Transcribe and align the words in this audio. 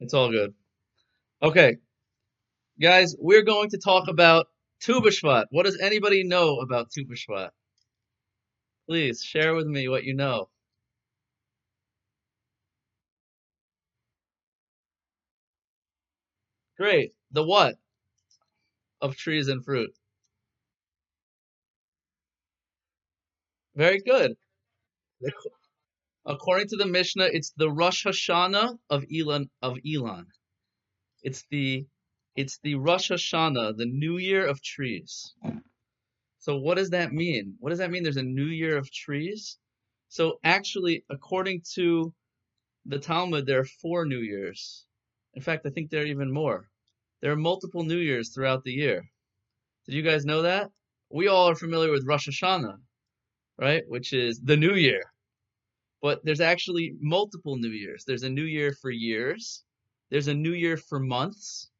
It's 0.00 0.14
all 0.14 0.30
good. 0.30 0.54
Okay, 1.42 1.78
guys, 2.80 3.14
we're 3.18 3.42
going 3.42 3.70
to 3.70 3.78
talk 3.78 4.08
about 4.08 4.46
Tu 4.80 5.00
B'Shvat. 5.00 5.46
What 5.50 5.66
does 5.66 5.78
anybody 5.80 6.24
know 6.24 6.58
about 6.58 6.90
Tu 6.90 7.04
B'Shvat? 7.04 7.50
Please 8.88 9.22
share 9.22 9.54
with 9.54 9.66
me 9.66 9.88
what 9.88 10.04
you 10.04 10.14
know. 10.14 10.48
Great. 16.76 17.14
The 17.32 17.42
what 17.42 17.76
of 19.00 19.16
trees 19.16 19.48
and 19.48 19.64
fruit? 19.64 19.90
Very 23.76 24.00
good. 24.00 24.36
According 26.26 26.68
to 26.68 26.76
the 26.76 26.86
Mishnah, 26.86 27.28
it's 27.32 27.52
the 27.56 27.70
Rosh 27.70 28.06
Hashanah 28.06 28.78
of 28.90 29.04
Elon 29.14 29.50
of 29.62 29.78
Elon. 29.86 30.26
It's 31.22 31.44
the 31.50 31.86
it's 32.36 32.58
the 32.62 32.74
Rosh 32.76 33.10
Hashanah, 33.10 33.76
the 33.76 33.86
New 33.86 34.18
Year 34.18 34.46
of 34.46 34.62
trees. 34.62 35.34
So 36.38 36.56
what 36.58 36.76
does 36.76 36.90
that 36.90 37.12
mean? 37.12 37.56
What 37.58 37.70
does 37.70 37.78
that 37.78 37.90
mean? 37.90 38.02
There's 38.02 38.16
a 38.16 38.22
New 38.22 38.46
Year 38.46 38.76
of 38.76 38.90
trees. 38.90 39.58
So 40.08 40.38
actually, 40.44 41.04
according 41.10 41.62
to 41.74 42.12
the 42.86 42.98
Talmud, 42.98 43.46
there 43.46 43.60
are 43.60 43.64
four 43.82 44.04
New 44.06 44.18
Years. 44.20 44.86
In 45.34 45.42
fact, 45.42 45.66
I 45.66 45.70
think 45.70 45.90
there 45.90 46.02
are 46.02 46.06
even 46.06 46.32
more. 46.32 46.68
There 47.20 47.32
are 47.32 47.36
multiple 47.36 47.84
New 47.84 47.98
Years 47.98 48.30
throughout 48.34 48.64
the 48.64 48.72
year. 48.72 49.02
Did 49.86 49.94
you 49.94 50.02
guys 50.02 50.24
know 50.24 50.42
that? 50.42 50.70
We 51.10 51.28
all 51.28 51.48
are 51.50 51.54
familiar 51.54 51.90
with 51.90 52.06
Rosh 52.06 52.28
Hashanah, 52.28 52.76
right? 53.58 53.82
Which 53.88 54.12
is 54.12 54.40
the 54.40 54.56
New 54.56 54.74
Year. 54.74 55.02
But 56.04 56.22
there's 56.22 56.42
actually 56.42 56.96
multiple 57.00 57.56
New 57.56 57.70
Years. 57.70 58.04
There's 58.04 58.24
a 58.24 58.28
New 58.28 58.44
Year 58.44 58.74
for 58.74 58.90
years. 58.90 59.64
There's 60.10 60.28
a 60.28 60.34
New 60.34 60.52
Year 60.52 60.76
for 60.76 61.00
months. 61.00 61.70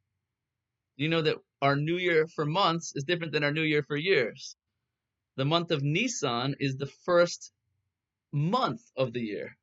You 0.96 1.10
know 1.10 1.20
that 1.20 1.36
our 1.60 1.76
New 1.76 1.98
Year 1.98 2.26
for 2.28 2.46
months 2.46 2.94
is 2.96 3.04
different 3.04 3.34
than 3.34 3.44
our 3.44 3.52
New 3.52 3.64
Year 3.64 3.82
for 3.82 3.98
years. 3.98 4.56
The 5.36 5.44
month 5.44 5.70
of 5.72 5.82
Nisan 5.82 6.54
is 6.58 6.78
the 6.78 6.90
first 7.04 7.52
month 8.32 8.80
of 8.96 9.12
the 9.12 9.20
year, 9.20 9.58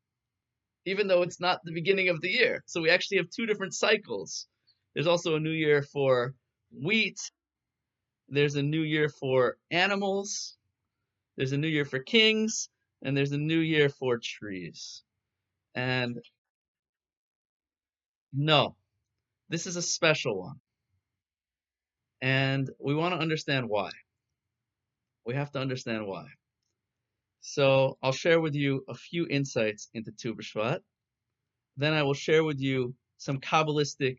even 0.85 1.07
though 1.07 1.23
it's 1.23 1.39
not 1.39 1.61
the 1.63 1.73
beginning 1.73 2.09
of 2.09 2.21
the 2.21 2.29
year. 2.29 2.63
So 2.67 2.81
we 2.81 2.91
actually 2.91 3.17
have 3.17 3.31
two 3.31 3.47
different 3.47 3.73
cycles. 3.73 4.47
There's 4.93 5.07
also 5.07 5.37
a 5.37 5.39
New 5.39 5.57
Year 5.65 5.81
for 5.81 6.35
wheat. 6.71 7.17
There's 8.29 8.53
a 8.53 8.61
New 8.61 8.83
Year 8.83 9.09
for 9.09 9.57
animals. 9.71 10.55
There's 11.35 11.51
a 11.51 11.57
New 11.57 11.67
Year 11.67 11.85
for 11.85 11.97
kings. 11.97 12.69
And 13.01 13.15
there's 13.15 13.31
a 13.31 13.37
New 13.37 13.59
Year 13.59 13.89
for 13.89 14.19
trees. 14.19 15.03
And 15.75 16.19
no, 18.33 18.75
this 19.49 19.67
is 19.67 19.75
a 19.75 19.81
special 19.81 20.39
one. 20.39 20.59
And 22.21 22.69
we 22.79 22.93
want 22.93 23.13
to 23.15 23.19
understand 23.19 23.67
why. 23.67 23.89
We 25.25 25.33
have 25.35 25.51
to 25.51 25.59
understand 25.59 26.05
why. 26.05 26.25
So 27.41 27.97
I'll 28.03 28.11
share 28.11 28.39
with 28.39 28.55
you 28.55 28.85
a 28.87 28.93
few 28.93 29.27
insights 29.27 29.89
into 29.93 30.11
Tu 30.11 30.35
B'Shvat. 30.35 30.79
Then 31.77 31.93
I 31.93 32.03
will 32.03 32.13
share 32.13 32.43
with 32.43 32.59
you 32.59 32.93
some 33.17 33.39
Kabbalistic 33.39 34.17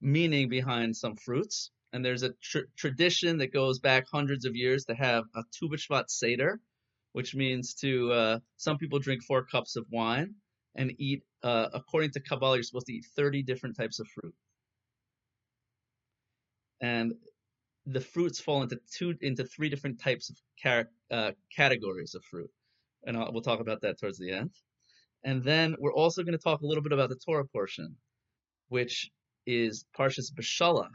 meaning 0.00 0.48
behind 0.48 0.96
some 0.96 1.16
fruits. 1.16 1.70
And 1.92 2.04
there's 2.04 2.22
a 2.22 2.32
tr- 2.42 2.70
tradition 2.76 3.38
that 3.38 3.52
goes 3.52 3.78
back 3.80 4.06
hundreds 4.10 4.44
of 4.44 4.54
years 4.54 4.84
to 4.84 4.94
have 4.94 5.24
a 5.34 5.42
Tu 5.52 5.68
B'Shvat 5.68 6.08
Seder, 6.08 6.60
which 7.16 7.34
means 7.34 7.72
to, 7.72 8.12
uh, 8.12 8.38
some 8.58 8.76
people 8.76 8.98
drink 8.98 9.22
four 9.24 9.42
cups 9.42 9.76
of 9.76 9.86
wine 9.90 10.34
and 10.74 10.92
eat, 10.98 11.22
uh, 11.42 11.66
according 11.72 12.10
to 12.10 12.20
Kabbalah, 12.20 12.56
you're 12.56 12.62
supposed 12.62 12.88
to 12.88 12.92
eat 12.92 13.06
30 13.16 13.42
different 13.42 13.74
types 13.74 14.00
of 14.00 14.06
fruit. 14.08 14.34
And 16.82 17.14
the 17.86 18.02
fruits 18.02 18.38
fall 18.38 18.62
into 18.62 18.78
two 18.92 19.14
into 19.22 19.46
three 19.46 19.70
different 19.70 19.98
types 19.98 20.28
of 20.28 20.36
car- 20.62 20.90
uh, 21.10 21.32
categories 21.56 22.14
of 22.14 22.22
fruit, 22.22 22.50
and 23.06 23.16
I'll, 23.16 23.32
we'll 23.32 23.40
talk 23.40 23.60
about 23.60 23.80
that 23.80 23.98
towards 23.98 24.18
the 24.18 24.32
end. 24.32 24.50
And 25.24 25.42
then 25.42 25.74
we're 25.78 25.94
also 25.94 26.22
going 26.22 26.36
to 26.36 26.44
talk 26.44 26.60
a 26.60 26.66
little 26.66 26.82
bit 26.82 26.92
about 26.92 27.08
the 27.08 27.16
Torah 27.16 27.46
portion, 27.46 27.96
which 28.68 29.10
is 29.46 29.86
Parshas 29.98 30.30
Beshalach. 30.38 30.92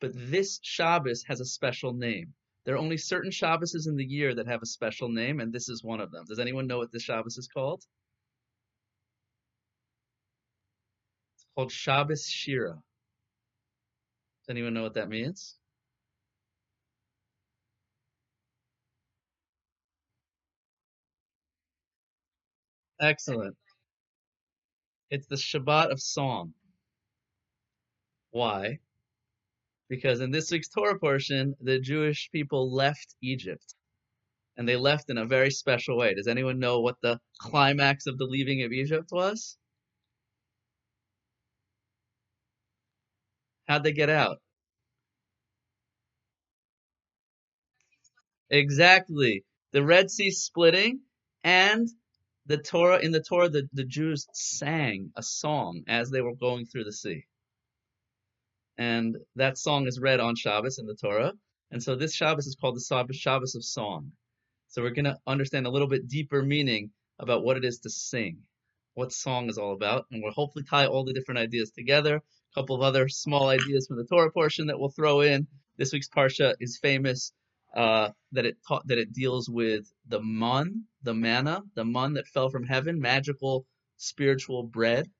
But 0.00 0.12
this 0.14 0.60
Shabbos 0.62 1.24
has 1.24 1.40
a 1.40 1.44
special 1.44 1.92
name. 1.92 2.34
There 2.66 2.74
are 2.74 2.78
only 2.78 2.98
certain 2.98 3.30
Shabbases 3.30 3.86
in 3.86 3.96
the 3.96 4.04
year 4.04 4.34
that 4.34 4.48
have 4.48 4.60
a 4.60 4.66
special 4.66 5.08
name, 5.08 5.38
and 5.40 5.52
this 5.52 5.68
is 5.68 5.84
one 5.84 6.00
of 6.00 6.10
them. 6.10 6.24
Does 6.28 6.40
anyone 6.40 6.66
know 6.66 6.78
what 6.78 6.90
this 6.90 7.04
Shabbos 7.04 7.38
is 7.38 7.46
called? 7.46 7.84
It's 11.36 11.46
called 11.54 11.70
Shabbos 11.70 12.26
Shira. 12.28 12.74
Does 12.74 14.50
anyone 14.50 14.74
know 14.74 14.82
what 14.82 14.94
that 14.94 15.08
means? 15.08 15.56
Excellent. 23.00 23.56
It's 25.10 25.26
the 25.28 25.36
Shabbat 25.36 25.92
of 25.92 26.00
song. 26.00 26.52
Why? 28.30 28.80
Because 29.88 30.20
in 30.20 30.30
this 30.30 30.50
week's 30.50 30.68
Torah 30.68 30.98
portion, 30.98 31.54
the 31.60 31.78
Jewish 31.78 32.28
people 32.32 32.72
left 32.72 33.14
Egypt. 33.22 33.74
And 34.56 34.68
they 34.68 34.76
left 34.76 35.10
in 35.10 35.18
a 35.18 35.26
very 35.26 35.50
special 35.50 35.96
way. 35.98 36.14
Does 36.14 36.28
anyone 36.28 36.58
know 36.58 36.80
what 36.80 37.00
the 37.02 37.20
climax 37.38 38.06
of 38.06 38.18
the 38.18 38.24
leaving 38.24 38.62
of 38.62 38.72
Egypt 38.72 39.10
was? 39.12 39.56
How'd 43.68 43.84
they 43.84 43.92
get 43.92 44.10
out? 44.10 44.38
Exactly. 48.50 49.44
The 49.72 49.84
Red 49.84 50.10
Sea 50.10 50.30
splitting 50.30 51.00
and 51.44 51.88
the 52.46 52.58
Torah 52.58 52.98
in 53.00 53.12
the 53.12 53.22
Torah 53.22 53.48
the, 53.48 53.68
the 53.72 53.84
Jews 53.84 54.26
sang 54.32 55.12
a 55.16 55.22
song 55.22 55.82
as 55.88 56.10
they 56.10 56.20
were 56.20 56.34
going 56.36 56.66
through 56.66 56.84
the 56.84 56.92
sea. 56.92 57.24
And 58.78 59.16
that 59.36 59.58
song 59.58 59.86
is 59.86 59.98
read 59.98 60.20
on 60.20 60.36
Shabbos 60.36 60.78
in 60.78 60.86
the 60.86 60.94
Torah. 60.94 61.32
And 61.70 61.82
so 61.82 61.96
this 61.96 62.14
Shabbos 62.14 62.46
is 62.46 62.56
called 62.56 62.76
the 62.76 63.14
Shabbos 63.14 63.54
of 63.54 63.64
song. 63.64 64.12
So 64.68 64.82
we're 64.82 64.90
going 64.90 65.06
to 65.06 65.18
understand 65.26 65.66
a 65.66 65.70
little 65.70 65.88
bit 65.88 66.08
deeper 66.08 66.42
meaning 66.42 66.90
about 67.18 67.42
what 67.44 67.56
it 67.56 67.64
is 67.64 67.78
to 67.80 67.90
sing, 67.90 68.38
what 68.94 69.12
song 69.12 69.48
is 69.48 69.58
all 69.58 69.72
about, 69.72 70.06
and 70.10 70.22
we'll 70.22 70.32
hopefully 70.32 70.64
tie 70.68 70.86
all 70.86 71.04
the 71.04 71.14
different 71.14 71.38
ideas 71.38 71.70
together. 71.70 72.16
A 72.16 72.54
couple 72.54 72.76
of 72.76 72.82
other 72.82 73.08
small 73.08 73.48
ideas 73.48 73.86
from 73.86 73.96
the 73.96 74.04
Torah 74.04 74.30
portion 74.30 74.66
that 74.66 74.78
we'll 74.78 74.90
throw 74.90 75.20
in. 75.22 75.46
This 75.78 75.92
week's 75.92 76.08
parsha 76.08 76.54
is 76.60 76.78
famous 76.78 77.32
uh, 77.74 78.10
that 78.32 78.46
it 78.46 78.56
taught 78.66 78.86
that 78.88 78.98
it 78.98 79.12
deals 79.12 79.48
with 79.48 79.90
the 80.08 80.20
mun, 80.20 80.84
the 81.02 81.14
manna, 81.14 81.62
the 81.74 81.84
mun 81.84 82.14
that 82.14 82.26
fell 82.26 82.48
from 82.50 82.64
heaven, 82.64 83.00
magical 83.00 83.66
spiritual 83.96 84.62
bread 84.62 85.10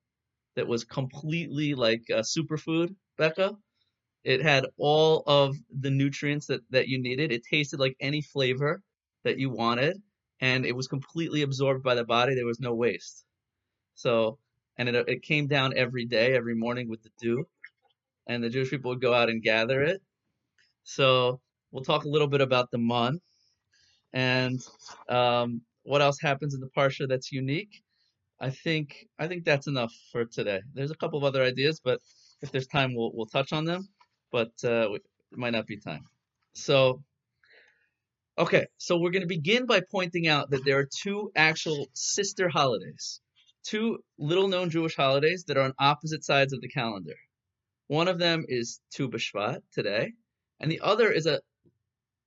that 0.55 0.67
was 0.67 0.83
completely 0.83 1.73
like 1.73 2.03
superfood, 2.09 2.95
Becca. 3.17 3.57
It 4.23 4.41
had 4.41 4.65
all 4.77 5.23
of 5.27 5.55
the 5.79 5.89
nutrients 5.89 6.47
that, 6.47 6.61
that 6.71 6.87
you 6.87 6.99
needed. 6.99 7.31
It 7.31 7.43
tasted 7.49 7.79
like 7.79 7.95
any 7.99 8.21
flavor 8.21 8.81
that 9.23 9.39
you 9.39 9.49
wanted, 9.49 10.01
and 10.41 10.65
it 10.65 10.75
was 10.75 10.87
completely 10.87 11.43
absorbed 11.43 11.83
by 11.83 11.95
the 11.95 12.03
body. 12.05 12.35
There 12.35 12.45
was 12.45 12.59
no 12.59 12.73
waste. 12.73 13.25
So, 13.95 14.39
and 14.77 14.89
it, 14.89 15.09
it 15.09 15.21
came 15.23 15.47
down 15.47 15.77
every 15.77 16.05
day, 16.05 16.35
every 16.35 16.55
morning 16.55 16.89
with 16.89 17.03
the 17.03 17.09
dew, 17.19 17.47
and 18.27 18.43
the 18.43 18.49
Jewish 18.49 18.69
people 18.69 18.89
would 18.89 19.01
go 19.01 19.13
out 19.13 19.29
and 19.29 19.41
gather 19.41 19.81
it. 19.83 20.01
So, 20.83 21.41
we'll 21.71 21.83
talk 21.83 22.05
a 22.05 22.09
little 22.09 22.27
bit 22.27 22.41
about 22.41 22.71
the 22.71 22.77
mun 22.77 23.19
and 24.13 24.59
um, 25.09 25.61
what 25.83 26.01
else 26.01 26.19
happens 26.19 26.53
in 26.53 26.59
the 26.61 26.69
parsha 26.75 27.07
that's 27.07 27.31
unique. 27.31 27.81
I 28.39 28.49
think 28.49 29.07
I 29.19 29.27
think 29.27 29.45
that's 29.45 29.67
enough 29.67 29.93
for 30.11 30.25
today. 30.25 30.61
There's 30.73 30.91
a 30.91 30.95
couple 30.95 31.17
of 31.17 31.23
other 31.23 31.43
ideas, 31.43 31.81
but 31.83 31.99
if 32.41 32.51
there's 32.51 32.67
time, 32.67 32.95
we'll 32.95 33.11
we'll 33.13 33.25
touch 33.25 33.53
on 33.53 33.65
them. 33.65 33.87
But 34.31 34.51
uh, 34.63 34.91
it 34.93 35.01
might 35.31 35.53
not 35.53 35.67
be 35.67 35.77
time. 35.77 36.03
So, 36.53 37.03
okay, 38.37 38.67
so 38.77 38.97
we're 38.97 39.11
going 39.11 39.21
to 39.21 39.27
begin 39.27 39.65
by 39.65 39.81
pointing 39.91 40.27
out 40.27 40.49
that 40.49 40.65
there 40.65 40.79
are 40.79 40.89
two 41.01 41.31
actual 41.35 41.87
sister 41.93 42.49
holidays, 42.49 43.21
two 43.63 43.99
little-known 44.17 44.69
Jewish 44.69 44.95
holidays 44.95 45.45
that 45.47 45.57
are 45.57 45.63
on 45.63 45.73
opposite 45.79 46.25
sides 46.25 46.53
of 46.53 46.61
the 46.61 46.67
calendar. 46.67 47.15
One 47.87 48.07
of 48.07 48.19
them 48.19 48.43
is 48.47 48.81
Tu 48.93 49.07
B'Shvat 49.07 49.59
today, 49.73 50.13
and 50.59 50.71
the 50.71 50.81
other 50.83 51.09
is 51.11 51.25
a 51.25 51.39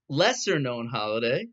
lesser 0.08 0.58
known 0.58 0.88
holiday 0.88 1.46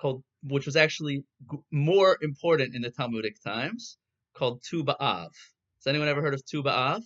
called, 0.00 0.22
which 0.42 0.64
was 0.64 0.76
actually 0.76 1.24
more 1.70 2.16
important 2.22 2.74
in 2.74 2.82
the 2.82 2.90
Talmudic 2.90 3.34
times, 3.44 3.98
called 4.34 4.62
Tu 4.62 4.84
B'Av. 4.84 5.30
Has 5.78 5.86
anyone 5.86 6.08
ever 6.08 6.22
heard 6.22 6.34
of 6.34 6.46
Tu 6.46 6.62
B'Av? 6.62 7.02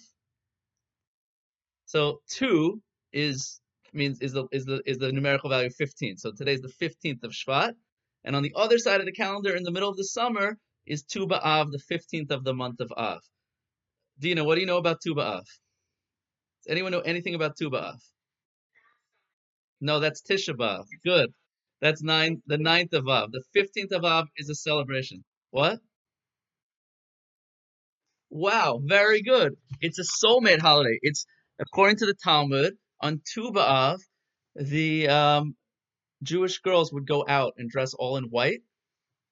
So 1.92 2.22
two 2.26 2.80
is 3.12 3.60
means 3.92 4.22
is 4.22 4.32
the 4.32 4.46
is 4.50 4.64
the 4.64 4.80
is 4.86 4.96
the 4.96 5.12
numerical 5.12 5.50
value 5.50 5.68
15. 5.68 6.16
So 6.16 6.32
today's 6.32 6.62
the 6.62 6.72
15th 6.80 7.22
of 7.22 7.32
Shvat, 7.32 7.74
and 8.24 8.34
on 8.34 8.42
the 8.42 8.54
other 8.56 8.78
side 8.78 9.00
of 9.00 9.04
the 9.04 9.12
calendar, 9.12 9.54
in 9.54 9.62
the 9.62 9.70
middle 9.70 9.90
of 9.90 9.98
the 9.98 10.04
summer, 10.04 10.56
is 10.86 11.02
Tu 11.02 11.26
B'Av, 11.26 11.70
the 11.70 11.82
15th 11.94 12.30
of 12.30 12.44
the 12.44 12.54
month 12.54 12.80
of 12.80 12.90
Av. 12.96 13.20
Dina, 14.18 14.42
what 14.42 14.54
do 14.54 14.62
you 14.62 14.66
know 14.66 14.78
about 14.78 15.02
Tu 15.02 15.14
B'Av? 15.14 15.44
Does 16.60 16.70
anyone 16.70 16.92
know 16.92 17.00
anything 17.00 17.34
about 17.34 17.58
Tu 17.58 17.68
B'Av? 17.68 17.98
No, 19.82 20.00
that's 20.00 20.22
Tisha 20.22 20.54
B'Av. 20.54 20.84
Good. 21.04 21.28
That's 21.82 22.02
nine, 22.02 22.40
the 22.46 22.56
ninth 22.56 22.94
of 22.94 23.06
Av. 23.06 23.32
The 23.32 23.44
fifteenth 23.52 23.92
of 23.92 24.02
Av 24.02 24.28
is 24.38 24.48
a 24.48 24.54
celebration. 24.54 25.24
What? 25.50 25.78
Wow, 28.30 28.80
very 28.82 29.20
good. 29.20 29.56
It's 29.82 29.98
a 29.98 30.04
soulmate 30.04 30.62
holiday. 30.62 30.98
It's 31.02 31.26
according 31.62 31.96
to 31.96 32.06
the 32.06 32.14
Talmud 32.14 32.74
on 33.00 33.20
Tu 33.24 33.50
B'Av, 33.52 33.98
the 34.56 35.08
um, 35.08 35.56
Jewish 36.22 36.58
girls 36.58 36.92
would 36.92 37.06
go 37.06 37.24
out 37.26 37.54
and 37.56 37.70
dress 37.70 37.94
all 37.94 38.16
in 38.16 38.24
white 38.24 38.62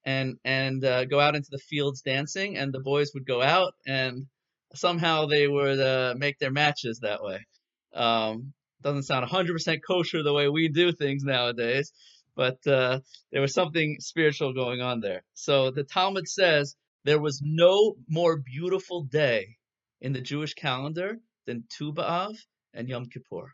and 0.04 0.38
and 0.44 0.84
uh, 0.84 1.04
go 1.04 1.20
out 1.20 1.36
into 1.36 1.48
the 1.50 1.58
fields 1.58 2.00
dancing, 2.02 2.56
and 2.56 2.72
the 2.72 2.80
boys 2.80 3.10
would 3.14 3.26
go 3.26 3.42
out 3.42 3.74
and 3.86 4.26
somehow 4.74 5.26
they 5.26 5.46
would 5.46 5.80
uh, 5.80 6.14
make 6.16 6.38
their 6.38 6.50
matches 6.50 7.00
that 7.00 7.22
way. 7.22 7.46
Um, 7.92 8.52
doesn't 8.82 9.02
sound 9.02 9.28
100% 9.28 9.80
kosher 9.86 10.22
the 10.22 10.32
way 10.32 10.48
we 10.48 10.68
do 10.68 10.92
things 10.92 11.22
nowadays, 11.22 11.92
but 12.34 12.66
uh, 12.66 13.00
there 13.30 13.42
was 13.42 13.52
something 13.52 13.96
spiritual 13.98 14.54
going 14.54 14.80
on 14.80 15.00
there. 15.00 15.22
So 15.34 15.70
the 15.70 15.82
Talmud 15.84 16.28
says 16.28 16.76
there 17.04 17.20
was 17.20 17.42
no 17.44 17.96
more 18.08 18.38
beautiful 18.38 19.02
day 19.02 19.56
in 20.00 20.14
the 20.14 20.20
Jewish 20.20 20.54
calendar 20.54 21.18
than 21.46 21.64
Tu 21.68 21.92
B'Av 21.92 22.36
and 22.74 22.88
Yom 22.88 23.06
Kippur. 23.06 23.52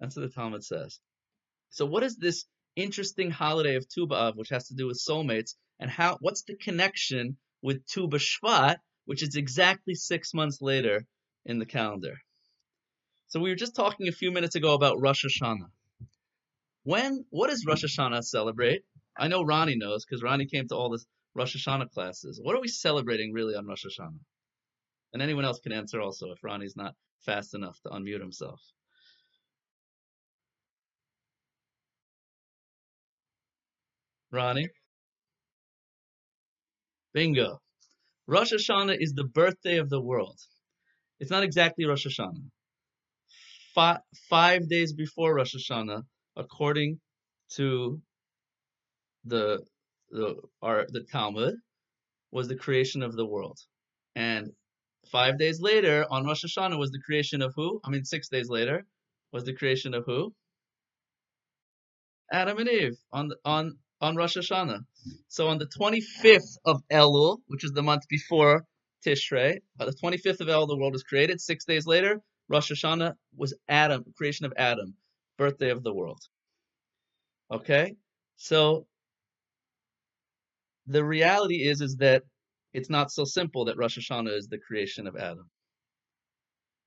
That's 0.00 0.16
what 0.16 0.22
the 0.22 0.34
Talmud 0.34 0.64
says. 0.64 1.00
So 1.70 1.86
what 1.86 2.02
is 2.02 2.16
this 2.16 2.44
interesting 2.74 3.30
holiday 3.30 3.76
of 3.76 3.88
Tu 3.88 4.06
B'Av, 4.06 4.36
which 4.36 4.50
has 4.50 4.68
to 4.68 4.74
do 4.74 4.86
with 4.86 4.98
soulmates, 4.98 5.54
and 5.78 5.90
how? 5.90 6.18
What's 6.20 6.42
the 6.42 6.56
connection 6.56 7.36
with 7.62 7.86
Tu 7.86 8.08
B'Shvat, 8.08 8.76
which 9.04 9.22
is 9.22 9.36
exactly 9.36 9.94
six 9.94 10.34
months 10.34 10.60
later 10.60 11.06
in 11.44 11.58
the 11.58 11.66
calendar? 11.66 12.18
So 13.28 13.40
we 13.40 13.50
were 13.50 13.56
just 13.56 13.74
talking 13.74 14.08
a 14.08 14.12
few 14.12 14.30
minutes 14.30 14.54
ago 14.54 14.74
about 14.74 15.00
Rosh 15.00 15.24
Hashanah. 15.24 15.70
When 16.84 17.24
what 17.30 17.50
does 17.50 17.66
Rosh 17.66 17.84
Hashanah 17.84 18.22
celebrate? 18.24 18.82
I 19.16 19.28
know 19.28 19.42
Ronnie 19.42 19.76
knows 19.76 20.04
because 20.04 20.22
Ronnie 20.22 20.46
came 20.46 20.68
to 20.68 20.76
all 20.76 20.90
the 20.90 21.02
Rosh 21.34 21.56
Hashanah 21.56 21.90
classes. 21.90 22.38
What 22.42 22.54
are 22.54 22.60
we 22.60 22.68
celebrating 22.68 23.32
really 23.32 23.54
on 23.54 23.66
Rosh 23.66 23.84
Hashanah? 23.84 24.20
And 25.12 25.22
anyone 25.22 25.44
else 25.44 25.60
can 25.60 25.72
answer 25.72 26.00
also 26.00 26.30
if 26.32 26.42
Ronnie's 26.42 26.76
not 26.76 26.94
fast 27.24 27.54
enough 27.54 27.78
to 27.82 27.90
unmute 27.90 28.20
himself. 28.20 28.60
Ronnie? 34.30 34.68
Bingo. 37.14 37.60
Rosh 38.26 38.52
Hashanah 38.52 38.96
is 39.00 39.12
the 39.14 39.24
birthday 39.24 39.78
of 39.78 39.88
the 39.88 40.00
world. 40.00 40.38
It's 41.20 41.30
not 41.30 41.44
exactly 41.44 41.86
Rosh 41.86 42.06
Hashanah. 42.06 42.50
Five, 43.74 44.00
five 44.28 44.68
days 44.68 44.92
before 44.92 45.34
Rosh 45.34 45.54
Hashanah, 45.54 46.02
according 46.36 47.00
to 47.54 48.00
the 49.24 49.64
the 50.10 50.36
our 50.62 50.86
the 50.88 51.04
Talmud, 51.10 51.54
was 52.30 52.48
the 52.48 52.56
creation 52.56 53.02
of 53.02 53.16
the 53.16 53.26
world, 53.26 53.58
and 54.14 54.50
five 55.12 55.38
days 55.38 55.60
later 55.60 56.06
on 56.10 56.24
Rosh 56.26 56.44
Hashanah 56.44 56.78
was 56.78 56.90
the 56.90 57.00
creation 57.00 57.42
of 57.42 57.52
who? 57.56 57.80
I 57.84 57.90
mean, 57.90 58.04
six 58.04 58.28
days 58.28 58.48
later 58.48 58.86
was 59.32 59.44
the 59.44 59.54
creation 59.54 59.94
of 59.94 60.04
who? 60.06 60.32
Adam 62.32 62.58
and 62.58 62.68
Eve 62.68 62.96
on 63.12 63.30
on 63.44 63.78
on 64.00 64.16
Rosh 64.16 64.36
Hashanah. 64.36 64.80
So 65.28 65.48
on 65.48 65.58
the 65.58 65.66
25th 65.66 66.56
of 66.64 66.82
Elul, 66.92 67.38
which 67.46 67.64
is 67.64 67.72
the 67.72 67.82
month 67.82 68.02
before 68.08 68.64
Tishrei, 69.06 69.58
on 69.80 69.86
the 69.86 69.94
25th 69.94 70.40
of 70.40 70.48
Elul, 70.48 70.68
the 70.68 70.76
world 70.76 70.92
was 70.92 71.02
created. 71.04 71.40
Six 71.40 71.64
days 71.64 71.86
later, 71.86 72.20
Rosh 72.48 72.70
Hashanah 72.72 73.14
was 73.36 73.54
Adam, 73.68 74.04
creation 74.16 74.46
of 74.46 74.52
Adam, 74.56 74.94
birthday 75.38 75.70
of 75.70 75.82
the 75.82 75.94
world. 75.94 76.20
Okay, 77.52 77.94
so 78.36 78.86
the 80.86 81.04
reality 81.04 81.66
is 81.68 81.80
is 81.80 81.96
that 81.96 82.22
it's 82.76 82.90
not 82.90 83.10
so 83.10 83.24
simple 83.24 83.64
that 83.64 83.78
Rosh 83.78 83.98
Hashanah 83.98 84.36
is 84.36 84.48
the 84.48 84.58
creation 84.58 85.06
of 85.06 85.16
Adam, 85.16 85.48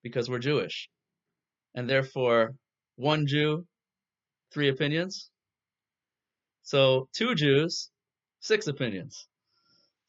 because 0.04 0.30
we're 0.30 0.38
Jewish, 0.38 0.88
and 1.74 1.90
therefore 1.90 2.54
one 2.96 3.26
Jew, 3.26 3.66
three 4.54 4.70
opinions. 4.70 5.32
So 6.62 7.10
two 7.16 7.34
Jews, 7.34 7.90
six 8.40 8.68
opinions. 8.68 9.28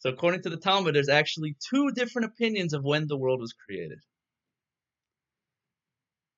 So 0.01 0.11
according 0.11 0.43
to 0.43 0.51
the 0.51 0.59
Talmud, 0.59 0.95
there's 0.95 1.09
actually 1.09 1.57
two 1.71 1.93
different 1.93 2.27
opinions 2.27 2.75
of 2.75 2.85
when 2.85 3.07
the 3.07 3.17
world 3.17 3.41
was 3.41 3.55
created. 3.55 4.01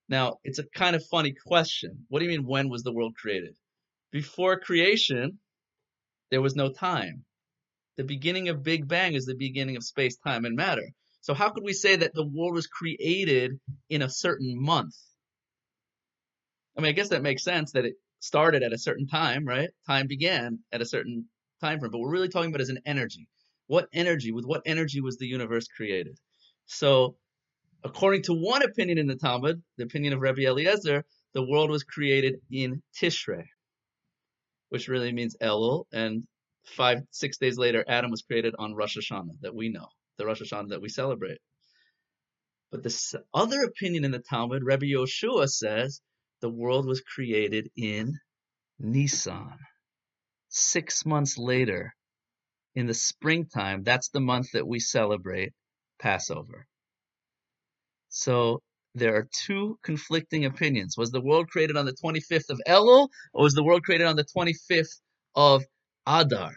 Now, 0.08 0.38
it's 0.44 0.60
a 0.60 0.68
kind 0.72 0.94
of 0.94 1.04
funny 1.10 1.34
question. 1.46 2.06
What 2.08 2.20
do 2.20 2.26
you 2.26 2.30
mean, 2.30 2.46
when 2.46 2.68
was 2.68 2.84
the 2.84 2.92
world 2.92 3.16
created? 3.20 3.56
Before 4.12 4.60
creation, 4.60 5.40
there 6.30 6.42
was 6.42 6.54
no 6.54 6.70
time. 6.70 7.24
The 7.96 8.04
beginning 8.04 8.48
of 8.48 8.62
Big 8.62 8.88
Bang 8.88 9.14
is 9.14 9.26
the 9.26 9.34
beginning 9.34 9.76
of 9.76 9.84
space, 9.84 10.16
time, 10.16 10.44
and 10.44 10.56
matter. 10.56 10.88
So, 11.20 11.34
how 11.34 11.50
could 11.50 11.62
we 11.62 11.72
say 11.72 11.96
that 11.96 12.14
the 12.14 12.26
world 12.26 12.54
was 12.54 12.66
created 12.66 13.60
in 13.88 14.02
a 14.02 14.08
certain 14.08 14.60
month? 14.60 14.94
I 16.76 16.80
mean, 16.80 16.88
I 16.88 16.92
guess 16.92 17.10
that 17.10 17.22
makes 17.22 17.44
sense 17.44 17.72
that 17.72 17.84
it 17.84 17.94
started 18.20 18.62
at 18.62 18.72
a 18.72 18.78
certain 18.78 19.06
time, 19.06 19.44
right? 19.44 19.70
Time 19.86 20.06
began 20.06 20.60
at 20.72 20.80
a 20.80 20.86
certain 20.86 21.28
time 21.60 21.78
frame, 21.78 21.92
but 21.92 21.98
we're 21.98 22.10
really 22.10 22.28
talking 22.28 22.50
about 22.50 22.60
as 22.60 22.70
an 22.70 22.80
energy. 22.86 23.28
What 23.66 23.88
energy, 23.92 24.32
with 24.32 24.46
what 24.46 24.62
energy 24.64 25.00
was 25.00 25.18
the 25.18 25.26
universe 25.26 25.68
created? 25.68 26.18
So, 26.66 27.16
according 27.84 28.22
to 28.24 28.32
one 28.32 28.62
opinion 28.62 28.98
in 28.98 29.06
the 29.06 29.16
Talmud, 29.16 29.62
the 29.76 29.84
opinion 29.84 30.14
of 30.14 30.20
Rabbi 30.20 30.42
Eliezer, 30.42 31.04
the 31.34 31.46
world 31.46 31.70
was 31.70 31.84
created 31.84 32.36
in 32.50 32.82
Tishrei, 32.98 33.44
which 34.70 34.88
really 34.88 35.12
means 35.12 35.36
Elul, 35.40 35.84
and 35.92 36.26
five, 36.64 37.02
six 37.10 37.38
days 37.38 37.58
later, 37.58 37.84
Adam 37.86 38.10
was 38.10 38.22
created 38.22 38.54
on 38.58 38.74
Rosh 38.74 38.96
Hashanah 38.96 39.40
that 39.42 39.54
we 39.54 39.68
know, 39.68 39.86
the 40.18 40.26
Rosh 40.26 40.42
Hashanah 40.42 40.70
that 40.70 40.82
we 40.82 40.88
celebrate. 40.88 41.38
But 42.70 42.82
this 42.82 43.14
other 43.34 43.62
opinion 43.64 44.04
in 44.04 44.10
the 44.10 44.18
Talmud, 44.18 44.64
Rabbi 44.64 44.86
Yoshua 44.86 45.48
says 45.48 46.00
the 46.40 46.48
world 46.48 46.86
was 46.86 47.02
created 47.02 47.70
in 47.76 48.18
Nisan. 48.78 49.58
Six 50.48 51.04
months 51.04 51.36
later, 51.38 51.94
in 52.74 52.86
the 52.86 52.94
springtime, 52.94 53.82
that's 53.82 54.08
the 54.08 54.20
month 54.20 54.52
that 54.52 54.66
we 54.66 54.80
celebrate 54.80 55.52
Passover. 56.00 56.66
So 58.08 58.62
there 58.94 59.16
are 59.16 59.28
two 59.46 59.78
conflicting 59.82 60.44
opinions. 60.44 60.96
Was 60.96 61.10
the 61.10 61.20
world 61.20 61.48
created 61.48 61.76
on 61.76 61.86
the 61.86 61.94
25th 61.94 62.50
of 62.50 62.60
Elul, 62.66 63.08
or 63.32 63.44
was 63.44 63.54
the 63.54 63.64
world 63.64 63.84
created 63.84 64.06
on 64.06 64.16
the 64.16 64.24
25th 64.24 65.00
of 65.34 65.64
Adar? 66.06 66.52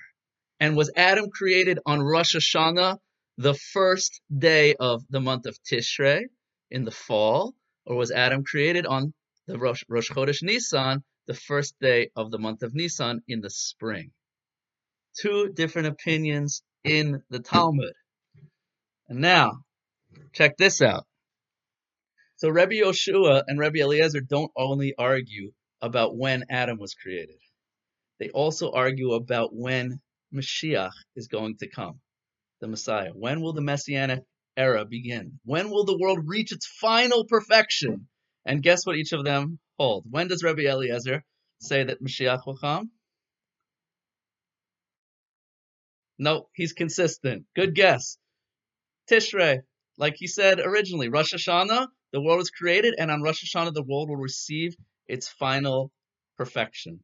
And 0.60 0.76
was 0.76 0.92
Adam 0.96 1.30
created 1.30 1.80
on 1.86 2.02
Rosh 2.02 2.36
Hashanah, 2.36 2.98
the 3.38 3.54
first 3.54 4.22
day 4.36 4.76
of 4.80 5.04
the 5.10 5.20
month 5.20 5.46
of 5.46 5.58
Tishrei 5.64 6.24
in 6.72 6.86
the 6.86 6.92
fall, 6.92 7.54
or 7.86 7.96
was 7.98 8.12
Adam 8.12 8.44
created 8.44 8.86
on 8.86 9.14
the 9.48 9.58
Rosh, 9.58 9.84
Chodesh 9.90 10.42
Nisan, 10.42 11.04
the 11.28 11.34
first 11.34 11.76
day 11.80 12.10
of 12.16 12.32
the 12.32 12.40
month 12.40 12.64
of 12.64 12.74
Nisan 12.74 13.22
in 13.28 13.42
the 13.42 13.50
spring. 13.50 14.12
Two 15.20 15.50
different 15.50 15.88
opinions 15.88 16.64
in 16.84 17.22
the 17.30 17.40
Talmud. 17.40 17.94
And 19.08 19.20
now, 19.20 19.60
check 20.34 20.58
this 20.58 20.82
out. 20.82 21.06
So 22.38 22.50
Rabbi 22.50 22.76
Yoshua 22.76 23.44
and 23.48 23.60
Rabbi 23.60 23.80
Eliezer 23.80 24.22
don't 24.22 24.52
only 24.56 24.94
argue 24.98 25.52
about 25.82 26.18
when 26.18 26.46
Adam 26.50 26.78
was 26.78 26.94
created. 26.94 27.38
They 28.20 28.30
also 28.30 28.72
argue 28.72 29.14
about 29.14 29.50
when 29.54 30.02
Mashiach 30.34 30.92
is 31.16 31.28
going 31.28 31.58
to 31.58 31.70
come, 31.70 32.00
the 32.62 32.68
Messiah. 32.68 33.12
When 33.14 33.42
will 33.42 33.54
the 33.54 33.62
Messianic 33.62 34.24
era 34.58 34.86
begin? 34.86 35.40
When 35.44 35.70
will 35.70 35.86
the 35.86 35.98
world 35.98 36.20
reach 36.26 36.52
its 36.52 36.66
final 36.66 37.26
perfection? 37.26 38.08
And 38.46 38.62
guess 38.64 38.86
what 38.86 38.96
each 38.96 39.12
of 39.12 39.24
them 39.24 39.60
hold? 39.78 40.06
When 40.10 40.28
does 40.28 40.44
Rabbi 40.44 40.64
Eliezer 40.64 41.24
say 41.60 41.84
that 41.84 42.02
Mashiach 42.02 42.46
will 42.46 42.58
come? 42.58 42.92
No, 46.18 46.48
he's 46.54 46.74
consistent. 46.74 47.46
Good 47.56 47.76
guess. 47.76 48.18
Tishrei, 49.10 49.60
like 49.98 50.16
he 50.18 50.28
said 50.28 50.60
originally, 50.60 51.10
Rosh 51.10 51.34
Hashanah, 51.34 51.88
the 52.14 52.22
world 52.22 52.38
was 52.38 52.50
created, 52.50 52.96
and 52.98 53.12
on 53.12 53.22
Rosh 53.22 53.44
Hashanah, 53.44 53.74
the 53.74 53.84
world 53.84 54.10
will 54.10 54.16
receive 54.18 54.76
its 55.08 55.28
final 55.28 55.92
perfection. 56.38 57.02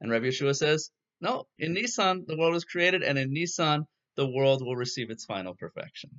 And 0.00 0.10
Rabbi 0.10 0.26
Yeshua 0.26 0.54
says, 0.54 0.90
no, 1.20 1.46
in 1.58 1.74
Nissan, 1.74 2.26
the 2.26 2.36
world 2.36 2.54
was 2.54 2.64
created, 2.64 3.02
and 3.02 3.18
in 3.18 3.32
Nissan, 3.32 3.84
the 4.16 4.28
world 4.28 4.62
will 4.64 4.76
receive 4.76 5.10
its 5.10 5.24
final 5.24 5.54
perfection. 5.54 6.10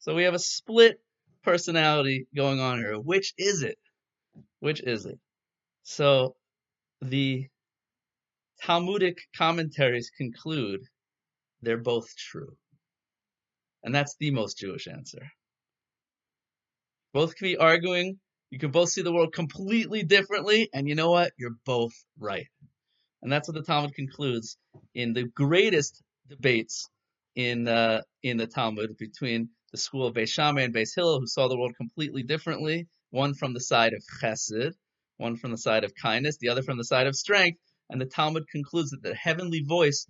So 0.00 0.14
we 0.14 0.24
have 0.24 0.34
a 0.34 0.38
split 0.38 1.00
personality 1.42 2.26
going 2.34 2.60
on 2.60 2.78
here. 2.78 2.98
Which 2.98 3.32
is 3.38 3.62
it? 3.62 3.78
Which 4.60 4.82
is 4.82 5.06
it? 5.06 5.18
So 5.82 6.36
the 7.00 7.48
Talmudic 8.62 9.18
commentaries 9.36 10.10
conclude 10.16 10.80
they're 11.62 11.76
both 11.76 12.08
true. 12.16 12.56
And 13.82 13.94
that's 13.94 14.16
the 14.18 14.30
most 14.30 14.58
Jewish 14.58 14.88
answer. 14.88 15.30
Both 17.12 17.36
can 17.36 17.46
be 17.46 17.56
arguing. 17.56 18.18
You 18.50 18.58
can 18.58 18.70
both 18.70 18.90
see 18.90 19.02
the 19.02 19.12
world 19.12 19.32
completely 19.32 20.02
differently. 20.02 20.68
And 20.72 20.88
you 20.88 20.94
know 20.94 21.10
what? 21.10 21.32
You're 21.38 21.56
both 21.64 21.92
right. 22.18 22.46
And 23.26 23.32
that's 23.32 23.48
what 23.48 23.56
the 23.56 23.64
Talmud 23.64 23.92
concludes 23.92 24.56
in 24.94 25.12
the 25.12 25.24
greatest 25.24 26.00
debates 26.28 26.88
in 27.34 27.66
uh, 27.66 28.02
in 28.22 28.36
the 28.36 28.46
Talmud 28.46 28.96
between 28.98 29.48
the 29.72 29.78
school 29.78 30.06
of 30.06 30.14
Beis 30.14 30.28
Shammai 30.28 30.62
and 30.62 30.72
Beis 30.72 30.94
Hillel, 30.94 31.18
who 31.18 31.26
saw 31.26 31.48
the 31.48 31.58
world 31.58 31.74
completely 31.76 32.22
differently. 32.22 32.86
One 33.10 33.34
from 33.34 33.52
the 33.52 33.60
side 33.60 33.94
of 33.94 34.04
Chesed, 34.22 34.74
one 35.16 35.34
from 35.34 35.50
the 35.50 35.58
side 35.58 35.82
of 35.82 35.90
kindness, 36.00 36.36
the 36.38 36.50
other 36.50 36.62
from 36.62 36.78
the 36.78 36.84
side 36.84 37.08
of 37.08 37.16
strength. 37.16 37.58
And 37.90 38.00
the 38.00 38.06
Talmud 38.06 38.44
concludes 38.48 38.90
that 38.90 39.02
the 39.02 39.16
heavenly 39.16 39.64
voice 39.66 40.06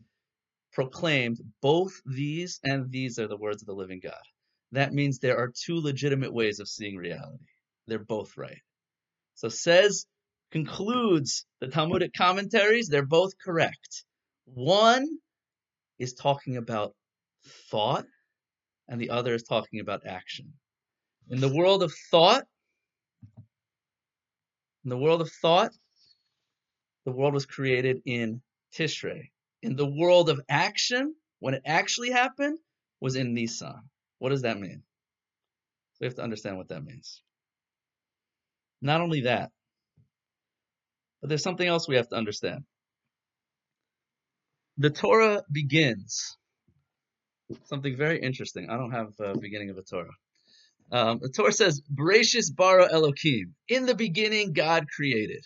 proclaimed 0.75 1.39
both 1.63 1.95
these 2.05 2.61
and 2.65 2.91
these 2.91 3.19
are 3.19 3.29
the 3.29 3.39
words 3.39 3.63
of 3.63 3.67
the 3.67 3.73
living 3.73 4.01
God. 4.03 4.27
That 4.73 4.93
means 4.93 5.21
there 5.21 5.39
are 5.39 5.55
two 5.65 5.77
legitimate 5.77 6.35
ways 6.35 6.61
of 6.61 6.69
seeing 6.69 6.97
reality. 6.97 7.47
They're 7.87 7.99
both 7.99 8.37
right. 8.37 8.61
So 9.37 9.49
says, 9.49 10.05
concludes 10.51 11.45
the 11.61 11.69
Talmudic 11.69 12.13
commentaries, 12.15 12.89
they're 12.89 13.05
both 13.05 13.33
correct. 13.43 14.05
One 14.45 15.07
is 15.99 16.15
talking 16.15 16.57
about 16.57 16.95
thought, 17.71 18.07
and 18.89 19.01
the 19.01 19.11
other 19.11 19.35
is 19.35 19.43
talking 19.43 19.81
about 19.81 20.07
action. 20.07 20.53
In 21.29 21.41
the 21.41 21.53
world 21.53 21.83
of 21.83 21.93
thought, 22.11 22.45
in 24.85 24.91
the 24.91 24.99
world 24.99 25.21
of 25.21 25.31
thought, 25.43 25.73
the 27.05 27.13
world 27.13 27.35
was 27.35 27.47
created 27.47 28.03
in 28.05 28.41
Tishrei. 28.75 29.31
In 29.63 29.75
the 29.75 29.87
world 29.87 30.29
of 30.29 30.41
action, 30.49 31.15
when 31.41 31.55
it 31.55 31.63
actually 31.67 32.11
happened, 32.11 32.59
was 33.01 33.17
in 33.17 33.35
Nisan. 33.35 33.81
What 34.19 34.31
does 34.31 34.43
that 34.43 34.59
mean? 34.59 34.83
We 36.01 36.07
have 36.07 36.15
to 36.17 36.23
understand 36.23 36.57
what 36.57 36.69
that 36.69 36.85
means. 36.85 37.23
Not 38.81 39.01
only 39.01 39.23
that, 39.23 39.51
but 41.27 41.31
there's 41.31 41.43
something 41.43 41.67
else 41.67 41.89
we 41.89 41.97
have 41.97 42.09
to 42.11 42.15
understand. 42.15 42.63
The 44.79 44.91
Torah 44.91 45.43
begins 45.51 46.37
something 47.65 47.97
very 47.97 48.21
interesting. 48.23 48.71
I 48.71 48.77
don't 48.77 48.93
have 48.93 49.09
a 49.19 49.37
beginning 49.37 49.71
of 49.71 49.77
a 49.77 49.83
Torah. 49.83 50.15
Um, 50.93 51.19
the 51.21 51.29
Torah 51.29 51.51
says, 51.51 51.83
"Bereshis 51.93 52.55
bara 52.55 52.89
Elokim." 52.89 53.55
In 53.67 53.87
the 53.87 53.97
beginning, 53.97 54.53
God 54.53 54.87
created, 54.89 55.45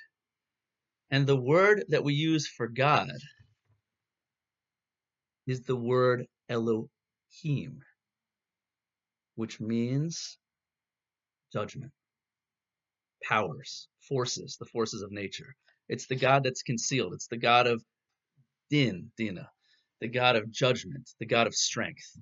and 1.11 1.27
the 1.27 1.41
word 1.41 1.85
that 1.89 2.05
we 2.05 2.13
use 2.13 2.47
for 2.47 2.69
God 2.69 3.17
is 5.47 5.63
the 5.63 5.77
word 5.77 6.27
Elohim, 6.51 7.81
which 9.35 9.61
means 9.61 10.37
judgment, 11.55 11.93
powers, 13.25 13.89
forces, 14.07 14.59
the 14.61 14.67
forces 14.67 15.01
of 15.01 15.11
nature. 15.11 15.57
It's 15.91 16.07
the 16.07 16.15
God 16.15 16.45
that's 16.45 16.63
concealed. 16.63 17.15
It's 17.15 17.27
the 17.27 17.37
God 17.37 17.67
of 17.67 17.83
din, 18.71 19.11
dina, 19.17 19.51
the 20.01 20.07
God 20.07 20.37
of 20.37 20.49
judgment, 20.49 21.11
the 21.19 21.27
God 21.27 21.49
of 21.49 21.55
strength. 21.55 22.17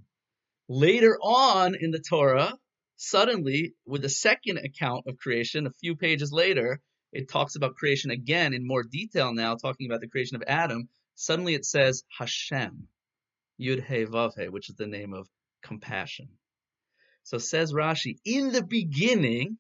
Later 0.70 1.18
on 1.22 1.74
in 1.78 1.90
the 1.90 2.00
Torah, 2.00 2.54
suddenly, 2.96 3.74
with 3.84 4.00
the 4.00 4.08
second 4.08 4.56
account 4.56 5.04
of 5.06 5.18
creation, 5.18 5.66
a 5.66 5.72
few 5.82 5.96
pages 5.96 6.32
later, 6.32 6.80
it 7.12 7.28
talks 7.28 7.56
about 7.56 7.74
creation 7.74 8.10
again 8.10 8.54
in 8.54 8.66
more 8.66 8.82
detail 8.82 9.34
now, 9.34 9.54
talking 9.54 9.86
about 9.86 10.00
the 10.00 10.08
creation 10.08 10.36
of 10.36 10.44
Adam. 10.46 10.88
Suddenly 11.14 11.52
it 11.52 11.66
says 11.66 12.04
Hashem, 12.18 12.88
Yud 13.60 13.84
He 13.84 14.06
Vav 14.06 14.32
He, 14.38 14.48
which 14.48 14.70
is 14.70 14.76
the 14.76 14.86
name 14.86 15.12
of 15.12 15.28
compassion. 15.62 16.28
So 17.22 17.36
says 17.36 17.74
Rashi, 17.74 18.16
in 18.24 18.50
the 18.50 18.64
beginning, 18.64 19.58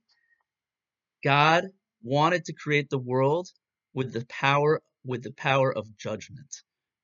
God 1.22 1.64
wanted 2.02 2.46
to 2.46 2.54
create 2.54 2.88
the 2.88 2.98
world 2.98 3.50
with 3.98 4.12
the 4.12 4.24
power 4.26 4.80
with 5.04 5.22
the 5.22 5.32
power 5.48 5.70
of 5.80 5.84
judgment 5.96 6.52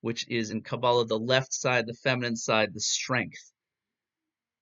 which 0.05 0.27
is 0.29 0.51
in 0.51 0.61
Kabbalah 0.61 1.07
the 1.07 1.17
left 1.17 1.51
side, 1.51 1.87
the 1.87 1.95
feminine 1.95 2.35
side, 2.35 2.75
the 2.75 2.79
strength. 2.79 3.51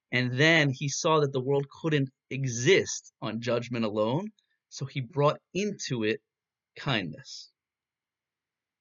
And 0.10 0.40
then 0.40 0.72
he 0.72 0.88
saw 0.88 1.20
that 1.20 1.34
the 1.34 1.44
world 1.44 1.66
couldn't 1.82 2.08
exist 2.30 3.12
on 3.22 3.42
judgment 3.42 3.84
alone, 3.84 4.28
so 4.70 4.86
he 4.86 5.02
brought 5.02 5.42
into 5.54 6.06
it 6.06 6.22
kindness. 6.78 7.52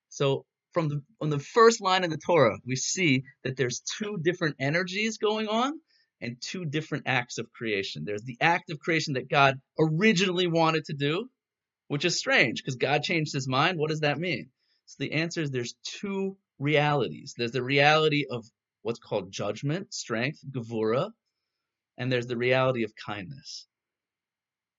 So 0.09 0.45
from 0.73 0.89
the 0.89 1.03
on 1.21 1.31
the 1.31 1.41
first 1.41 1.81
line 1.81 2.05
of 2.05 2.11
the 2.11 2.25
Torah, 2.25 2.59
we 2.65 2.77
see 2.77 3.25
that 3.43 3.57
there's 3.57 3.83
two 3.99 4.19
different 4.23 4.55
energies 4.61 5.19
going 5.19 5.49
on 5.49 5.73
and 6.21 6.37
two 6.41 6.65
different 6.65 7.09
acts 7.09 7.39
of 7.39 7.51
creation. 7.51 8.05
There's 8.05 8.23
the 8.23 8.39
act 8.41 8.71
of 8.71 8.79
creation 8.79 9.15
that 9.15 9.29
God 9.29 9.61
originally 9.81 10.47
wanted 10.47 10.85
to 10.85 10.95
do, 10.95 11.29
which 11.93 12.07
is 12.07 12.17
strange 12.17 12.63
because 12.63 12.77
God 12.77 13.03
changed 13.03 13.35
his 13.35 13.47
mind. 13.47 13.79
What 13.79 13.91
does 13.91 14.01
that 14.01 14.19
mean? 14.19 14.49
So 14.87 14.97
the 14.99 15.13
answer 15.13 15.43
is 15.43 15.51
there's 15.51 15.75
two 15.85 16.39
realities. 16.59 17.35
There's 17.37 17.53
the 17.53 17.63
reality 17.63 18.25
of 18.31 18.47
what's 18.81 18.99
called 18.99 19.31
judgment, 19.31 19.93
strength, 19.93 20.39
gevura, 20.51 21.11
and 21.99 22.11
there's 22.11 22.27
the 22.27 22.39
reality 22.39 22.85
of 22.85 22.95
kindness. 22.97 23.67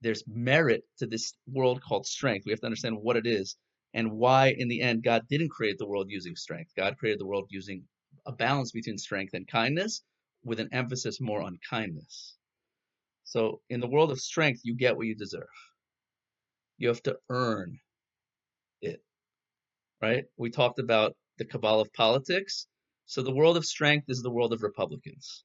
There's 0.02 0.24
merit 0.26 0.86
to 0.98 1.06
this 1.06 1.36
world 1.46 1.84
called 1.84 2.08
strength. 2.08 2.48
We 2.48 2.52
have 2.52 2.62
to 2.62 2.66
understand 2.66 2.98
what 3.00 3.16
it 3.16 3.28
is 3.28 3.58
and 3.94 4.14
why, 4.14 4.56
in 4.58 4.68
the 4.68 4.82
end, 4.82 5.04
God 5.04 5.28
didn't 5.30 5.52
create 5.52 5.78
the 5.78 5.88
world 5.88 6.08
using 6.10 6.36
strength. 6.36 6.72
God 6.76 6.98
created 6.98 7.20
the 7.20 7.28
world 7.28 7.46
using 7.52 7.84
a 8.26 8.32
balance 8.32 8.72
between 8.72 8.98
strength 8.98 9.36
and 9.36 9.48
kindness 9.48 10.02
with 10.44 10.60
an 10.60 10.70
emphasis 10.72 11.22
more 11.22 11.44
on 11.44 11.60
kindness. 11.70 12.36
So, 13.24 13.62
in 13.70 13.82
the 13.82 13.88
world 13.88 14.10
of 14.10 14.20
strength, 14.20 14.62
you 14.64 14.76
get 14.76 14.98
what 14.98 15.06
you 15.06 15.14
deserve. 15.14 15.46
You 16.78 16.88
have 16.90 17.04
to 17.04 17.18
earn 17.30 17.80
it, 18.82 19.02
right? 20.02 20.26
We 20.38 20.50
talked 20.50 20.80
about 20.80 21.16
the 21.38 21.46
Kabbalah 21.46 21.82
of 21.82 21.94
politics. 21.94 22.68
So 23.06 23.22
the 23.22 23.34
world 23.34 23.58
of 23.58 23.66
strength 23.66 24.06
is 24.10 24.22
the 24.22 24.32
world 24.32 24.54
of 24.54 24.64
Republicans. 24.64 25.44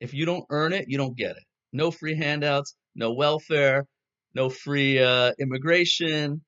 If 0.00 0.12
you 0.14 0.26
don't 0.26 0.44
earn 0.50 0.72
it, 0.72 0.86
you 0.88 0.98
don't 0.98 1.16
get 1.16 1.36
it. 1.36 1.44
No 1.72 1.90
free 1.90 2.16
handouts, 2.16 2.74
no 2.94 3.12
welfare, 3.12 3.86
no 4.34 4.48
free 4.50 4.98
uh, 4.98 5.32
immigration, 5.38 6.42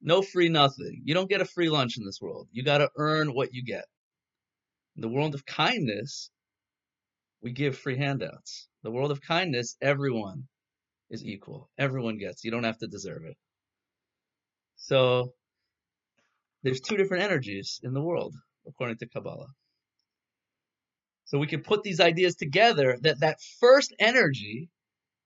no 0.00 0.22
free 0.22 0.48
nothing. 0.48 1.02
You 1.04 1.14
don't 1.14 1.28
get 1.28 1.40
a 1.40 1.46
free 1.46 1.68
lunch 1.68 1.96
in 1.98 2.04
this 2.04 2.20
world. 2.20 2.48
You 2.52 2.62
got 2.62 2.78
to 2.78 2.90
earn 2.96 3.34
what 3.34 3.52
you 3.52 3.64
get. 3.64 3.84
In 4.96 5.02
the 5.02 5.08
world 5.08 5.34
of 5.34 5.46
kindness, 5.46 6.30
we 7.42 7.52
give 7.52 7.76
free 7.76 7.96
handouts. 7.96 8.68
The 8.82 8.90
world 8.90 9.10
of 9.10 9.20
kindness, 9.20 9.76
everyone 9.80 10.48
is 11.12 11.24
equal. 11.24 11.70
Everyone 11.78 12.18
gets. 12.18 12.42
You 12.42 12.50
don't 12.50 12.64
have 12.64 12.78
to 12.78 12.88
deserve 12.88 13.24
it. 13.24 13.36
So 14.76 15.34
there's 16.62 16.80
two 16.80 16.96
different 16.96 17.22
energies 17.22 17.80
in 17.84 17.92
the 17.92 18.02
world, 18.02 18.34
according 18.66 18.96
to 18.98 19.08
Kabbalah. 19.08 19.48
So 21.26 21.38
we 21.38 21.46
can 21.46 21.62
put 21.62 21.82
these 21.82 22.00
ideas 22.00 22.34
together 22.34 22.98
that 23.02 23.20
that 23.20 23.38
first 23.60 23.94
energy 24.00 24.68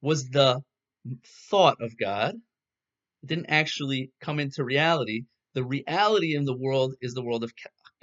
was 0.02 0.28
the 0.28 0.60
thought 1.50 1.78
of 1.80 1.96
God. 1.96 2.34
It 3.22 3.26
didn't 3.26 3.50
actually 3.50 4.10
come 4.20 4.40
into 4.40 4.64
reality. 4.64 5.24
The 5.54 5.64
reality 5.64 6.34
in 6.34 6.44
the 6.44 6.56
world 6.56 6.94
is 7.00 7.14
the 7.14 7.24
world 7.24 7.44
of 7.44 7.52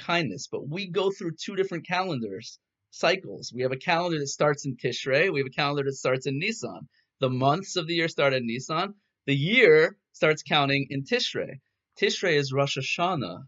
kindness. 0.01 0.47
But 0.51 0.67
we 0.67 0.89
go 0.89 1.11
through 1.11 1.33
two 1.39 1.55
different 1.55 1.87
calendars, 1.87 2.59
cycles. 2.91 3.51
We 3.53 3.61
have 3.61 3.71
a 3.71 3.77
calendar 3.77 4.19
that 4.19 4.27
starts 4.27 4.65
in 4.65 4.75
Tishrei. 4.75 5.31
We 5.31 5.39
have 5.39 5.47
a 5.47 5.61
calendar 5.61 5.83
that 5.83 5.95
starts 5.95 6.25
in 6.27 6.39
Nisan. 6.39 6.87
The 7.19 7.29
months 7.29 7.75
of 7.75 7.87
the 7.87 7.95
year 7.95 8.07
start 8.07 8.33
in 8.33 8.47
Nisan. 8.47 8.95
The 9.25 9.35
year 9.35 9.97
starts 10.11 10.43
counting 10.43 10.87
in 10.89 11.03
Tishrei. 11.03 11.59
Tishrei 11.99 12.35
is 12.35 12.51
Rosh 12.51 12.77
Hashanah, 12.77 13.43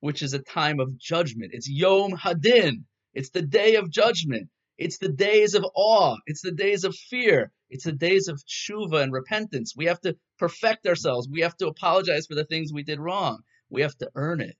which 0.00 0.22
is 0.22 0.34
a 0.34 0.40
time 0.40 0.80
of 0.80 0.98
judgment. 0.98 1.52
It's 1.54 1.68
Yom 1.68 2.12
Hadin. 2.12 2.84
It's 3.14 3.30
the 3.30 3.42
day 3.42 3.76
of 3.76 3.90
judgment. 3.90 4.50
It's 4.76 4.98
the 4.98 5.08
days 5.08 5.54
of 5.54 5.64
awe. 5.74 6.16
It's 6.26 6.42
the 6.42 6.52
days 6.52 6.84
of 6.84 6.94
fear. 6.94 7.52
It's 7.70 7.84
the 7.84 7.92
days 7.92 8.28
of 8.28 8.42
tshuva 8.44 9.02
and 9.02 9.12
repentance. 9.12 9.74
We 9.76 9.86
have 9.86 10.00
to 10.00 10.16
perfect 10.38 10.86
ourselves. 10.86 11.28
We 11.28 11.40
have 11.40 11.56
to 11.58 11.68
apologize 11.68 12.26
for 12.26 12.34
the 12.34 12.44
things 12.44 12.72
we 12.72 12.82
did 12.82 12.98
wrong. 12.98 13.42
We 13.70 13.82
have 13.82 13.96
to 13.98 14.10
earn 14.14 14.40
it. 14.40 14.56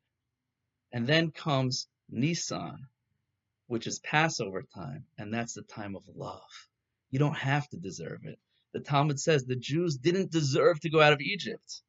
And 0.92 1.06
then 1.06 1.32
comes 1.32 1.88
Nisan, 2.08 2.87
which 3.66 3.87
is 3.87 3.99
Passover 3.99 4.62
time, 4.75 5.06
and 5.18 5.34
that's 5.34 5.54
the 5.54 5.62
time 5.62 5.96
of 5.96 6.04
love. 6.14 6.68
You 7.14 7.21
don't 7.21 7.37
have 7.37 7.68
to 7.68 7.76
deserve 7.76 8.25
it. 8.25 8.40
The 8.73 8.80
Talmud 8.80 9.21
says 9.21 9.44
the 9.44 9.54
Jews 9.54 9.97
didn't 9.97 10.33
deserve 10.33 10.80
to 10.80 10.90
go 10.90 11.00
out 11.00 11.12
of 11.12 11.21
Egypt. 11.21 11.80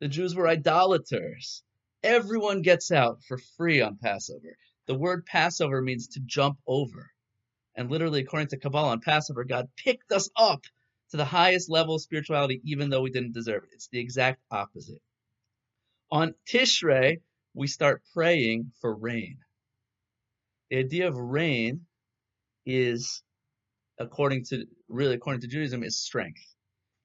The 0.00 0.08
Jews 0.08 0.34
were 0.34 0.48
idolaters. 0.48 1.62
Everyone 2.02 2.62
gets 2.62 2.90
out 2.90 3.22
for 3.22 3.38
free 3.56 3.80
on 3.80 3.98
Passover. 4.02 4.56
The 4.88 4.96
word 4.96 5.26
Passover 5.26 5.80
means 5.80 6.08
to 6.08 6.20
jump 6.26 6.58
over. 6.66 7.12
And 7.76 7.88
literally, 7.88 8.20
according 8.20 8.48
to 8.48 8.56
Kabbalah, 8.58 8.88
on 8.88 9.00
Passover, 9.00 9.44
God 9.44 9.68
picked 9.76 10.10
us 10.10 10.28
up 10.36 10.64
to 11.12 11.16
the 11.16 11.24
highest 11.24 11.70
level 11.70 11.94
of 11.94 12.02
spirituality, 12.02 12.60
even 12.64 12.90
though 12.90 13.02
we 13.02 13.12
didn't 13.12 13.34
deserve 13.34 13.62
it. 13.62 13.70
It's 13.74 13.86
the 13.86 14.00
exact 14.00 14.42
opposite. 14.50 15.00
On 16.10 16.34
Tishrei, 16.50 17.20
we 17.54 17.68
start 17.68 18.02
praying 18.12 18.72
for 18.80 18.92
rain. 18.92 19.38
The 20.70 20.78
idea 20.78 21.06
of 21.06 21.16
rain 21.16 21.86
is 22.66 23.22
according 23.98 24.44
to 24.44 24.64
really 24.88 25.14
according 25.14 25.40
to 25.42 25.48
Judaism 25.48 25.82
is 25.82 25.98
strength. 25.98 26.42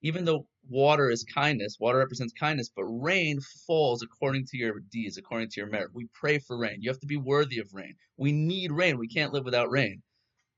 Even 0.01 0.25
though 0.25 0.45
water 0.69 1.09
is 1.09 1.23
kindness, 1.23 1.77
water 1.79 1.99
represents 1.99 2.33
kindness, 2.33 2.69
but 2.75 2.83
rain 2.83 3.39
falls 3.65 4.01
according 4.01 4.45
to 4.45 4.57
your 4.57 4.81
deeds, 4.91 5.17
according 5.17 5.49
to 5.49 5.61
your 5.61 5.69
merit. 5.69 5.91
We 5.93 6.07
pray 6.13 6.39
for 6.39 6.57
rain. 6.57 6.81
You 6.81 6.89
have 6.89 6.99
to 6.99 7.07
be 7.07 7.17
worthy 7.17 7.59
of 7.59 7.73
rain. 7.73 7.95
We 8.17 8.33
need 8.33 8.71
rain. 8.71 8.97
We 8.97 9.07
can't 9.07 9.31
live 9.31 9.45
without 9.45 9.71
rain. 9.71 10.01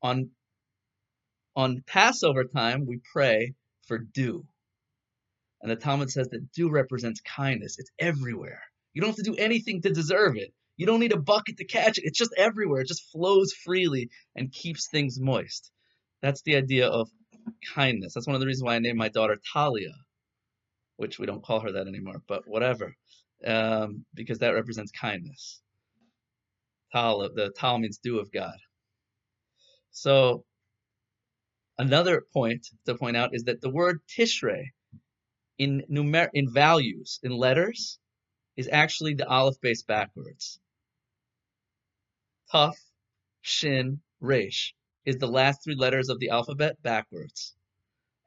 On 0.01 0.31
on 1.55 1.83
Passover 1.87 2.43
time, 2.43 2.85
we 2.85 2.99
pray 3.13 3.53
for 3.87 3.97
dew. 3.97 4.45
And 5.61 5.71
the 5.71 5.75
Talmud 5.75 6.11
says 6.11 6.27
that 6.29 6.51
dew 6.51 6.69
represents 6.69 7.21
kindness. 7.21 7.79
It's 7.79 7.91
everywhere. 7.97 8.61
You 8.93 9.01
don't 9.01 9.09
have 9.09 9.23
to 9.23 9.31
do 9.31 9.35
anything 9.35 9.81
to 9.81 9.89
deserve 9.89 10.35
it. 10.37 10.53
You 10.77 10.85
don't 10.85 10.99
need 10.99 11.13
a 11.13 11.19
bucket 11.19 11.57
to 11.57 11.65
catch 11.65 11.97
it. 11.97 12.03
It's 12.05 12.17
just 12.17 12.33
everywhere. 12.37 12.81
It 12.81 12.87
just 12.87 13.09
flows 13.11 13.53
freely 13.53 14.09
and 14.35 14.51
keeps 14.51 14.89
things 14.89 15.19
moist. 15.19 15.71
That's 16.25 16.41
the 16.41 16.55
idea 16.55 16.87
of 16.87 17.07
kindness. 17.75 18.15
That's 18.15 18.25
one 18.25 18.33
of 18.33 18.39
the 18.39 18.47
reasons 18.47 18.63
why 18.63 18.73
I 18.73 18.79
named 18.79 18.97
my 18.97 19.09
daughter 19.09 19.39
Talia, 19.53 19.93
which 20.95 21.19
we 21.19 21.27
don't 21.27 21.43
call 21.43 21.59
her 21.59 21.73
that 21.73 21.85
anymore, 21.85 22.23
but 22.27 22.47
whatever, 22.47 22.95
um, 23.45 24.07
because 24.15 24.39
that 24.39 24.55
represents 24.55 24.91
kindness. 24.91 25.61
Tal, 26.91 27.29
the 27.35 27.53
Tal 27.55 27.77
means 27.77 27.99
dew 27.99 28.17
of 28.17 28.31
God. 28.31 28.57
So 29.91 30.45
another 31.77 32.23
point 32.33 32.65
to 32.87 32.95
point 32.95 33.17
out 33.17 33.35
is 33.35 33.43
that 33.43 33.61
the 33.61 33.69
word 33.69 33.99
Tishrei 34.09 34.71
in 35.59 35.83
numer 35.91 36.29
in 36.33 36.51
values 36.51 37.19
in 37.21 37.33
letters 37.33 37.99
is 38.57 38.67
actually 38.71 39.13
the 39.13 39.29
aleph 39.29 39.61
beis 39.63 39.85
backwards. 39.85 40.59
Tuf, 42.51 42.77
Shin, 43.41 44.01
Resh 44.19 44.73
is 45.05 45.17
the 45.17 45.27
last 45.27 45.63
three 45.63 45.75
letters 45.75 46.09
of 46.09 46.19
the 46.19 46.29
alphabet 46.29 46.81
backwards. 46.81 47.55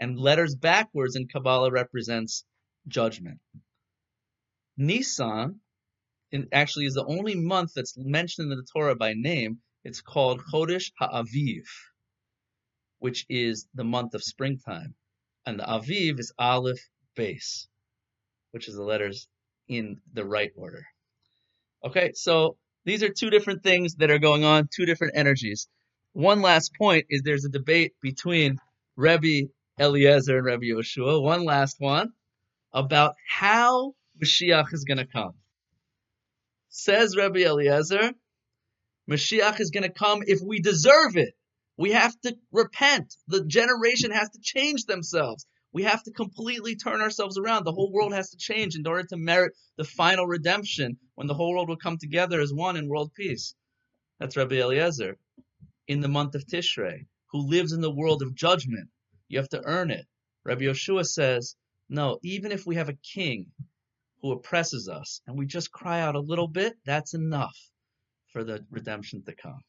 And 0.01 0.19
letters 0.19 0.55
backwards 0.55 1.17
in 1.17 1.29
Kabbalah 1.29 1.71
represents 1.71 2.45
judgment. 2.87 3.41
Nisan 4.77 5.61
actually 6.53 6.87
is 6.87 6.95
the 6.95 7.05
only 7.05 7.35
month 7.35 7.73
that's 7.75 7.97
mentioned 7.97 8.53
in 8.53 8.59
the 8.59 8.67
Torah 8.73 8.95
by 8.95 9.15
name. 9.15 9.59
It's 9.83 10.01
called 10.01 10.43
Chodesh 10.53 10.93
HaAviv, 11.01 11.65
which 12.99 13.27
is 13.29 13.67
the 13.75 13.85
month 13.85 14.15
of 14.15 14.23
springtime. 14.23 14.95
And 15.47 15.59
the 15.59 15.65
Aviv 15.65 16.21
is 16.21 16.33
Aleph 16.39 16.81
beis, 17.17 17.67
which 18.51 18.69
is 18.69 18.75
the 18.75 18.83
letters 18.83 19.27
in 19.67 20.01
the 20.13 20.25
right 20.25 20.53
order. 20.57 20.85
Okay, 21.85 22.13
so 22.15 22.57
these 22.85 23.03
are 23.03 23.09
two 23.09 23.31
different 23.31 23.63
things 23.63 23.97
that 23.97 24.11
are 24.11 24.19
going 24.19 24.45
on, 24.45 24.69
two 24.75 24.87
different 24.87 25.17
energies. 25.17 25.69
One 26.19 26.43
last 26.43 26.75
point 26.75 27.07
is 27.11 27.23
there's 27.23 27.45
a 27.45 27.49
debate 27.49 27.93
between 28.03 28.59
Rebbe 28.97 29.51
Eliezer 29.79 30.39
and 30.39 30.47
Rebbe 30.47 30.65
Yoshua, 30.65 31.23
one 31.23 31.45
last 31.45 31.77
one, 31.79 32.13
about 32.73 33.15
how 33.29 33.95
Mashiach 34.21 34.75
is 34.75 34.83
going 34.83 34.99
to 34.99 35.07
come. 35.07 35.35
Says 36.71 37.15
Rebbe 37.15 37.47
Eliezer, 37.47 38.11
Mashiach 39.09 39.61
is 39.61 39.71
going 39.71 39.85
to 39.85 39.93
come 39.93 40.25
if 40.27 40.41
we 40.45 40.59
deserve 40.59 41.17
it. 41.17 41.35
We 41.77 41.93
have 41.93 42.19
to 42.23 42.37
repent. 42.51 43.15
The 43.29 43.45
generation 43.45 44.11
has 44.11 44.29
to 44.31 44.41
change 44.43 44.87
themselves. 44.87 45.47
We 45.73 45.85
have 45.85 46.03
to 46.03 46.11
completely 46.11 46.75
turn 46.75 47.01
ourselves 47.01 47.39
around. 47.39 47.63
The 47.63 47.71
whole 47.71 47.93
world 47.93 48.13
has 48.13 48.31
to 48.31 48.37
change 48.39 48.75
in 48.75 48.85
order 48.89 49.05
to 49.05 49.17
merit 49.17 49.53
the 49.77 49.85
final 49.85 50.27
redemption 50.27 50.99
when 51.15 51.29
the 51.29 51.35
whole 51.35 51.53
world 51.53 51.69
will 51.69 51.77
come 51.77 51.97
together 51.97 52.41
as 52.41 52.53
one 52.53 52.77
in 52.77 52.89
world 52.89 53.13
peace. 53.15 53.55
That's 54.19 54.37
Rabbi 54.37 54.57
Eliezer 54.57 55.17
in 55.89 56.01
the 56.01 56.09
month 56.09 56.35
of 56.35 56.47
Tishrei, 56.47 57.07
who 57.33 57.49
lives 57.49 57.73
in 57.73 57.81
the 57.81 57.95
world 57.95 58.23
of 58.23 58.35
judgment. 58.35 58.89
You 59.29 59.39
have 59.39 59.49
to 59.51 59.63
earn 59.65 59.91
it. 59.91 60.07
Rabbi 60.45 60.63
Yeshua 60.63 61.07
says, 61.07 61.57
no, 61.89 62.19
even 62.23 62.53
if 62.53 62.67
we 62.67 62.77
have 62.77 62.89
a 62.89 62.99
king 63.15 63.47
who 64.21 64.33
oppresses 64.33 64.89
us 64.89 65.21
and 65.27 65.37
we 65.39 65.47
just 65.47 65.73
cry 65.73 66.01
out 66.01 66.15
a 66.15 66.21
little 66.21 66.49
bit, 66.49 66.75
that's 66.85 67.15
enough 67.15 67.57
for 68.33 68.45
the 68.45 68.65
redemption 68.71 69.23
to 69.25 69.35
come. 69.35 69.63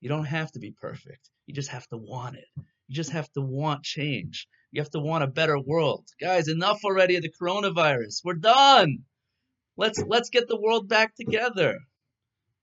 You 0.00 0.08
don't 0.08 0.24
have 0.24 0.50
to 0.52 0.58
be 0.58 0.72
perfect. 0.72 1.30
You 1.46 1.54
just 1.54 1.70
have 1.70 1.86
to 1.88 1.96
want 1.96 2.36
it. 2.36 2.46
You 2.56 2.94
just 2.94 3.12
have 3.12 3.30
to 3.32 3.40
want 3.40 3.84
change. 3.84 4.48
You 4.72 4.80
have 4.80 4.90
to 4.90 5.00
want 5.00 5.22
a 5.22 5.28
better 5.28 5.58
world. 5.60 6.06
Guys, 6.20 6.48
enough 6.48 6.80
already 6.84 7.16
of 7.16 7.22
the 7.22 7.32
coronavirus. 7.40 8.22
We're 8.24 8.34
done. 8.34 9.04
Let's 9.76 10.02
let's 10.06 10.30
get 10.30 10.48
the 10.48 10.60
world 10.60 10.88
back 10.88 11.14
together. 11.14 11.78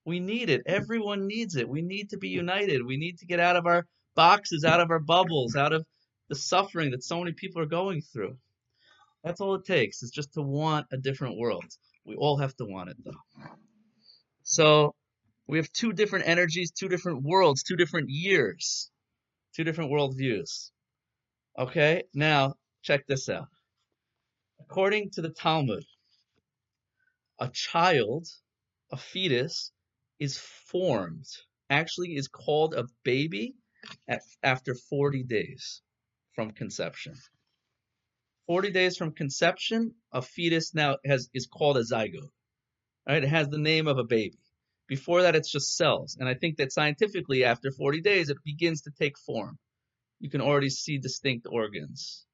We 0.04 0.20
need 0.20 0.50
it. 0.50 0.62
Everyone 0.66 1.26
needs 1.26 1.56
it. 1.56 1.68
We 1.68 1.82
need 1.82 2.10
to 2.10 2.18
be 2.18 2.28
united. 2.28 2.84
We 2.84 2.96
need 2.96 3.18
to 3.18 3.26
get 3.26 3.40
out 3.40 3.56
of 3.56 3.66
our 3.66 3.86
boxes, 4.16 4.64
out 4.64 4.80
of 4.80 4.90
our 4.90 4.98
bubbles, 4.98 5.56
out 5.56 5.72
of 5.72 5.84
the 6.28 6.34
suffering 6.34 6.92
that 6.92 7.04
so 7.04 7.18
many 7.18 7.32
people 7.32 7.60
are 7.62 7.66
going 7.66 8.02
through. 8.02 8.36
That's 9.22 9.40
all 9.40 9.54
it 9.56 9.66
takes, 9.66 10.02
is 10.02 10.10
just 10.10 10.32
to 10.34 10.42
want 10.42 10.86
a 10.92 10.96
different 10.96 11.36
world. 11.36 11.64
We 12.04 12.16
all 12.16 12.38
have 12.38 12.56
to 12.56 12.64
want 12.64 12.90
it, 12.90 12.96
though. 13.04 13.44
So 14.42 14.94
we 15.46 15.58
have 15.58 15.70
two 15.72 15.92
different 15.92 16.26
energies, 16.26 16.70
two 16.70 16.88
different 16.88 17.22
worlds, 17.22 17.62
two 17.62 17.76
different 17.76 18.08
years, 18.08 18.90
two 19.54 19.64
different 19.64 19.92
worldviews. 19.92 20.70
Okay, 21.58 22.04
now 22.14 22.54
check 22.82 23.06
this 23.06 23.28
out. 23.28 23.48
According 24.60 25.10
to 25.10 25.22
the 25.22 25.30
Talmud, 25.30 25.84
a 27.38 27.48
child, 27.48 28.28
a 28.90 28.96
fetus, 28.96 29.72
is 30.20 30.38
formed, 30.38 31.26
actually 31.68 32.14
is 32.14 32.28
called 32.28 32.74
a 32.74 32.86
baby 33.04 33.54
at, 34.06 34.22
after 34.42 34.74
40 34.74 35.24
days 35.24 35.82
from 36.34 36.52
conception. 36.52 37.14
40 38.46 38.70
days 38.70 38.96
from 38.96 39.12
conception, 39.12 39.94
a 40.12 40.22
fetus 40.22 40.74
now 40.74 40.98
has 41.04 41.28
is 41.34 41.46
called 41.46 41.78
a 41.78 41.82
zygote. 41.82 42.30
Right? 43.08 43.24
It 43.24 43.28
has 43.28 43.48
the 43.48 43.58
name 43.58 43.88
of 43.88 43.98
a 43.98 44.04
baby. 44.04 44.38
Before 44.86 45.22
that, 45.22 45.36
it's 45.36 45.50
just 45.50 45.76
cells. 45.76 46.16
And 46.18 46.28
I 46.28 46.34
think 46.34 46.58
that 46.58 46.72
scientifically, 46.72 47.44
after 47.44 47.72
40 47.72 48.00
days, 48.00 48.28
it 48.28 48.36
begins 48.44 48.82
to 48.82 48.90
take 48.90 49.18
form 49.18 49.58
you 50.20 50.28
can 50.28 50.42
already 50.42 50.68
see 50.68 50.98
distinct 50.98 51.46
organs. 51.50 52.26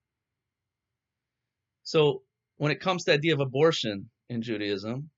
So 1.84 2.22
when 2.56 2.72
it 2.72 2.80
comes 2.80 3.04
to 3.04 3.12
the 3.12 3.16
idea 3.16 3.32
of 3.32 3.40
abortion 3.40 4.10
in 4.28 4.42
Judaism, 4.42 5.10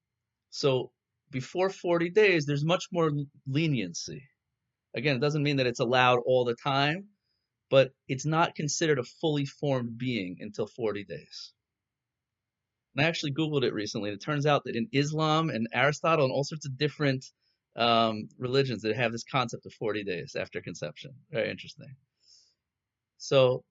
so 0.50 0.92
before 1.30 1.70
40 1.70 2.10
days, 2.10 2.46
there's 2.46 2.64
much 2.64 2.84
more 2.92 3.10
leniency. 3.46 4.22
Again, 4.94 5.16
it 5.16 5.20
doesn't 5.20 5.42
mean 5.42 5.56
that 5.56 5.66
it's 5.66 5.80
allowed 5.80 6.20
all 6.24 6.44
the 6.44 6.56
time, 6.56 7.08
but 7.70 7.90
it's 8.08 8.26
not 8.26 8.54
considered 8.54 8.98
a 8.98 9.04
fully 9.04 9.44
formed 9.44 9.98
being 9.98 10.38
until 10.40 10.66
40 10.66 11.04
days. 11.04 11.52
And 12.94 13.04
I 13.04 13.08
actually 13.08 13.32
Googled 13.32 13.64
it 13.64 13.74
recently. 13.74 14.10
It 14.10 14.20
turns 14.20 14.46
out 14.46 14.64
that 14.64 14.76
in 14.76 14.88
Islam 14.92 15.50
and 15.50 15.68
Aristotle 15.72 16.24
and 16.24 16.32
all 16.32 16.44
sorts 16.44 16.66
of 16.66 16.78
different 16.78 17.24
um, 17.76 18.28
religions 18.38 18.82
that 18.82 18.96
have 18.96 19.12
this 19.12 19.24
concept 19.24 19.66
of 19.66 19.72
40 19.74 20.04
days 20.04 20.34
after 20.34 20.60
conception. 20.60 21.12
Very 21.30 21.50
interesting. 21.50 21.94
So 23.18 23.62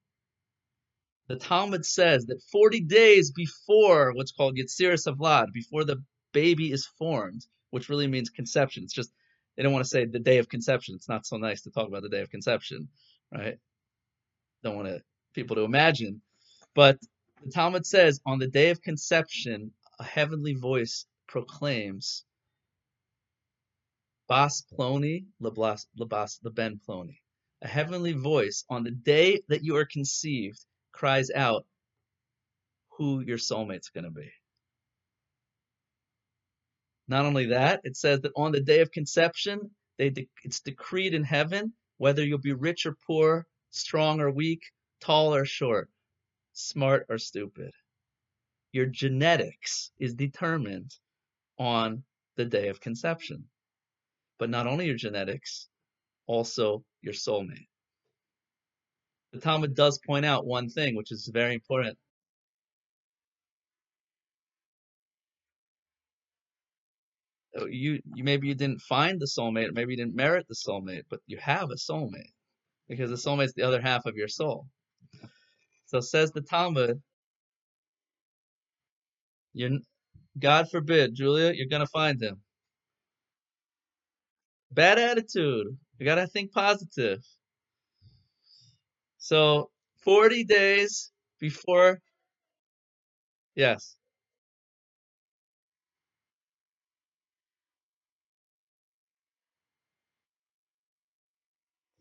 the 1.28 1.36
Talmud 1.36 1.86
says 1.86 2.26
that 2.28 2.42
40 2.52 2.82
days 2.82 3.32
before 3.32 4.14
what's 4.14 4.32
called 4.32 4.58
Yetziras 4.58 5.08
Havlad, 5.08 5.52
before 5.54 5.84
the 5.84 5.98
baby 6.42 6.72
is 6.72 6.86
formed, 6.86 7.46
which 7.72 7.90
really 7.90 8.08
means 8.08 8.30
conception. 8.30 8.84
It's 8.84 8.94
just, 8.94 9.12
they 9.56 9.64
don't 9.64 9.74
want 9.74 9.86
to 9.86 9.90
say 9.90 10.06
the 10.06 10.20
day 10.32 10.38
of 10.40 10.50
conception. 10.50 10.96
It's 10.96 11.10
not 11.10 11.26
so 11.26 11.38
nice 11.38 11.62
to 11.64 11.72
talk 11.72 11.88
about 11.88 12.04
the 12.04 12.16
day 12.16 12.22
of 12.22 12.30
conception, 12.30 12.90
right? 13.34 13.58
Don't 14.64 14.76
want 14.76 14.88
to, 14.88 15.02
people 15.34 15.56
to 15.56 15.64
imagine. 15.64 16.22
But 16.76 16.98
the 17.44 17.52
Talmud 17.52 17.86
says 17.86 18.20
on 18.26 18.40
the 18.40 18.48
day 18.48 18.70
of 18.70 18.82
conception, 18.82 19.72
a 20.00 20.04
heavenly 20.04 20.54
voice 20.54 21.06
proclaims, 21.28 22.24
Bas 24.28 24.64
Ploni, 24.72 25.26
Lebas, 25.42 25.86
Lebas, 26.00 26.40
Leben 26.44 26.80
Ploni 26.88 27.18
a 27.62 27.68
heavenly 27.68 28.14
voice 28.14 28.64
on 28.70 28.84
the 28.84 28.92
day 28.92 29.42
that 29.50 29.64
you 29.64 29.76
are 29.78 29.86
conceived 29.86 30.64
cries 30.92 31.32
out 31.32 31.66
who 32.98 33.22
your 33.22 33.38
soulmate's 33.38 33.90
going 33.90 34.04
to 34.04 34.12
be. 34.12 34.30
Not 37.08 37.26
only 37.26 37.48
that, 37.48 37.82
it 37.84 37.96
says 37.96 38.22
that 38.22 38.34
on 38.36 38.52
the 38.52 38.60
day 38.60 38.82
of 38.82 38.92
conception, 38.92 39.72
de- 39.98 40.30
it's 40.44 40.60
decreed 40.60 41.14
in 41.14 41.24
heaven 41.24 41.74
whether 41.98 42.24
you'll 42.24 42.38
be 42.38 42.54
rich 42.54 42.86
or 42.86 42.96
poor, 43.08 43.48
strong 43.72 44.20
or 44.20 44.32
weak, 44.32 44.62
tall 45.00 45.34
or 45.34 45.46
short, 45.46 45.90
smart 46.54 47.06
or 47.10 47.18
stupid. 47.18 47.72
Your 48.72 48.86
genetics 48.86 49.92
is 50.00 50.14
determined 50.14 50.94
on 51.58 52.04
the 52.36 52.46
day 52.46 52.68
of 52.68 52.80
conception. 52.80 53.50
But 54.38 54.50
not 54.50 54.68
only 54.68 54.86
your 54.86 54.96
genetics, 54.96 55.68
also 56.28 56.84
your 57.02 57.14
soulmate. 57.14 57.68
The 59.32 59.40
Talmud 59.40 59.76
does 59.76 60.00
point 60.06 60.26
out 60.26 60.46
one 60.46 60.70
thing, 60.70 60.96
which 60.96 61.12
is 61.12 61.28
very 61.28 61.54
important. 61.54 61.98
Uh, 67.60 67.66
you, 67.68 68.02
you 68.16 68.24
maybe 68.24 68.48
you 68.48 68.56
didn't 68.56 68.82
find 68.82 69.20
the 69.20 69.28
soulmate, 69.28 69.70
or 69.70 69.74
maybe 69.74 69.94
you 69.94 69.98
didn't 69.98 70.16
merit 70.16 70.48
the 70.50 70.56
soulmate, 70.56 71.04
but 71.10 71.22
you 71.28 71.38
have 71.40 71.70
a 71.72 71.76
soulmate. 71.76 72.24
because 72.90 73.12
the 73.12 73.18
soulmate's 73.18 73.54
the 73.56 73.64
other 73.64 73.82
half 73.82 74.06
of 74.08 74.18
your 74.18 74.30
soul. 74.30 74.68
So 75.88 76.00
says 76.02 76.32
the 76.32 76.42
Talmud, 76.42 77.02
you're, 79.54 79.80
God 80.40 80.70
forbid, 80.72 81.16
Julia, 81.16 81.54
you're 81.54 81.68
gonna 81.70 81.88
find 81.88 82.22
him. 82.22 82.42
Bad 84.72 85.00
attitude. 85.00 85.68
You 86.00 86.06
gotta 86.06 86.28
think 86.28 86.54
positive. 86.54 87.20
So 89.20 89.70
40 90.04 90.46
days 90.46 91.12
before, 91.40 92.00
yes, 93.56 93.96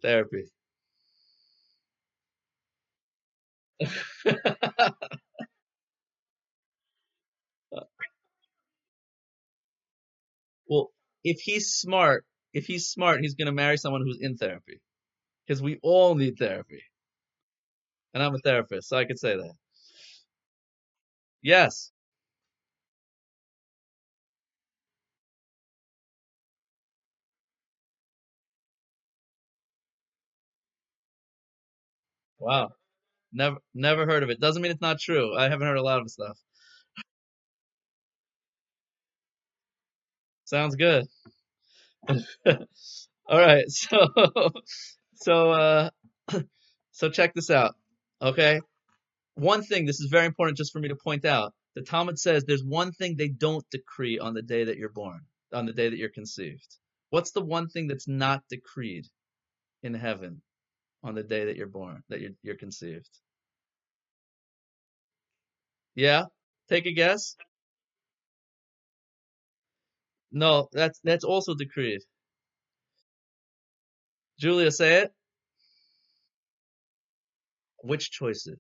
therapy. 0.06 0.44
well, 10.68 10.90
if 11.24 11.40
he's 11.40 11.74
smart, 11.74 12.24
if 12.52 12.66
he's 12.66 12.88
smart, 12.88 13.20
he's 13.20 13.34
gonna 13.34 13.52
marry 13.52 13.76
someone 13.76 14.02
who's 14.02 14.20
in 14.20 14.36
therapy. 14.36 14.80
Because 15.46 15.62
we 15.62 15.78
all 15.82 16.14
need 16.14 16.38
therapy. 16.38 16.82
And 18.14 18.22
I'm 18.22 18.34
a 18.34 18.38
therapist, 18.38 18.88
so 18.88 18.96
I 18.96 19.04
could 19.04 19.18
say 19.18 19.36
that. 19.36 19.54
Yes. 21.42 21.92
Wow. 32.38 32.70
Never 33.32 33.58
never 33.74 34.06
heard 34.06 34.22
of 34.22 34.30
it. 34.30 34.40
Doesn't 34.40 34.62
mean 34.62 34.72
it's 34.72 34.80
not 34.80 35.00
true. 35.00 35.36
I 35.36 35.44
haven't 35.48 35.66
heard 35.66 35.78
a 35.78 35.82
lot 35.82 36.00
of 36.00 36.10
stuff. 36.10 36.38
Sounds 40.44 40.76
good. 40.76 41.06
All 43.28 43.38
right. 43.40 43.64
So 43.70 44.08
so 45.14 45.50
uh 45.52 45.90
so 46.92 47.10
check 47.10 47.34
this 47.34 47.50
out. 47.50 47.74
Okay? 48.22 48.60
One 49.34 49.62
thing, 49.62 49.86
this 49.86 50.00
is 50.00 50.10
very 50.10 50.26
important 50.26 50.58
just 50.58 50.72
for 50.72 50.80
me 50.80 50.88
to 50.88 50.96
point 50.96 51.24
out. 51.24 51.54
The 51.74 51.82
Talmud 51.82 52.18
says 52.18 52.44
there's 52.44 52.64
one 52.64 52.92
thing 52.92 53.16
they 53.16 53.28
don't 53.28 53.64
decree 53.70 54.18
on 54.18 54.34
the 54.34 54.42
day 54.42 54.64
that 54.64 54.78
you're 54.78 54.90
born, 54.90 55.20
on 55.52 55.66
the 55.66 55.72
day 55.72 55.88
that 55.90 55.98
you're 55.98 56.10
conceived. 56.10 56.76
What's 57.10 57.32
the 57.32 57.42
one 57.42 57.68
thing 57.68 57.86
that's 57.88 58.08
not 58.08 58.42
decreed 58.50 59.06
in 59.82 59.94
heaven 59.94 60.42
on 61.06 61.14
the 61.14 61.22
day 61.22 61.44
that 61.46 61.56
you're 61.56 61.68
born, 61.68 62.02
that 62.08 62.20
you're, 62.20 62.32
you're 62.42 62.56
conceived? 62.56 63.08
Yeah? 65.94 66.24
Take 66.68 66.86
a 66.86 66.92
guess? 66.92 67.36
No, 70.32 70.68
that's 70.72 71.00
that's 71.04 71.24
also 71.24 71.54
decreed. 71.54 72.00
Julia, 74.38 74.70
say 74.70 75.02
it. 75.02 75.12
Which 77.82 78.10
choices? 78.10 78.58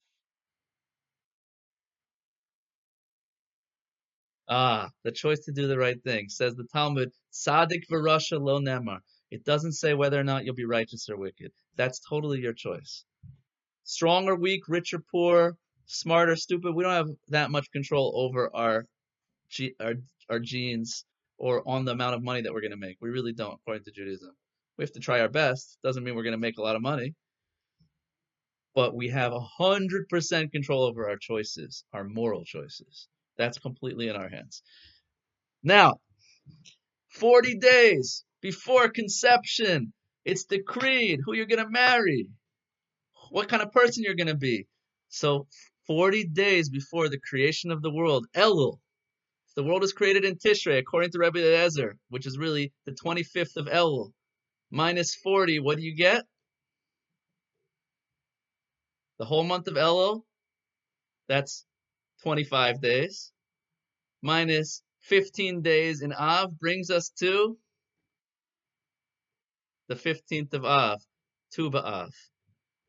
Ah, 4.48 4.90
the 5.04 5.12
choice 5.12 5.40
to 5.40 5.52
do 5.52 5.66
the 5.66 5.78
right 5.78 6.02
thing. 6.04 6.28
Says 6.28 6.54
the 6.54 6.64
Talmud, 6.72 7.10
Sadik 7.30 7.86
v'rasha 7.90 8.40
lo 8.40 8.60
nemar. 8.60 9.00
It 9.30 9.44
doesn't 9.44 9.72
say 9.72 9.94
whether 9.94 10.18
or 10.18 10.24
not 10.24 10.44
you'll 10.44 10.54
be 10.54 10.64
righteous 10.64 11.08
or 11.08 11.16
wicked. 11.16 11.52
That's 11.76 12.00
totally 12.00 12.40
your 12.40 12.52
choice. 12.52 13.04
Strong 13.84 14.28
or 14.28 14.36
weak, 14.36 14.68
rich 14.68 14.94
or 14.94 15.00
poor, 15.10 15.56
smart 15.86 16.28
or 16.28 16.36
stupid, 16.36 16.74
we 16.74 16.84
don't 16.84 16.92
have 16.92 17.10
that 17.28 17.50
much 17.50 17.70
control 17.70 18.12
over 18.16 18.54
our 18.54 18.86
our, 19.80 19.94
our 20.28 20.38
genes 20.40 21.04
or 21.38 21.62
on 21.68 21.84
the 21.84 21.92
amount 21.92 22.14
of 22.14 22.22
money 22.22 22.42
that 22.42 22.52
we're 22.52 22.60
going 22.60 22.70
to 22.72 22.76
make. 22.76 22.96
We 23.00 23.10
really 23.10 23.32
don't, 23.32 23.54
according 23.54 23.84
to 23.84 23.92
Judaism. 23.92 24.34
We 24.76 24.82
have 24.82 24.92
to 24.92 25.00
try 25.00 25.20
our 25.20 25.28
best. 25.28 25.78
Doesn't 25.82 26.02
mean 26.02 26.14
we're 26.14 26.22
going 26.22 26.32
to 26.32 26.38
make 26.38 26.58
a 26.58 26.62
lot 26.62 26.76
of 26.76 26.82
money. 26.82 27.14
But 28.74 28.94
we 28.94 29.08
have 29.08 29.32
100% 29.32 30.52
control 30.52 30.84
over 30.84 31.08
our 31.08 31.16
choices, 31.16 31.84
our 31.92 32.04
moral 32.04 32.44
choices. 32.44 33.08
That's 33.38 33.58
completely 33.58 34.08
in 34.08 34.16
our 34.16 34.28
hands. 34.28 34.62
Now, 35.62 35.94
40 37.10 37.58
days 37.58 38.24
before 38.46 38.88
conception, 38.88 39.92
it's 40.24 40.44
decreed 40.44 41.18
who 41.24 41.34
you're 41.34 41.52
going 41.52 41.64
to 41.64 41.68
marry, 41.68 42.28
what 43.30 43.48
kind 43.48 43.60
of 43.60 43.72
person 43.72 44.04
you're 44.04 44.14
going 44.14 44.28
to 44.28 44.36
be. 44.36 44.68
So, 45.08 45.48
40 45.88 46.28
days 46.28 46.68
before 46.68 47.08
the 47.08 47.18
creation 47.18 47.72
of 47.72 47.82
the 47.82 47.90
world, 47.90 48.24
Elul, 48.36 48.78
the 49.56 49.64
world 49.64 49.82
is 49.82 49.92
created 49.92 50.24
in 50.24 50.36
Tishrei, 50.36 50.78
according 50.78 51.10
to 51.10 51.18
Rabbi 51.18 51.40
Eliezer, 51.40 51.96
which 52.08 52.24
is 52.24 52.38
really 52.38 52.72
the 52.84 52.92
25th 52.92 53.56
of 53.56 53.66
Elul. 53.66 54.12
Minus 54.70 55.16
40, 55.16 55.58
what 55.58 55.78
do 55.78 55.82
you 55.82 55.96
get? 55.96 56.22
The 59.18 59.24
whole 59.24 59.42
month 59.42 59.66
of 59.66 59.74
Elul, 59.74 60.22
that's 61.26 61.66
25 62.22 62.80
days. 62.80 63.32
Minus 64.22 64.82
15 65.00 65.62
days 65.62 66.00
in 66.00 66.12
Av 66.12 66.56
brings 66.60 66.90
us 66.90 67.10
to 67.18 67.58
the 69.88 69.94
15th 69.94 70.54
of 70.54 70.64
Av, 70.64 71.00
Tu 71.52 71.70
B'Av. 71.70 72.10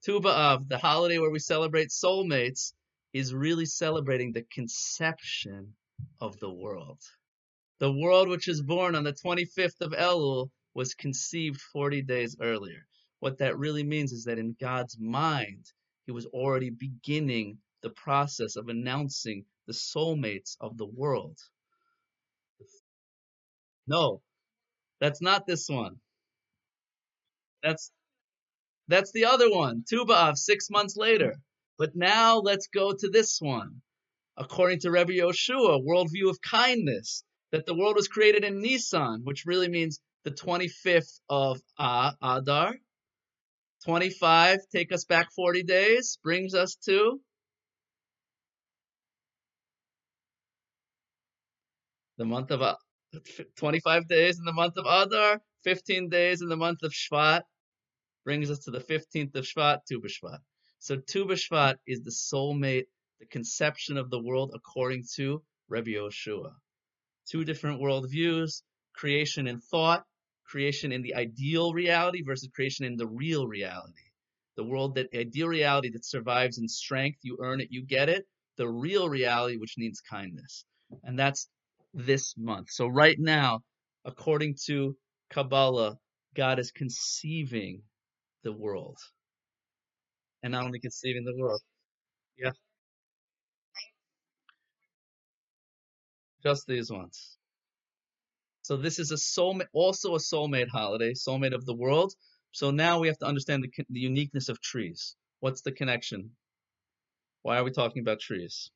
Tu 0.03 0.19
B'Av, 0.19 0.67
the 0.67 0.77
holiday 0.77 1.19
where 1.19 1.31
we 1.31 1.39
celebrate 1.39 1.89
soulmates, 1.89 2.73
is 3.13 3.33
really 3.33 3.65
celebrating 3.65 4.31
the 4.31 4.45
conception 4.51 5.73
of 6.19 6.39
the 6.39 6.51
world. 6.51 6.99
The 7.79 7.91
world 7.91 8.27
which 8.27 8.47
is 8.47 8.61
born 8.61 8.95
on 8.95 9.03
the 9.03 9.13
25th 9.13 9.81
of 9.81 9.91
Elul 9.91 10.49
was 10.73 10.93
conceived 10.93 11.61
40 11.73 12.01
days 12.03 12.35
earlier. 12.41 12.87
What 13.19 13.39
that 13.39 13.57
really 13.57 13.83
means 13.83 14.11
is 14.11 14.25
that 14.25 14.39
in 14.39 14.55
God's 14.59 14.97
mind, 14.99 15.65
he 16.05 16.11
was 16.11 16.25
already 16.27 16.69
beginning 16.69 17.59
the 17.81 17.89
process 17.89 18.55
of 18.55 18.69
announcing 18.69 19.45
the 19.67 19.73
soulmates 19.73 20.55
of 20.59 20.77
the 20.77 20.85
world. 20.85 21.37
No, 23.87 24.21
that's 24.99 25.21
not 25.21 25.45
this 25.45 25.67
one. 25.69 25.99
That's 27.63 27.91
that's 28.87 29.11
the 29.11 29.25
other 29.25 29.49
one, 29.49 29.83
Tu 29.87 30.05
B'Av, 30.05 30.37
six 30.37 30.69
months 30.69 30.95
later. 30.95 31.35
But 31.77 31.95
now 31.95 32.37
let's 32.37 32.67
go 32.67 32.93
to 32.93 33.09
this 33.09 33.39
one. 33.41 33.81
According 34.37 34.79
to 34.81 34.91
Rabbi 34.91 35.13
Yoshua, 35.13 35.83
worldview 35.85 36.29
of 36.29 36.41
kindness, 36.41 37.23
that 37.51 37.65
the 37.65 37.75
world 37.75 37.95
was 37.95 38.07
created 38.07 38.43
in 38.43 38.61
Nisan, 38.61 39.21
which 39.23 39.45
really 39.45 39.67
means 39.67 39.99
the 40.23 40.31
25th 40.31 41.19
of 41.29 41.59
Adar. 41.79 42.75
25, 43.85 44.59
take 44.71 44.91
us 44.91 45.05
back 45.05 45.31
40 45.35 45.63
days, 45.63 46.17
brings 46.23 46.53
us 46.53 46.75
to 46.85 47.19
the 52.17 52.25
month 52.25 52.51
of 52.51 52.61
25 53.55 54.07
days 54.07 54.39
in 54.39 54.45
the 54.45 54.53
month 54.53 54.77
of 54.77 54.85
Adar, 54.85 55.41
15 55.63 56.09
days 56.09 56.41
in 56.41 56.49
the 56.49 56.57
month 56.57 56.83
of 56.83 56.91
Shvat, 56.91 57.43
brings 58.23 58.51
us 58.51 58.59
to 58.59 58.71
the 58.71 58.79
15th 58.79 59.35
of 59.35 59.45
Shvat, 59.45 59.79
Tu 59.87 60.01
B'Shvat. 60.01 60.39
So 60.79 60.97
Tu 60.97 61.25
B'Shvat 61.25 61.75
is 61.87 62.03
the 62.03 62.11
soulmate, 62.11 62.87
the 63.19 63.25
conception 63.25 63.97
of 63.97 64.09
the 64.09 64.21
world 64.21 64.51
according 64.53 65.05
to 65.15 65.41
Rabbi 65.69 65.91
Yoshua. 65.91 66.51
Two 67.29 67.43
different 67.43 67.81
worldviews, 67.81 68.61
creation 68.93 69.47
in 69.47 69.59
thought, 69.59 70.03
creation 70.45 70.91
in 70.91 71.01
the 71.01 71.15
ideal 71.15 71.73
reality 71.73 72.23
versus 72.23 72.49
creation 72.53 72.85
in 72.85 72.95
the 72.95 73.07
real 73.07 73.47
reality. 73.47 74.11
The 74.55 74.63
world 74.63 74.95
that 74.95 75.13
ideal 75.13 75.47
reality 75.47 75.89
that 75.91 76.05
survives 76.05 76.57
in 76.57 76.67
strength, 76.67 77.19
you 77.21 77.37
earn 77.41 77.61
it, 77.61 77.67
you 77.69 77.85
get 77.85 78.09
it. 78.09 78.25
The 78.57 78.67
real 78.67 79.07
reality 79.07 79.57
which 79.57 79.75
needs 79.77 80.01
kindness. 80.01 80.65
And 81.03 81.17
that's 81.19 81.47
this 81.93 82.35
month. 82.37 82.69
So 82.71 82.87
right 82.87 83.17
now, 83.19 83.61
according 84.05 84.55
to 84.65 84.95
Kabbalah, 85.31 85.97
God 86.35 86.59
is 86.59 86.71
conceiving 86.71 87.81
the 88.43 88.53
world. 88.53 88.97
And 90.43 90.51
not 90.51 90.65
only 90.65 90.79
conceiving 90.79 91.25
the 91.25 91.35
world. 91.35 91.61
Yeah. 92.37 92.51
Just 96.43 96.67
these 96.67 96.91
ones. 96.91 97.37
So 98.61 98.77
this 98.77 98.99
is 98.99 99.11
a 99.11 99.15
soulmate, 99.15 99.67
also 99.73 100.15
a 100.15 100.19
soulmate 100.19 100.69
holiday, 100.69 101.13
soulmate 101.13 101.55
of 101.55 101.65
the 101.65 101.73
world. 101.73 102.13
So 102.51 102.71
now 102.71 102.99
we 102.99 103.07
have 103.07 103.17
to 103.19 103.25
understand 103.25 103.63
the, 103.63 103.85
the 103.89 103.99
uniqueness 103.99 104.49
of 104.49 104.61
trees. 104.61 105.15
What's 105.39 105.61
the 105.61 105.71
connection? 105.71 106.31
Why 107.43 107.57
are 107.57 107.63
we 107.63 107.71
talking 107.71 108.01
about 108.01 108.19
trees? 108.19 108.71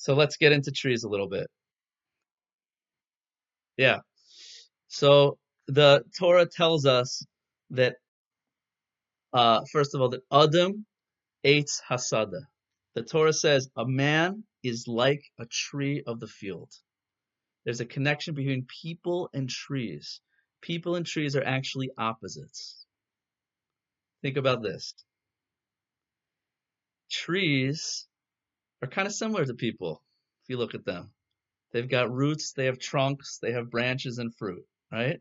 So 0.00 0.14
let's 0.14 0.38
get 0.38 0.52
into 0.52 0.70
trees 0.70 1.04
a 1.04 1.10
little 1.10 1.28
bit. 1.28 1.46
Yeah. 3.76 3.98
So 4.88 5.36
the 5.68 6.04
Torah 6.18 6.46
tells 6.46 6.86
us 6.86 7.22
that 7.68 7.96
uh, 9.34 9.60
first 9.70 9.94
of 9.94 10.00
all 10.00 10.08
that 10.08 10.22
Adam 10.32 10.86
eats 11.44 11.82
hasada. 11.86 12.40
The 12.94 13.02
Torah 13.02 13.34
says 13.34 13.68
a 13.76 13.86
man 13.86 14.44
is 14.62 14.88
like 14.88 15.22
a 15.38 15.44
tree 15.44 16.02
of 16.06 16.18
the 16.18 16.26
field. 16.26 16.72
There's 17.66 17.80
a 17.80 17.84
connection 17.84 18.34
between 18.34 18.66
people 18.82 19.28
and 19.34 19.50
trees. 19.50 20.22
People 20.62 20.94
and 20.96 21.04
trees 21.04 21.36
are 21.36 21.44
actually 21.44 21.90
opposites. 21.98 22.86
Think 24.22 24.38
about 24.38 24.62
this. 24.62 24.94
Trees 27.10 28.06
are 28.82 28.88
kind 28.88 29.06
of 29.06 29.14
similar 29.14 29.44
to 29.44 29.54
people 29.54 30.02
if 30.42 30.50
you 30.50 30.56
look 30.56 30.74
at 30.74 30.84
them. 30.84 31.12
They've 31.72 31.88
got 31.88 32.12
roots, 32.12 32.52
they 32.52 32.66
have 32.66 32.78
trunks, 32.78 33.38
they 33.40 33.52
have 33.52 33.70
branches 33.70 34.18
and 34.18 34.34
fruit, 34.34 34.64
right? 34.90 35.20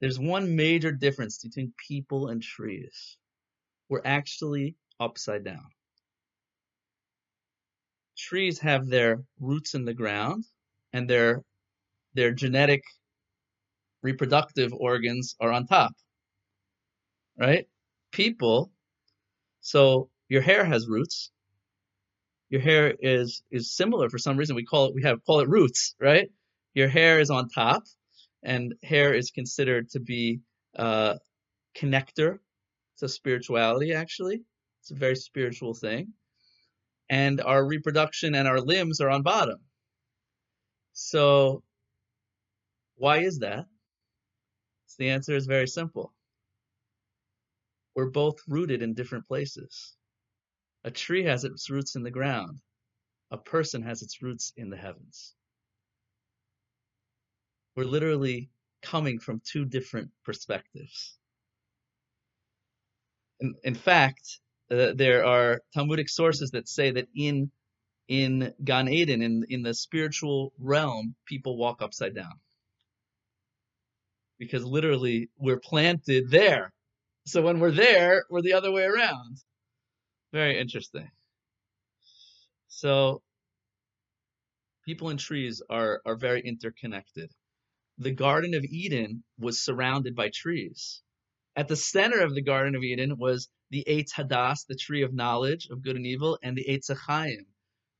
There's 0.00 0.18
one 0.18 0.54
major 0.54 0.92
difference 0.92 1.38
between 1.38 1.72
people 1.88 2.28
and 2.28 2.42
trees. 2.42 3.16
We're 3.88 4.02
actually 4.04 4.76
upside 5.00 5.44
down. 5.44 5.64
Trees 8.16 8.58
have 8.60 8.86
their 8.86 9.24
roots 9.40 9.74
in 9.74 9.84
the 9.84 9.94
ground 9.94 10.44
and 10.92 11.08
their 11.08 11.42
their 12.14 12.32
genetic 12.32 12.82
reproductive 14.02 14.72
organs 14.72 15.34
are 15.40 15.50
on 15.50 15.66
top. 15.66 15.92
Right? 17.38 17.66
People, 18.12 18.70
so 19.60 20.10
your 20.28 20.42
hair 20.42 20.64
has 20.64 20.86
roots. 20.86 21.32
Your 22.50 22.60
hair 22.60 22.94
is 23.00 23.42
is 23.50 23.74
similar 23.74 24.08
for 24.10 24.18
some 24.18 24.36
reason. 24.36 24.56
We 24.56 24.64
call 24.64 24.86
it 24.88 24.94
we 24.94 25.02
have 25.02 25.24
call 25.24 25.40
it 25.40 25.48
roots, 25.48 25.94
right? 26.00 26.30
Your 26.74 26.88
hair 26.88 27.20
is 27.20 27.30
on 27.30 27.48
top, 27.48 27.84
and 28.42 28.74
hair 28.82 29.14
is 29.14 29.30
considered 29.30 29.90
to 29.90 30.00
be 30.00 30.40
a 30.74 31.18
connector 31.76 32.38
to 32.98 33.08
spirituality. 33.08 33.92
Actually, 33.92 34.42
it's 34.80 34.90
a 34.90 34.94
very 34.94 35.16
spiritual 35.16 35.74
thing. 35.74 36.12
And 37.10 37.40
our 37.40 37.64
reproduction 37.66 38.34
and 38.34 38.48
our 38.48 38.60
limbs 38.60 39.00
are 39.00 39.10
on 39.10 39.22
bottom. 39.22 39.58
So, 40.92 41.62
why 42.96 43.18
is 43.18 43.40
that? 43.40 43.66
So 44.86 44.96
the 44.98 45.10
answer 45.10 45.34
is 45.34 45.46
very 45.46 45.66
simple. 45.66 46.12
We're 47.94 48.10
both 48.10 48.36
rooted 48.46 48.82
in 48.82 48.94
different 48.94 49.26
places. 49.26 49.96
A 50.84 50.90
tree 50.90 51.24
has 51.24 51.44
its 51.44 51.70
roots 51.70 51.96
in 51.96 52.02
the 52.02 52.10
ground. 52.10 52.60
A 53.30 53.38
person 53.38 53.82
has 53.82 54.02
its 54.02 54.22
roots 54.22 54.52
in 54.56 54.70
the 54.70 54.76
heavens. 54.76 55.34
We're 57.76 57.84
literally 57.84 58.50
coming 58.82 59.18
from 59.18 59.40
two 59.44 59.64
different 59.64 60.10
perspectives. 60.24 61.18
In, 63.40 63.54
in 63.64 63.74
fact, 63.74 64.40
uh, 64.70 64.92
there 64.94 65.24
are 65.24 65.60
Talmudic 65.74 66.08
sources 66.08 66.50
that 66.52 66.68
say 66.68 66.92
that 66.92 67.08
in 67.16 67.50
in 68.08 68.54
Gan 68.64 68.88
Eden, 68.88 69.22
in 69.22 69.44
in 69.48 69.62
the 69.62 69.74
spiritual 69.74 70.52
realm, 70.58 71.14
people 71.26 71.56
walk 71.56 71.82
upside 71.82 72.14
down 72.14 72.34
because 74.38 74.64
literally 74.64 75.30
we're 75.38 75.60
planted 75.60 76.30
there. 76.30 76.72
So 77.26 77.42
when 77.42 77.60
we're 77.60 77.70
there, 77.72 78.24
we're 78.30 78.42
the 78.42 78.52
other 78.54 78.72
way 78.72 78.84
around. 78.84 79.38
Very 80.34 80.58
interesting. 80.58 81.08
So 82.66 83.22
people 84.84 85.10
and 85.10 85.20
trees 85.20 85.62
are 85.70 86.02
are 86.04 86.16
very 86.16 86.40
interconnected. 86.40 87.30
The 87.98 88.10
Garden 88.10 88.54
of 88.54 88.64
Eden 88.64 89.22
was 89.38 89.62
surrounded 89.62 90.16
by 90.16 90.30
trees. 90.34 91.02
At 91.54 91.68
the 91.68 91.76
center 91.76 92.18
of 92.18 92.34
the 92.34 92.42
Garden 92.42 92.74
of 92.74 92.82
Eden 92.82 93.16
was 93.16 93.48
the 93.70 93.84
Eitz 93.86 94.12
Hadas, 94.12 94.66
the 94.66 94.74
tree 94.74 95.02
of 95.02 95.14
knowledge 95.14 95.68
of 95.70 95.84
good 95.84 95.94
and 95.94 96.04
evil, 96.04 96.36
and 96.42 96.56
the 96.56 96.66
Eitz 96.68 96.90
Chaim, 97.06 97.46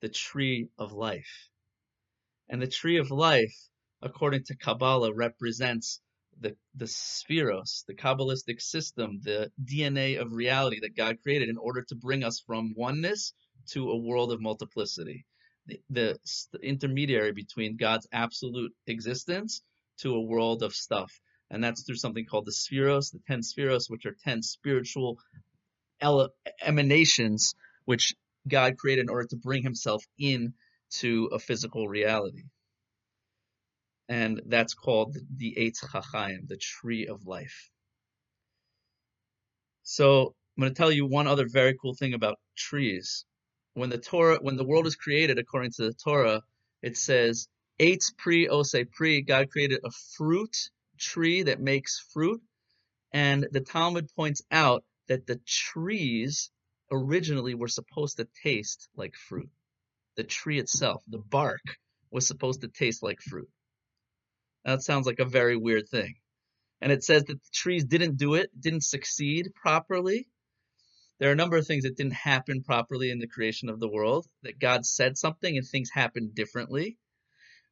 the 0.00 0.08
tree 0.08 0.70
of 0.76 0.90
life. 0.90 1.50
And 2.48 2.60
the 2.60 2.66
tree 2.66 2.96
of 2.96 3.12
life, 3.12 3.54
according 4.02 4.42
to 4.46 4.56
Kabbalah, 4.56 5.14
represents 5.14 6.00
the, 6.40 6.56
the 6.74 6.86
sefiros, 6.86 7.84
the 7.86 7.94
Kabbalistic 7.94 8.60
system, 8.60 9.20
the 9.22 9.50
DNA 9.64 10.20
of 10.20 10.32
reality 10.32 10.80
that 10.80 10.96
God 10.96 11.18
created 11.22 11.48
in 11.48 11.56
order 11.56 11.82
to 11.88 11.94
bring 11.94 12.24
us 12.24 12.42
from 12.46 12.74
oneness 12.76 13.32
to 13.70 13.90
a 13.90 13.96
world 13.96 14.32
of 14.32 14.40
multiplicity. 14.40 15.26
The, 15.66 15.80
the, 15.90 16.18
the 16.52 16.58
intermediary 16.60 17.32
between 17.32 17.76
God's 17.76 18.06
absolute 18.12 18.72
existence 18.86 19.62
to 20.00 20.14
a 20.14 20.20
world 20.20 20.62
of 20.62 20.74
stuff. 20.74 21.10
And 21.50 21.62
that's 21.62 21.84
through 21.84 21.96
something 21.96 22.26
called 22.26 22.46
the 22.46 22.52
sefiros, 22.52 23.12
the 23.12 23.20
ten 23.26 23.40
sefiros, 23.40 23.88
which 23.88 24.06
are 24.06 24.16
ten 24.24 24.42
spiritual 24.42 25.18
ele- 26.00 26.30
emanations 26.62 27.54
which 27.84 28.14
God 28.46 28.76
created 28.76 29.02
in 29.02 29.10
order 29.10 29.28
to 29.28 29.36
bring 29.36 29.62
himself 29.62 30.04
in 30.18 30.54
to 30.90 31.30
a 31.32 31.38
physical 31.38 31.88
reality 31.88 32.44
and 34.08 34.42
that's 34.46 34.74
called 34.74 35.16
the 35.36 35.54
Eitz 35.58 35.84
Chachaim, 35.84 36.46
the 36.46 36.56
tree 36.56 37.06
of 37.06 37.26
life. 37.26 37.70
So 39.82 40.34
I'm 40.56 40.62
going 40.62 40.72
to 40.72 40.76
tell 40.76 40.92
you 40.92 41.06
one 41.06 41.26
other 41.26 41.46
very 41.48 41.74
cool 41.80 41.94
thing 41.94 42.14
about 42.14 42.38
trees. 42.56 43.24
When 43.74 43.90
the 43.90 43.98
Torah, 43.98 44.38
when 44.40 44.56
the 44.56 44.64
world 44.64 44.86
is 44.86 44.96
created 44.96 45.38
according 45.38 45.72
to 45.72 45.84
the 45.84 45.94
Torah, 45.94 46.42
it 46.82 46.96
says 46.96 47.48
Eitz 47.80 48.16
pri 48.16 48.48
ose 48.48 48.76
pri. 48.92 49.22
God 49.22 49.50
created 49.50 49.80
a 49.84 49.90
fruit 50.16 50.56
tree 50.98 51.42
that 51.42 51.60
makes 51.60 51.98
fruit, 52.12 52.40
and 53.12 53.46
the 53.50 53.60
Talmud 53.60 54.08
points 54.14 54.42
out 54.50 54.84
that 55.08 55.26
the 55.26 55.40
trees 55.46 56.50
originally 56.90 57.54
were 57.54 57.68
supposed 57.68 58.18
to 58.18 58.28
taste 58.42 58.88
like 58.96 59.14
fruit. 59.16 59.50
The 60.16 60.24
tree 60.24 60.60
itself, 60.60 61.02
the 61.08 61.18
bark, 61.18 61.62
was 62.10 62.26
supposed 62.26 62.60
to 62.60 62.68
taste 62.68 63.02
like 63.02 63.20
fruit. 63.20 63.48
That 64.64 64.82
sounds 64.82 65.06
like 65.06 65.18
a 65.18 65.26
very 65.26 65.56
weird 65.56 65.88
thing. 65.90 66.14
And 66.80 66.90
it 66.90 67.04
says 67.04 67.24
that 67.24 67.42
the 67.42 67.50
trees 67.52 67.84
didn't 67.84 68.16
do 68.16 68.34
it, 68.34 68.50
didn't 68.58 68.84
succeed 68.84 69.52
properly. 69.54 70.28
There 71.18 71.28
are 71.28 71.32
a 71.32 71.36
number 71.36 71.56
of 71.56 71.66
things 71.66 71.84
that 71.84 71.96
didn't 71.96 72.14
happen 72.14 72.62
properly 72.62 73.10
in 73.10 73.18
the 73.18 73.28
creation 73.28 73.68
of 73.68 73.78
the 73.78 73.88
world, 73.88 74.26
that 74.42 74.58
God 74.58 74.86
said 74.86 75.18
something 75.18 75.56
and 75.56 75.66
things 75.66 75.90
happened 75.92 76.34
differently, 76.34 76.98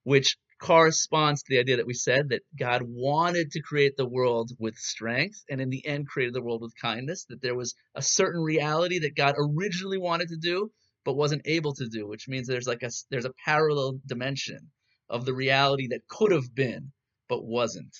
which 0.02 0.36
corresponds 0.60 1.42
to 1.42 1.46
the 1.48 1.58
idea 1.58 1.78
that 1.78 1.86
we 1.86 1.94
said 1.94 2.28
that 2.28 2.42
God 2.56 2.82
wanted 2.82 3.50
to 3.52 3.62
create 3.62 3.96
the 3.96 4.08
world 4.08 4.52
with 4.58 4.76
strength 4.76 5.42
and 5.50 5.60
in 5.60 5.70
the 5.70 5.84
end 5.86 6.06
created 6.06 6.34
the 6.34 6.42
world 6.42 6.62
with 6.62 6.74
kindness, 6.80 7.24
that 7.30 7.40
there 7.40 7.56
was 7.56 7.74
a 7.94 8.02
certain 8.02 8.40
reality 8.40 9.00
that 9.00 9.16
God 9.16 9.34
originally 9.38 9.98
wanted 9.98 10.28
to 10.28 10.36
do 10.36 10.70
but 11.04 11.16
wasn't 11.16 11.42
able 11.46 11.74
to 11.74 11.88
do, 11.88 12.06
which 12.06 12.28
means 12.28 12.46
there's 12.46 12.68
like 12.68 12.82
a 12.82 12.90
there's 13.10 13.24
a 13.24 13.34
parallel 13.44 13.98
dimension 14.06 14.70
of 15.12 15.26
the 15.26 15.34
reality 15.34 15.88
that 15.88 16.08
could 16.08 16.32
have 16.32 16.54
been, 16.54 16.90
but 17.28 17.44
wasn't, 17.44 17.94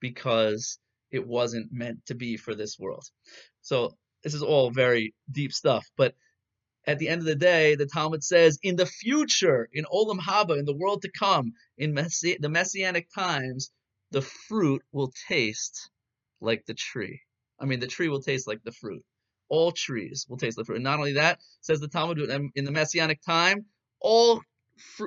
because 0.00 0.78
it 1.10 1.26
wasn't 1.26 1.72
meant 1.72 2.04
to 2.06 2.14
be 2.14 2.36
for 2.36 2.54
this 2.54 2.76
world. 2.78 3.04
So 3.62 3.96
this 4.24 4.34
is 4.34 4.42
all 4.42 4.70
very 4.70 5.14
deep 5.30 5.52
stuff, 5.52 5.86
but 5.96 6.14
at 6.86 6.98
the 6.98 7.08
end 7.08 7.20
of 7.20 7.26
the 7.26 7.36
day, 7.36 7.76
the 7.76 7.86
Talmud 7.86 8.24
says, 8.24 8.58
in 8.62 8.74
the 8.74 8.86
future, 8.86 9.68
in 9.72 9.84
Olam 9.84 10.18
Haba, 10.18 10.58
in 10.58 10.64
the 10.64 10.76
world 10.76 11.02
to 11.02 11.10
come, 11.12 11.52
in 11.78 11.94
Messi- 11.94 12.40
the 12.40 12.48
Messianic 12.48 13.08
times, 13.14 13.70
the 14.10 14.22
fruit 14.22 14.82
will 14.90 15.12
taste 15.28 15.90
like 16.40 16.66
the 16.66 16.74
tree. 16.74 17.20
I 17.60 17.66
mean, 17.66 17.78
the 17.78 17.86
tree 17.86 18.08
will 18.08 18.22
taste 18.22 18.48
like 18.48 18.62
the 18.64 18.72
fruit. 18.72 19.04
All 19.48 19.70
trees 19.70 20.26
will 20.28 20.38
taste 20.38 20.58
like 20.58 20.66
fruit. 20.66 20.76
And 20.76 20.84
not 20.84 20.98
only 20.98 21.12
that, 21.12 21.38
says 21.60 21.80
the 21.80 21.88
Talmud, 21.88 22.18
in 22.54 22.64
the 22.64 22.72
Messianic 22.72 23.20
time, 23.22 23.66
all 24.00 24.42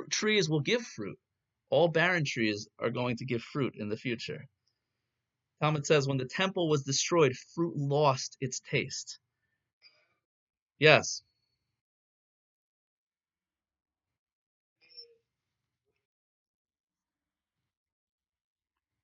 trees 0.10 0.48
will 0.48 0.62
give 0.62 0.84
fruit 0.84 1.18
all 1.74 1.88
barren 1.88 2.24
trees 2.24 2.68
are 2.80 2.92
going 2.92 3.18
to 3.18 3.26
give 3.26 3.42
fruit 3.42 3.74
in 3.78 3.90
the 3.90 3.98
future. 3.98 4.46
Talmud 5.60 5.86
says 5.88 6.08
when 6.08 6.18
the 6.18 6.26
temple 6.26 6.70
was 6.70 6.84
destroyed, 6.84 7.34
fruit 7.56 7.76
lost 7.76 8.38
its 8.40 8.60
taste. 8.60 9.20
Yes. 10.78 11.24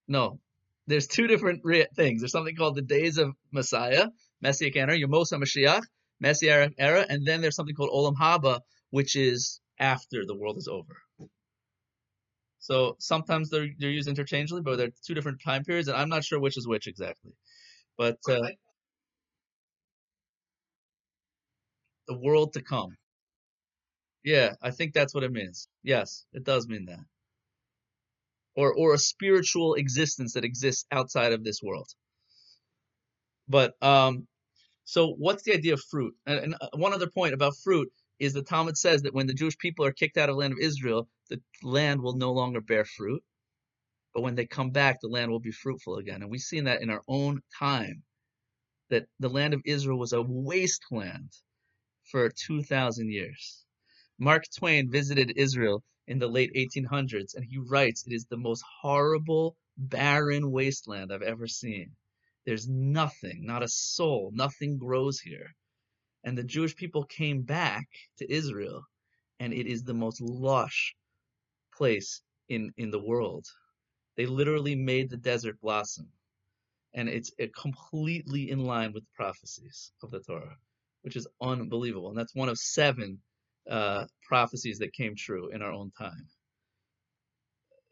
No. 0.08 0.39
There's 0.86 1.08
two 1.08 1.27
different 1.27 1.62
re- 1.63 1.88
things. 1.95 2.21
There's 2.21 2.32
something 2.32 2.55
called 2.55 2.75
the 2.75 2.82
days 2.82 3.17
of 3.17 3.34
Messiah, 3.51 4.08
Messianic 4.41 4.75
era, 4.75 4.97
Yemos 4.97 5.32
HaMashiach, 5.34 5.84
Messianic 6.19 6.75
era, 6.77 7.05
and 7.10 7.25
then 7.25 7.41
there's 7.41 7.55
something 7.55 7.75
called 7.75 7.91
Olam 7.91 8.15
Haba, 8.15 8.60
which 8.91 9.15
is 9.15 9.60
after 9.79 10.25
the 10.25 10.36
world 10.36 10.58
is 10.58 10.67
over. 10.67 10.95
So 12.69 12.95
sometimes 12.99 13.49
they're 13.49 13.69
they're 13.79 13.89
used 13.89 14.08
interchangeably, 14.08 14.62
but 14.62 14.75
they're 14.77 14.91
two 15.03 15.15
different 15.15 15.41
time 15.43 15.63
periods, 15.63 15.88
and 15.88 15.97
I'm 15.97 16.10
not 16.10 16.23
sure 16.23 16.39
which 16.39 16.55
is 16.55 16.67
which 16.67 16.86
exactly. 16.86 17.32
But 17.97 18.17
uh, 18.29 18.49
the 22.08 22.19
world 22.19 22.53
to 22.53 22.62
come. 22.62 22.95
Yeah, 24.23 24.53
I 24.62 24.69
think 24.69 24.93
that's 24.93 25.15
what 25.15 25.23
it 25.23 25.32
means. 25.32 25.67
Yes, 25.82 26.25
it 26.32 26.43
does 26.43 26.67
mean 26.67 26.86
that. 26.86 26.99
Or 28.55 28.71
or 28.71 28.93
a 28.93 28.99
spiritual 28.99 29.73
existence 29.73 30.34
that 30.34 30.45
exists 30.45 30.86
outside 30.91 31.34
of 31.34 31.43
this 31.43 31.63
world. 31.63 31.89
But 33.47 33.73
um, 33.82 34.27
so 34.84 35.15
what's 35.17 35.41
the 35.41 35.53
idea 35.55 35.73
of 35.73 35.82
fruit? 35.89 36.13
And, 36.27 36.39
and 36.39 36.55
uh, 36.62 36.69
one 36.75 36.93
other 36.93 37.10
point 37.10 37.34
about 37.34 37.58
fruit 37.63 37.91
is 38.19 38.34
the 38.34 38.43
Talmud 38.43 38.77
says 38.77 39.03
that 39.03 39.13
when 39.13 39.27
the 39.27 39.34
Jewish 39.34 39.58
people 39.58 39.86
are 39.86 39.93
kicked 39.93 40.17
out 40.17 40.29
of 40.29 40.36
the 40.36 40.39
land 40.39 40.53
of 40.53 40.60
Israel, 40.60 41.10
the 41.29 41.41
land 41.63 42.01
will 42.01 42.15
no 42.15 42.32
longer 42.34 42.62
bear 42.62 42.86
fruit. 42.86 43.23
But 44.13 44.23
when 44.23 44.36
they 44.36 44.45
come 44.45 44.71
back, 44.71 44.99
the 45.01 45.08
land 45.08 45.32
will 45.32 45.39
be 45.39 45.51
fruitful 45.51 45.97
again. 45.97 46.21
And 46.21 46.32
we've 46.32 46.41
seen 46.41 46.65
that 46.65 46.82
in 46.82 46.89
our 46.89 47.03
own 47.08 47.41
time, 47.58 48.03
that 48.89 49.05
the 49.19 49.29
land 49.29 49.53
of 49.53 49.62
Israel 49.65 49.99
was 49.99 50.13
a 50.13 50.21
wasteland 50.21 51.32
for 52.12 52.29
2,000 52.29 53.12
years. 53.12 53.65
Mark 54.19 54.43
Twain 54.58 54.91
visited 54.91 55.34
Israel 55.38 55.84
in 56.08 56.19
the 56.19 56.27
late 56.27 56.53
1800s, 56.55 57.36
and 57.36 57.45
he 57.45 57.58
writes, 57.58 58.05
It 58.08 58.13
is 58.13 58.25
the 58.25 58.38
most 58.38 58.63
horrible, 58.82 59.55
barren 59.77 60.51
wasteland 60.51 61.13
I've 61.13 61.21
ever 61.21 61.47
seen. 61.47 61.91
There's 62.45 62.67
nothing, 62.67 63.45
not 63.45 63.63
a 63.63 63.67
soul, 63.67 64.32
nothing 64.34 64.77
grows 64.77 65.19
here. 65.19 65.55
And 66.23 66.38
the 66.38 66.43
Jewish 66.43 66.75
people 66.75 67.03
came 67.05 67.43
back 67.43 67.88
to 68.17 68.32
Israel, 68.32 68.84
and 69.39 69.53
it 69.53 69.67
is 69.67 69.84
the 69.84 69.93
most 69.93 70.21
lush 70.21 70.95
place 71.75 72.21
in, 72.49 72.71
in 72.77 72.91
the 72.91 73.01
world. 73.01 73.45
They 74.17 74.25
literally 74.25 74.75
made 74.75 75.10
the 75.10 75.17
desert 75.17 75.60
blossom. 75.62 76.10
And 76.93 77.08
it's 77.08 77.32
it 77.38 77.55
completely 77.55 78.49
in 78.49 78.60
line 78.65 78.93
with 78.93 79.03
the 79.03 79.15
prophecies 79.15 79.91
of 80.03 80.12
the 80.12 80.19
Torah, 80.19 80.58
which 81.03 81.15
is 81.15 81.27
unbelievable. 81.41 82.10
And 82.10 82.17
that's 82.17 82.36
one 82.36 82.49
of 82.49 82.58
seven 82.58 83.19
uh, 83.69 84.05
prophecies 84.27 84.79
that 84.79 84.93
came 84.93 85.13
true 85.15 85.49
in 85.49 85.62
our 85.62 85.71
own 85.71 85.91
time 85.97 86.27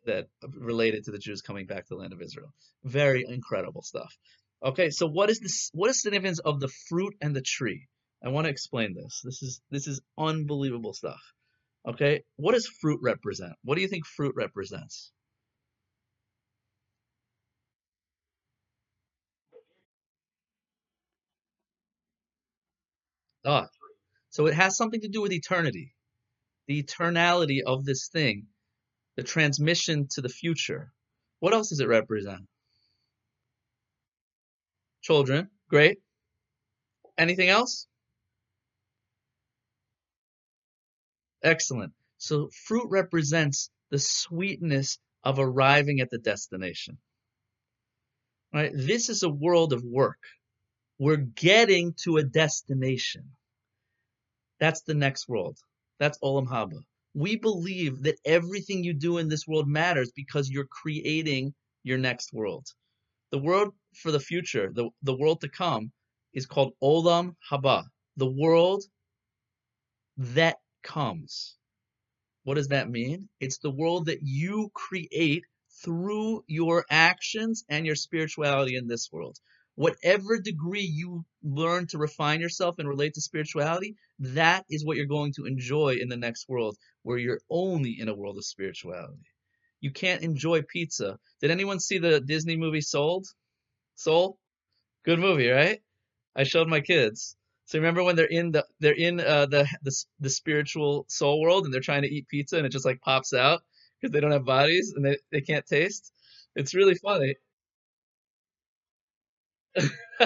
that 0.06 0.28
related 0.42 1.04
to 1.04 1.12
the 1.12 1.20
Jews 1.20 1.42
coming 1.42 1.68
back 1.68 1.86
to 1.86 1.90
the 1.90 1.98
land 1.98 2.14
of 2.14 2.22
Israel. 2.22 2.52
Very 2.84 3.24
incredible 3.28 3.84
stuff. 3.84 4.12
Okay, 4.64 4.90
so 4.90 5.06
what 5.06 5.30
is 5.30 5.40
this? 5.40 5.70
What 5.74 5.90
is 5.90 5.98
the 5.98 6.10
significance 6.10 6.40
of 6.40 6.60
the 6.60 6.70
fruit 6.90 7.14
and 7.22 7.36
the 7.36 7.42
tree? 7.42 7.88
I 8.24 8.30
want 8.30 8.46
to 8.46 8.52
explain 8.52 8.94
this. 8.94 9.22
This 9.24 9.42
is 9.44 9.62
this 9.70 9.88
is 9.88 10.02
unbelievable 10.18 10.94
stuff. 10.94 11.22
Okay, 11.88 12.24
what 12.36 12.54
does 12.54 12.68
fruit 12.68 13.00
represent? 13.02 13.54
What 13.64 13.76
do 13.76 13.82
you 13.82 13.88
think 13.88 14.06
fruit 14.06 14.34
represents? 14.36 15.12
Ah, 23.46 23.68
so 24.30 24.48
it 24.48 24.54
has 24.54 24.76
something 24.76 25.02
to 25.02 25.08
do 25.08 25.22
with 25.22 25.32
eternity, 25.32 25.96
the 26.68 26.84
eternality 26.84 27.62
of 27.66 27.86
this 27.86 28.10
thing, 28.10 28.48
the 29.16 29.24
transmission 29.24 30.08
to 30.12 30.22
the 30.22 30.30
future. 30.30 30.92
What 31.40 31.54
else 31.54 31.70
does 31.70 31.80
it 31.80 31.88
represent? 31.88 32.48
Children, 35.02 35.50
great. 35.70 36.00
Anything 37.18 37.48
else? 37.50 37.88
Excellent. 41.44 41.94
So 42.18 42.50
fruit 42.66 42.88
represents 42.90 43.70
the 43.92 44.00
sweetness 44.00 45.00
of 45.24 45.40
arriving 45.40 46.00
at 46.02 46.10
the 46.10 46.18
destination. 46.18 46.98
Right? 48.54 48.72
This 48.74 49.10
is 49.10 49.24
a 49.24 49.30
world 49.30 49.74
of 49.74 49.84
work. 49.84 50.20
We're 51.00 51.18
getting 51.18 51.94
to 52.04 52.18
a 52.18 52.24
destination. 52.24 53.32
That's 54.60 54.82
the 54.82 54.96
next 54.96 55.28
world. 55.28 55.58
That's 56.00 56.18
Olam 56.20 56.48
Haba. 56.48 56.80
We 57.14 57.36
believe 57.36 58.04
that 58.04 58.20
everything 58.26 58.84
you 58.84 58.94
do 58.94 59.18
in 59.18 59.28
this 59.28 59.48
world 59.48 59.68
matters 59.68 60.12
because 60.16 60.50
you're 60.50 60.68
creating 60.68 61.54
your 61.84 61.98
next 61.98 62.34
world. 62.34 62.66
The 63.32 63.40
world 63.40 63.74
for 63.96 64.12
the 64.12 64.20
future, 64.20 64.72
the, 64.74 64.90
the 65.04 65.16
world 65.16 65.42
to 65.42 65.50
come, 65.50 65.92
is 66.34 66.46
called 66.46 66.74
Olam 66.82 67.36
Haba, 67.52 67.84
the 68.16 68.32
world 68.32 68.84
that 70.18 70.58
comes. 70.88 71.56
What 72.44 72.56
does 72.56 72.70
that 72.70 72.90
mean? 72.90 73.28
It's 73.42 73.58
the 73.58 73.70
world 73.70 74.06
that 74.06 74.20
you 74.24 74.72
create 74.74 75.44
through 75.84 76.44
your 76.48 76.86
actions 76.90 77.64
and 77.70 77.86
your 77.86 77.96
spirituality 77.96 78.78
in 78.78 78.88
this 78.88 79.10
world. 79.12 79.38
Whatever 79.76 80.40
degree 80.40 80.90
you 80.92 81.26
learn 81.44 81.88
to 81.88 81.98
refine 81.98 82.40
yourself 82.40 82.80
and 82.80 82.88
relate 82.88 83.14
to 83.16 83.22
spirituality, 83.22 83.96
that 84.20 84.66
is 84.70 84.86
what 84.86 84.98
you're 84.98 85.06
going 85.06 85.34
to 85.34 85.46
enjoy 85.46 85.98
in 86.02 86.10
the 86.10 86.18
next 86.18 86.50
world, 86.50 86.78
where 87.04 87.18
you're 87.18 87.42
only 87.50 88.00
in 88.00 88.10
a 88.10 88.16
world 88.16 88.38
of 88.38 88.46
spirituality. 88.46 89.30
You 89.82 89.92
can't 89.92 90.24
enjoy 90.24 90.64
pizza. 90.64 91.20
Did 91.42 91.52
anyone 91.52 91.80
see 91.80 92.00
the 92.00 92.20
Disney 92.22 92.58
movie 92.58 92.82
Sold? 92.82 93.28
Soul? 93.96 94.40
Good 95.06 95.20
movie, 95.20 95.50
right? 95.50 95.82
I 96.36 96.44
showed 96.44 96.68
my 96.68 96.82
kids. 96.82 97.36
So 97.68 97.80
remember 97.80 98.04
when 98.04 98.18
they're 98.18 98.28
in 98.28 98.52
the 98.54 98.66
they're 98.82 98.96
in 98.96 99.22
uh, 99.22 99.48
the, 99.48 99.68
the 99.84 99.94
the 100.22 100.32
spiritual 100.32 101.06
soul 101.10 101.42
world 101.42 101.66
and 101.66 101.74
they're 101.74 101.82
trying 101.82 102.04
to 102.04 102.10
eat 102.14 102.30
pizza 102.30 102.58
and 102.58 102.68
it 102.68 102.72
just 102.74 102.86
like 102.86 103.02
pops 103.02 103.34
out 103.34 103.62
because 104.02 104.14
they 104.14 104.22
don't 104.22 104.32
have 104.34 104.46
bodies 104.46 104.94
and 104.96 105.06
they, 105.06 105.18
they 105.34 105.42
can't 105.42 105.68
taste. 105.68 106.14
It's 106.56 106.76
really 106.76 106.96
funny. 106.96 107.36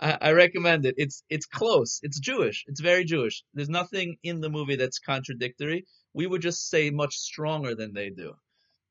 I, 0.00 0.18
I 0.20 0.32
recommend 0.32 0.86
it. 0.86 0.94
It's 0.98 1.24
it's 1.30 1.46
close. 1.46 2.00
It's 2.02 2.20
Jewish. 2.20 2.64
It's 2.68 2.80
very 2.80 3.04
Jewish. 3.04 3.44
There's 3.54 3.68
nothing 3.70 4.18
in 4.22 4.40
the 4.40 4.50
movie 4.50 4.76
that's 4.76 4.98
contradictory. 4.98 5.86
We 6.14 6.26
would 6.26 6.42
just 6.42 6.68
say 6.68 6.90
much 6.90 7.16
stronger 7.16 7.74
than 7.74 7.94
they 7.94 8.10
do. 8.10 8.34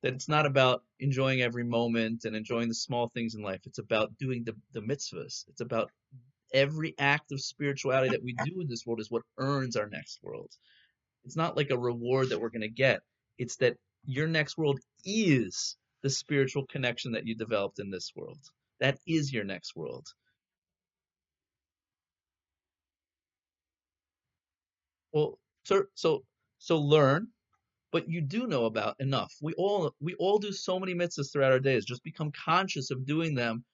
That 0.04 0.14
it's 0.16 0.30
not 0.30 0.46
about 0.48 0.84
enjoying 1.00 1.42
every 1.42 1.64
moment 1.66 2.26
and 2.26 2.36
enjoying 2.36 2.70
the 2.70 2.76
small 2.76 3.10
things 3.10 3.36
in 3.36 3.44
life. 3.44 3.62
It's 3.66 3.80
about 3.80 4.18
doing 4.18 4.44
the, 4.46 4.56
the 4.74 4.82
mitzvahs. 4.82 5.46
It's 5.50 5.62
about 5.62 5.92
every 6.54 6.96
act 7.00 7.32
of 7.32 7.42
spirituality 7.42 8.10
that 8.12 8.24
we 8.24 8.34
do 8.46 8.62
in 8.62 8.68
this 8.68 8.86
world 8.86 9.00
is 9.00 9.12
what 9.12 9.24
earns 9.38 9.76
our 9.76 9.88
next 9.90 10.20
world. 10.24 10.52
It's 11.26 11.36
not 11.38 11.58
like 11.58 11.70
a 11.72 11.78
reward 11.78 12.30
that 12.30 12.40
we're 12.40 12.50
going 12.50 12.62
to 12.62 12.68
get. 12.70 13.02
It's 13.38 13.58
that 13.58 13.78
your 14.06 14.28
next 14.28 14.58
world 14.58 14.80
is 15.06 15.78
the 16.04 16.10
spiritual 16.10 16.66
connection 16.68 17.12
that 17.14 17.28
you 17.28 17.36
developed 17.36 17.80
in 17.80 17.92
this 17.92 18.12
world. 18.16 18.40
That 18.80 18.98
is 19.08 19.32
your 19.32 19.44
next 19.44 19.76
world. 19.76 20.08
Well, 25.14 25.40
so 25.64 25.86
so 25.96 26.24
so 26.58 26.78
learn, 26.80 27.28
but 27.92 28.10
you 28.10 28.22
do 28.22 28.48
know 28.48 28.66
about 28.66 29.00
enough. 29.00 29.34
We 29.42 29.54
all 29.56 29.94
we 30.02 30.16
all 30.16 30.40
do 30.40 30.52
so 30.52 30.80
many 30.80 30.94
mitzvahs 30.96 31.32
throughout 31.32 31.52
our 31.54 31.60
days. 31.60 31.86
Just 31.86 32.04
become 32.04 32.32
conscious 32.32 32.92
of 32.92 33.06
doing 33.06 33.36
them 33.36 33.66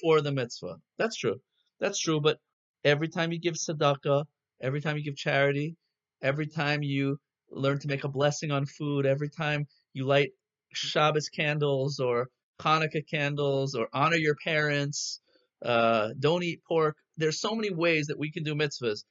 for 0.00 0.20
the 0.22 0.32
mitzvah. 0.32 0.80
That's 0.98 1.16
true. 1.16 1.40
That's 1.80 1.98
true. 1.98 2.20
But 2.20 2.38
every 2.84 3.08
time 3.08 3.32
you 3.32 3.38
give 3.40 3.54
tzedakah, 3.54 4.24
every 4.60 4.80
time 4.80 4.96
you 4.96 5.04
give 5.04 5.16
charity, 5.16 5.76
every 6.22 6.46
time 6.46 6.82
you 6.82 7.18
learn 7.50 7.78
to 7.80 7.88
make 7.88 8.04
a 8.04 8.08
blessing 8.08 8.50
on 8.50 8.66
food, 8.66 9.06
every 9.06 9.30
time 9.30 9.66
you 9.92 10.04
light 10.06 10.30
Shabbos 10.72 11.28
candles 11.28 11.98
or 12.00 12.28
Hanukkah 12.60 13.06
candles 13.08 13.74
or 13.74 13.88
honor 13.92 14.16
your 14.16 14.36
parents, 14.44 15.20
uh, 15.62 16.10
don't 16.18 16.42
eat 16.42 16.62
pork. 16.68 16.96
There's 17.16 17.40
so 17.40 17.54
many 17.54 17.72
ways 17.72 18.06
that 18.08 18.18
we 18.18 18.30
can 18.30 18.42
do 18.44 18.54
mitzvahs, 18.54 19.04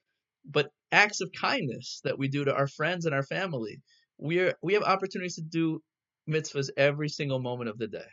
but 0.46 0.72
acts 0.92 1.22
of 1.22 1.32
kindness 1.32 2.02
that 2.04 2.18
we 2.18 2.28
do 2.28 2.46
to 2.46 2.54
our 2.56 2.68
friends 2.68 3.06
and 3.06 3.16
our 3.16 3.24
family, 3.24 3.82
we're 4.18 4.56
we 4.62 4.74
have 4.74 4.84
opportunities 4.84 5.36
to 5.36 5.42
do 5.42 5.82
mitzvahs 6.30 6.70
every 6.78 7.10
single 7.10 7.40
moment 7.40 7.70
of 7.70 7.78
the 7.78 7.88
day, 7.88 8.08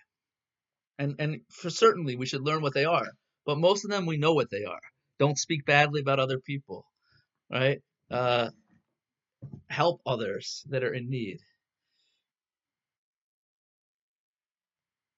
and 0.99 1.17
and 1.19 1.41
for 1.51 1.71
certainly 1.71 2.17
we 2.17 2.27
should 2.27 2.43
learn 2.43 2.63
what 2.63 2.75
they 2.75 2.85
are. 2.85 3.11
But 3.45 3.59
most 3.59 3.85
of 3.85 3.91
them 3.91 4.07
we 4.07 4.17
know 4.17 4.35
what 4.35 4.51
they 4.51 4.65
are. 4.65 4.81
Don't 5.19 5.39
speak 5.39 5.65
badly 5.65 6.01
about 6.01 6.21
other 6.21 6.39
people, 6.39 6.85
right? 7.51 7.81
Uh, 8.11 8.51
help 9.69 10.01
others 10.07 10.65
that 10.69 10.85
are 10.85 10.93
in 10.95 11.09
need. 11.11 11.39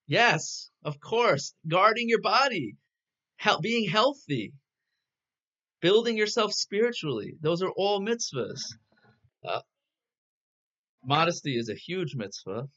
Yes, 0.07 0.69
of 0.83 0.99
course. 0.99 1.53
Guarding 1.67 2.09
your 2.09 2.21
body, 2.21 2.77
help, 3.37 3.61
being 3.61 3.89
healthy, 3.89 4.53
building 5.81 6.17
yourself 6.17 6.53
spiritually. 6.53 7.35
Those 7.41 7.61
are 7.61 7.71
all 7.71 8.01
mitzvahs. 8.01 8.61
Uh, 9.43 9.61
modesty 11.03 11.57
is 11.57 11.69
a 11.69 11.75
huge 11.75 12.15
mitzvah, 12.15 12.67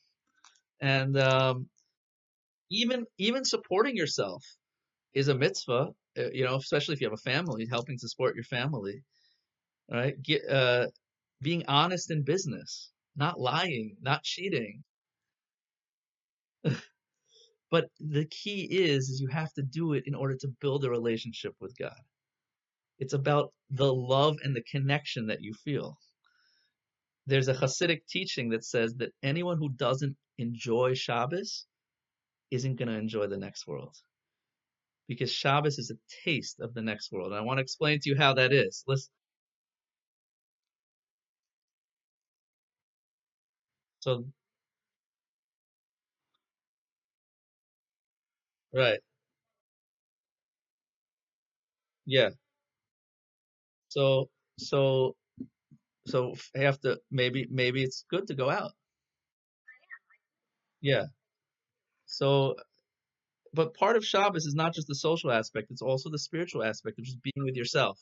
and 0.81 1.19
um, 1.19 1.69
even 2.71 3.07
even 3.19 3.45
supporting 3.45 3.97
yourself 3.97 4.45
is 5.15 5.29
a 5.29 5.35
mitzvah. 5.35 5.89
uh, 6.19 6.31
You 6.33 6.45
know, 6.45 6.57
especially 6.57 6.95
if 6.95 7.01
you 7.01 7.07
have 7.07 7.19
a 7.19 7.31
family, 7.31 7.67
helping 7.67 7.99
to 7.99 8.09
support 8.09 8.35
your 8.35 8.45
family, 8.45 9.03
right? 9.91 10.21
Get, 10.23 10.49
uh, 10.49 10.89
being 11.43 11.65
honest 11.69 12.11
in 12.11 12.23
business, 12.23 12.93
not 13.17 13.41
lying, 13.41 13.97
not 14.01 14.23
cheating. 14.25 14.85
But 17.71 17.91
the 18.01 18.25
key 18.27 18.63
is, 18.65 19.09
is 19.11 19.21
you 19.21 19.29
have 19.29 19.53
to 19.55 19.63
do 19.63 19.93
it 19.93 20.05
in 20.07 20.15
order 20.15 20.37
to 20.37 20.49
build 20.61 20.85
a 20.85 20.91
relationship 20.91 21.55
with 21.61 21.77
God. 21.79 22.01
It's 22.99 23.13
about 23.13 23.53
the 23.71 23.93
love 23.93 24.39
and 24.43 24.57
the 24.57 24.63
connection 24.63 25.27
that 25.27 25.43
you 25.43 25.53
feel. 25.55 25.99
There's 27.27 27.49
a 27.49 27.55
Hasidic 27.55 28.07
teaching 28.09 28.49
that 28.51 28.65
says 28.65 28.95
that 28.97 29.13
anyone 29.23 29.59
who 29.59 29.69
doesn't 29.71 30.17
enjoy 30.39 30.95
Shabbos 30.95 31.67
isn't 32.51 32.77
going 32.77 32.89
to 32.89 32.97
enjoy 32.99 33.27
the 33.27 33.37
next 33.37 33.67
world. 33.67 33.97
Because 35.09 35.33
Shabbos 35.33 35.79
is 35.79 35.91
a 35.91 35.97
taste 36.25 36.61
of 36.61 36.75
the 36.75 36.83
next 36.83 37.13
world. 37.13 37.29
And 37.29 37.37
I 37.37 37.41
want 37.43 37.59
to 37.59 37.63
explain 37.63 38.01
to 38.01 38.11
you 38.11 38.17
how 38.17 38.35
that 38.35 38.53
is. 38.53 38.85
Listen. 38.87 39.11
So, 44.01 44.25
right. 48.73 49.01
Yeah. 52.07 52.31
So, 53.89 54.29
so, 54.59 55.17
so 56.07 56.35
have 56.57 56.81
to, 56.83 57.01
maybe, 57.11 57.49
maybe 57.51 57.83
it's 57.85 58.05
good 58.11 58.27
to 58.29 58.35
go 58.35 58.51
out. 58.51 58.73
Yeah. 60.81 61.07
So, 62.07 62.57
but 63.55 63.75
part 63.75 63.97
of 63.97 64.05
Shabbos 64.05 64.47
is 64.47 64.55
not 64.55 64.75
just 64.75 64.89
the 64.89 64.95
social 64.95 65.31
aspect, 65.31 65.71
it's 65.71 65.83
also 65.83 66.11
the 66.11 66.19
spiritual 66.19 66.63
aspect 66.65 66.99
of 66.99 67.05
just 67.05 67.23
being 67.23 67.45
with 67.45 67.57
yourself. 67.57 67.99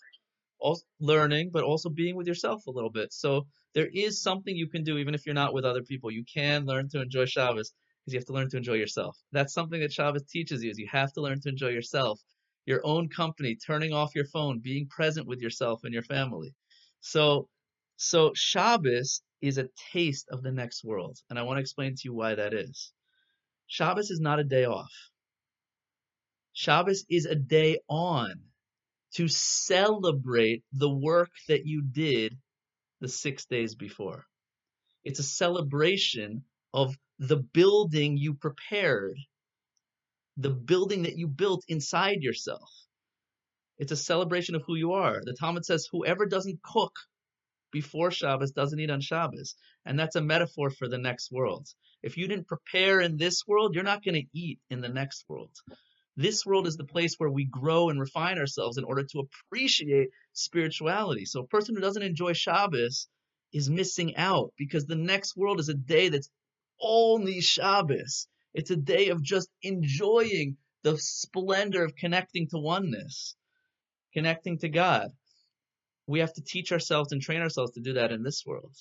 Also 0.59 0.85
learning, 1.01 1.51
but 1.53 1.65
also 1.65 1.91
being 1.91 2.17
with 2.17 2.27
yourself 2.27 2.67
a 2.67 2.71
little 2.71 2.91
bit. 2.91 3.13
So 3.13 3.47
there 3.75 3.89
is 3.93 4.23
something 4.23 4.57
you 4.57 4.69
can 4.69 4.85
do 4.85 4.99
even 4.99 5.15
if 5.15 5.27
you're 5.27 5.35
not 5.35 5.53
with 5.55 5.65
other 5.65 5.83
people. 5.83 6.11
You 6.11 6.25
can 6.25 6.65
learn 6.65 6.89
to 6.91 7.03
enjoy 7.03 7.27
Shabbos 7.27 7.73
because 8.05 8.15
you 8.15 8.19
have 8.19 8.27
to 8.27 8.33
learn 8.33 8.49
to 8.51 8.57
enjoy 8.57 8.75
yourself. 8.75 9.17
That's 9.33 9.53
something 9.53 9.81
that 9.81 9.93
Shabbos 9.93 10.25
teaches 10.25 10.63
you 10.63 10.71
is 10.71 10.79
you 10.79 10.89
have 10.91 11.13
to 11.15 11.21
learn 11.21 11.41
to 11.43 11.49
enjoy 11.49 11.69
yourself, 11.69 12.21
your 12.65 12.81
own 12.85 13.09
company, 13.09 13.57
turning 13.57 13.93
off 13.93 14.15
your 14.15 14.27
phone, 14.27 14.61
being 14.61 14.87
present 14.89 15.27
with 15.27 15.41
yourself 15.41 15.81
and 15.85 15.93
your 15.93 16.03
family. 16.05 16.55
So 17.01 17.49
so 17.97 18.33
Shabbos 18.35 19.23
is 19.41 19.59
a 19.59 19.69
taste 19.93 20.27
of 20.31 20.43
the 20.43 20.53
next 20.53 20.85
world, 20.85 21.19
and 21.31 21.39
I 21.39 21.43
want 21.43 21.59
to 21.59 21.61
explain 21.61 21.95
to 21.95 22.03
you 22.05 22.15
why 22.15 22.35
that 22.35 22.55
is. 22.55 22.93
Shabbos 23.67 24.11
is 24.11 24.21
not 24.21 24.41
a 24.41 24.45
day 24.45 24.65
off. 24.65 24.93
Shabbos 26.57 27.05
is 27.11 27.27
a 27.27 27.35
day 27.35 27.81
on 27.87 28.41
to 29.17 29.29
celebrate 29.29 30.65
the 30.73 30.89
work 30.89 31.29
that 31.49 31.67
you 31.67 31.83
did 31.83 32.39
the 33.03 33.09
six 33.09 33.45
days 33.45 33.75
before. 33.75 34.25
It's 35.05 35.19
a 35.19 35.23
celebration 35.23 36.45
of 36.73 36.97
the 37.19 37.37
building 37.37 38.17
you 38.17 38.33
prepared, 38.33 39.19
the 40.39 40.49
building 40.49 41.03
that 41.03 41.19
you 41.19 41.29
built 41.29 41.63
inside 41.69 42.23
yourself. 42.23 42.71
It's 43.77 43.93
a 43.93 43.97
celebration 43.97 44.55
of 44.55 44.63
who 44.67 44.77
you 44.77 44.93
are. 44.93 45.21
The 45.23 45.37
Talmud 45.39 45.67
says, 45.67 45.87
whoever 45.93 46.25
doesn't 46.25 46.63
cook 46.63 46.95
before 47.71 48.11
Shabbos 48.11 48.53
doesn't 48.53 48.81
eat 48.81 48.91
on 48.91 49.03
Shabbos. 49.03 49.57
And 49.85 49.99
that's 49.99 50.17
a 50.17 50.23
metaphor 50.23 50.71
for 50.71 50.89
the 50.89 50.97
next 50.97 51.31
world. 51.31 51.69
If 52.03 52.17
you 52.17 52.27
didn't 52.27 52.49
prepare 52.49 53.03
in 53.03 53.19
this 53.19 53.43
world, 53.47 53.75
you're 53.75 53.85
not 53.85 54.03
going 54.03 54.15
to 54.15 54.39
eat 54.39 54.59
in 54.71 54.81
the 54.81 54.89
next 54.89 55.27
world. 55.29 55.55
This 56.17 56.47
world 56.47 56.67
is 56.67 56.77
the 56.77 56.85
place 56.85 57.17
where 57.19 57.31
we 57.31 57.45
grow 57.45 57.91
and 57.91 58.01
refine 58.01 58.39
ourselves 58.39 58.79
in 58.79 58.85
order 58.85 59.05
to 59.05 59.21
appreciate 59.21 60.09
spirituality. 60.33 61.27
So 61.27 61.41
a 61.41 61.47
person 61.47 61.75
who 61.75 61.83
doesn't 61.83 62.03
enjoy 62.03 62.33
Shabbos 62.33 63.09
is 63.53 63.69
missing 63.69 64.17
out 64.17 64.53
because 64.57 64.87
the 64.87 64.97
next 64.97 65.37
world 65.37 65.61
is 65.61 65.69
a 65.69 65.75
day 65.75 66.09
that's 66.09 66.31
only 66.81 67.43
Shabbos. 67.43 68.29
It's 68.55 68.71
a 68.71 68.77
day 68.77 69.09
of 69.09 69.23
just 69.23 69.51
enjoying 69.63 70.57
the 70.83 70.97
splendor 70.97 71.85
of 71.85 71.97
connecting 71.97 72.49
to 72.49 72.59
oneness, 72.59 73.37
connecting 74.15 74.59
to 74.59 74.71
God. 74.71 75.11
We 76.07 76.21
have 76.21 76.33
to 76.35 76.43
teach 76.43 76.73
ourselves 76.73 77.13
and 77.13 77.21
train 77.21 77.43
ourselves 77.43 77.73
to 77.73 77.81
do 77.81 77.95
that 77.95 78.13
in 78.13 78.23
this 78.23 78.45
world, 78.47 78.75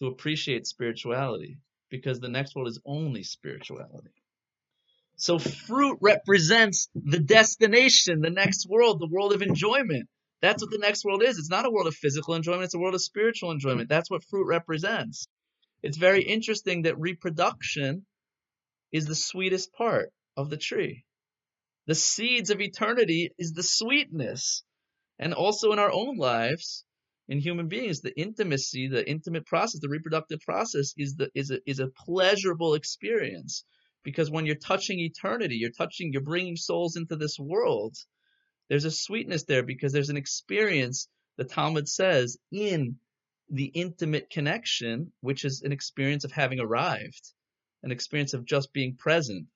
to 0.00 0.06
appreciate 0.06 0.66
spirituality, 0.66 1.58
because 1.88 2.20
the 2.20 2.28
next 2.28 2.54
world 2.54 2.68
is 2.68 2.80
only 2.84 3.22
spirituality. 3.22 4.10
So 5.16 5.38
fruit 5.38 5.98
represents 6.02 6.88
the 6.94 7.18
destination, 7.18 8.20
the 8.20 8.30
next 8.30 8.66
world, 8.68 9.00
the 9.00 9.08
world 9.08 9.32
of 9.32 9.40
enjoyment. 9.40 10.08
That's 10.42 10.62
what 10.62 10.70
the 10.70 10.78
next 10.78 11.04
world 11.04 11.22
is. 11.22 11.38
It's 11.38 11.50
not 11.50 11.64
a 11.64 11.70
world 11.70 11.86
of 11.86 11.94
physical 11.94 12.34
enjoyment, 12.34 12.64
it's 12.64 12.74
a 12.74 12.78
world 12.78 12.94
of 12.94 13.00
spiritual 13.00 13.50
enjoyment. 13.50 13.88
That's 13.88 14.10
what 14.10 14.24
fruit 14.24 14.46
represents. 14.46 15.26
It's 15.82 15.96
very 15.96 16.22
interesting 16.22 16.82
that 16.82 16.98
reproduction 16.98 18.04
is 18.92 19.06
the 19.06 19.14
sweetest 19.14 19.72
part 19.72 20.12
of 20.36 20.50
the 20.50 20.58
tree. 20.58 21.04
The 21.86 21.94
seeds 21.94 22.50
of 22.50 22.60
eternity 22.60 23.30
is 23.38 23.52
the 23.52 23.62
sweetness. 23.62 24.64
And 25.18 25.32
also 25.32 25.72
in 25.72 25.78
our 25.78 25.90
own 25.90 26.18
lives, 26.18 26.84
in 27.28 27.38
human 27.40 27.68
beings, 27.68 28.02
the 28.02 28.18
intimacy, 28.20 28.88
the 28.88 29.08
intimate 29.08 29.46
process, 29.46 29.80
the 29.80 29.88
reproductive 29.88 30.40
process 30.40 30.92
is 30.98 31.16
the 31.16 31.30
is 31.34 31.50
a 31.50 31.58
is 31.64 31.80
a 31.80 31.88
pleasurable 31.88 32.74
experience 32.74 33.64
because 34.06 34.30
when 34.30 34.46
you're 34.46 34.54
touching 34.54 35.00
eternity, 35.00 35.56
you're 35.56 35.72
touching, 35.72 36.12
you're 36.12 36.22
bringing 36.22 36.54
souls 36.54 36.94
into 36.94 37.16
this 37.16 37.40
world. 37.40 37.96
There's 38.68 38.84
a 38.84 38.90
sweetness 38.92 39.42
there 39.46 39.64
because 39.64 39.92
there's 39.92 40.10
an 40.10 40.16
experience, 40.16 41.08
the 41.38 41.42
Talmud 41.42 41.88
says, 41.88 42.38
in 42.52 42.98
the 43.50 43.64
intimate 43.64 44.30
connection, 44.30 45.10
which 45.22 45.44
is 45.44 45.62
an 45.62 45.72
experience 45.72 46.22
of 46.22 46.30
having 46.30 46.60
arrived, 46.60 47.32
an 47.82 47.90
experience 47.90 48.32
of 48.32 48.44
just 48.44 48.72
being 48.72 48.94
present, 48.94 49.48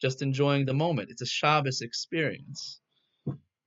just 0.00 0.22
enjoying 0.22 0.64
the 0.64 0.74
moment. 0.74 1.10
It's 1.10 1.22
a 1.22 1.26
Shabbos 1.26 1.80
experience. 1.80 2.78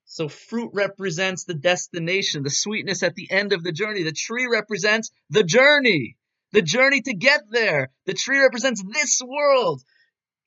So 0.05 0.29
fruit 0.29 0.71
represents 0.73 1.43
the 1.43 1.55
destination, 1.55 2.43
the 2.43 2.49
sweetness 2.49 3.03
at 3.03 3.15
the 3.15 3.29
end 3.29 3.51
of 3.51 3.63
the 3.63 3.73
journey. 3.73 4.03
The 4.03 4.13
tree 4.13 4.47
represents 4.49 5.11
the 5.29 5.43
journey, 5.43 6.15
the 6.53 6.61
journey 6.61 7.01
to 7.01 7.13
get 7.13 7.41
there. 7.51 7.89
The 8.05 8.13
tree 8.13 8.39
represents 8.39 8.82
this 8.82 9.21
world. 9.21 9.84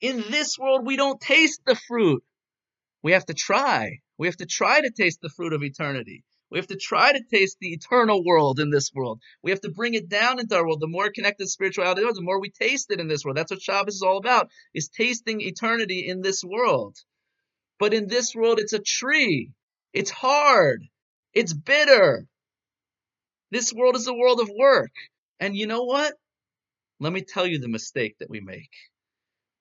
In 0.01 0.24
this 0.30 0.59
world, 0.59 0.86
we 0.86 0.97
don't 0.97 1.20
taste 1.20 1.61
the 1.64 1.76
fruit. 1.76 2.22
We 3.03 3.12
have 3.12 3.26
to 3.26 3.34
try. 3.34 4.01
We 4.18 4.26
have 4.26 4.36
to 4.38 4.47
try 4.47 4.80
to 4.80 4.90
taste 4.90 5.20
the 5.20 5.28
fruit 5.28 5.53
of 5.53 5.62
eternity. 5.62 6.24
We 6.51 6.59
have 6.59 6.66
to 6.68 6.76
try 6.76 7.12
to 7.12 7.22
taste 7.30 7.59
the 7.61 7.72
eternal 7.72 8.22
world 8.24 8.61
in 8.61 8.70
this 8.70 8.92
world. 8.95 9.20
We 9.42 9.51
have 9.51 9.61
to 9.62 9.70
bring 9.70 9.95
it 9.95 10.09
down 10.09 10.38
into 10.38 10.57
our 10.57 10.64
world. 10.64 10.80
The 10.80 10.86
more 10.86 11.11
connected 11.11 11.49
spirituality 11.49 12.03
is, 12.03 12.14
the 12.14 12.22
more 12.22 12.40
we 12.40 12.51
taste 12.51 12.90
it 12.90 13.01
in 13.01 13.09
this 13.09 13.24
world. 13.24 13.36
That's 13.36 13.51
what 13.51 13.62
Shabbos 13.62 13.97
is 13.97 14.03
all 14.03 14.18
about, 14.18 14.51
is 14.72 14.88
tasting 14.88 15.40
eternity 15.40 16.07
in 16.07 16.20
this 16.20 16.45
world. 16.45 16.97
But 17.78 17.92
in 17.92 18.07
this 18.07 18.34
world, 18.34 18.61
it's 18.61 18.72
a 18.72 18.78
tree. 18.78 19.53
It's 19.92 20.11
hard. 20.11 20.84
It's 21.32 21.53
bitter. 21.53 22.26
This 23.51 23.72
world 23.72 23.97
is 23.97 24.07
a 24.07 24.14
world 24.14 24.40
of 24.40 24.51
work. 24.57 24.92
And 25.40 25.57
you 25.57 25.66
know 25.66 25.84
what? 25.84 26.14
Let 27.01 27.12
me 27.12 27.22
tell 27.22 27.47
you 27.47 27.59
the 27.59 27.68
mistake 27.68 28.16
that 28.18 28.30
we 28.30 28.40
make 28.40 28.70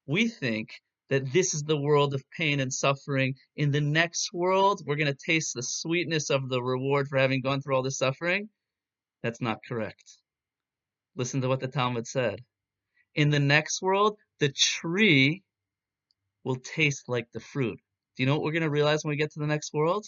we 0.06 0.28
think 0.28 0.70
that 1.10 1.32
this 1.32 1.54
is 1.54 1.64
the 1.64 1.78
world 1.78 2.14
of 2.14 2.24
pain 2.32 2.60
and 2.60 2.74
suffering. 2.74 3.36
In 3.56 3.72
the 3.72 3.82
next 3.82 4.34
world, 4.34 4.82
we're 4.86 4.96
going 4.96 5.14
to 5.14 5.26
taste 5.26 5.54
the 5.54 5.64
sweetness 5.64 6.30
of 6.30 6.50
the 6.50 6.62
reward 6.62 7.08
for 7.08 7.18
having 7.18 7.42
gone 7.42 7.62
through 7.62 7.76
all 7.76 7.84
this 7.84 7.98
suffering. 7.98 8.50
That's 9.22 9.42
not 9.42 9.60
correct. 9.68 10.18
Listen 11.16 11.42
to 11.42 11.48
what 11.48 11.60
the 11.60 11.68
Talmud 11.68 12.08
said. 12.08 12.40
In 13.16 13.30
the 13.30 13.40
next 13.40 13.82
world, 13.82 14.18
the 14.40 14.52
tree 14.52 15.44
will 16.44 16.56
taste 16.56 17.08
like 17.08 17.28
the 17.32 17.40
fruit. 17.40 17.80
Do 18.16 18.24
you 18.24 18.28
know 18.28 18.36
what 18.36 18.44
we're 18.44 18.52
going 18.52 18.64
to 18.64 18.70
realize 18.70 19.04
when 19.04 19.12
we 19.12 19.18
get 19.18 19.32
to 19.34 19.40
the 19.40 19.48
next 19.48 19.74
world? 19.74 20.06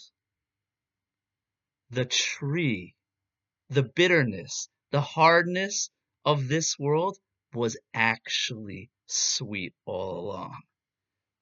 The 1.91 2.06
tree, 2.06 2.96
the 3.70 3.84
bitterness, 3.84 4.70
the 4.91 5.02
hardness 5.02 5.91
of 6.26 6.48
this 6.48 6.78
world 6.80 7.18
was 7.54 7.78
actually 7.93 8.89
sweet 9.08 9.74
all 9.86 10.20
along. 10.20 10.56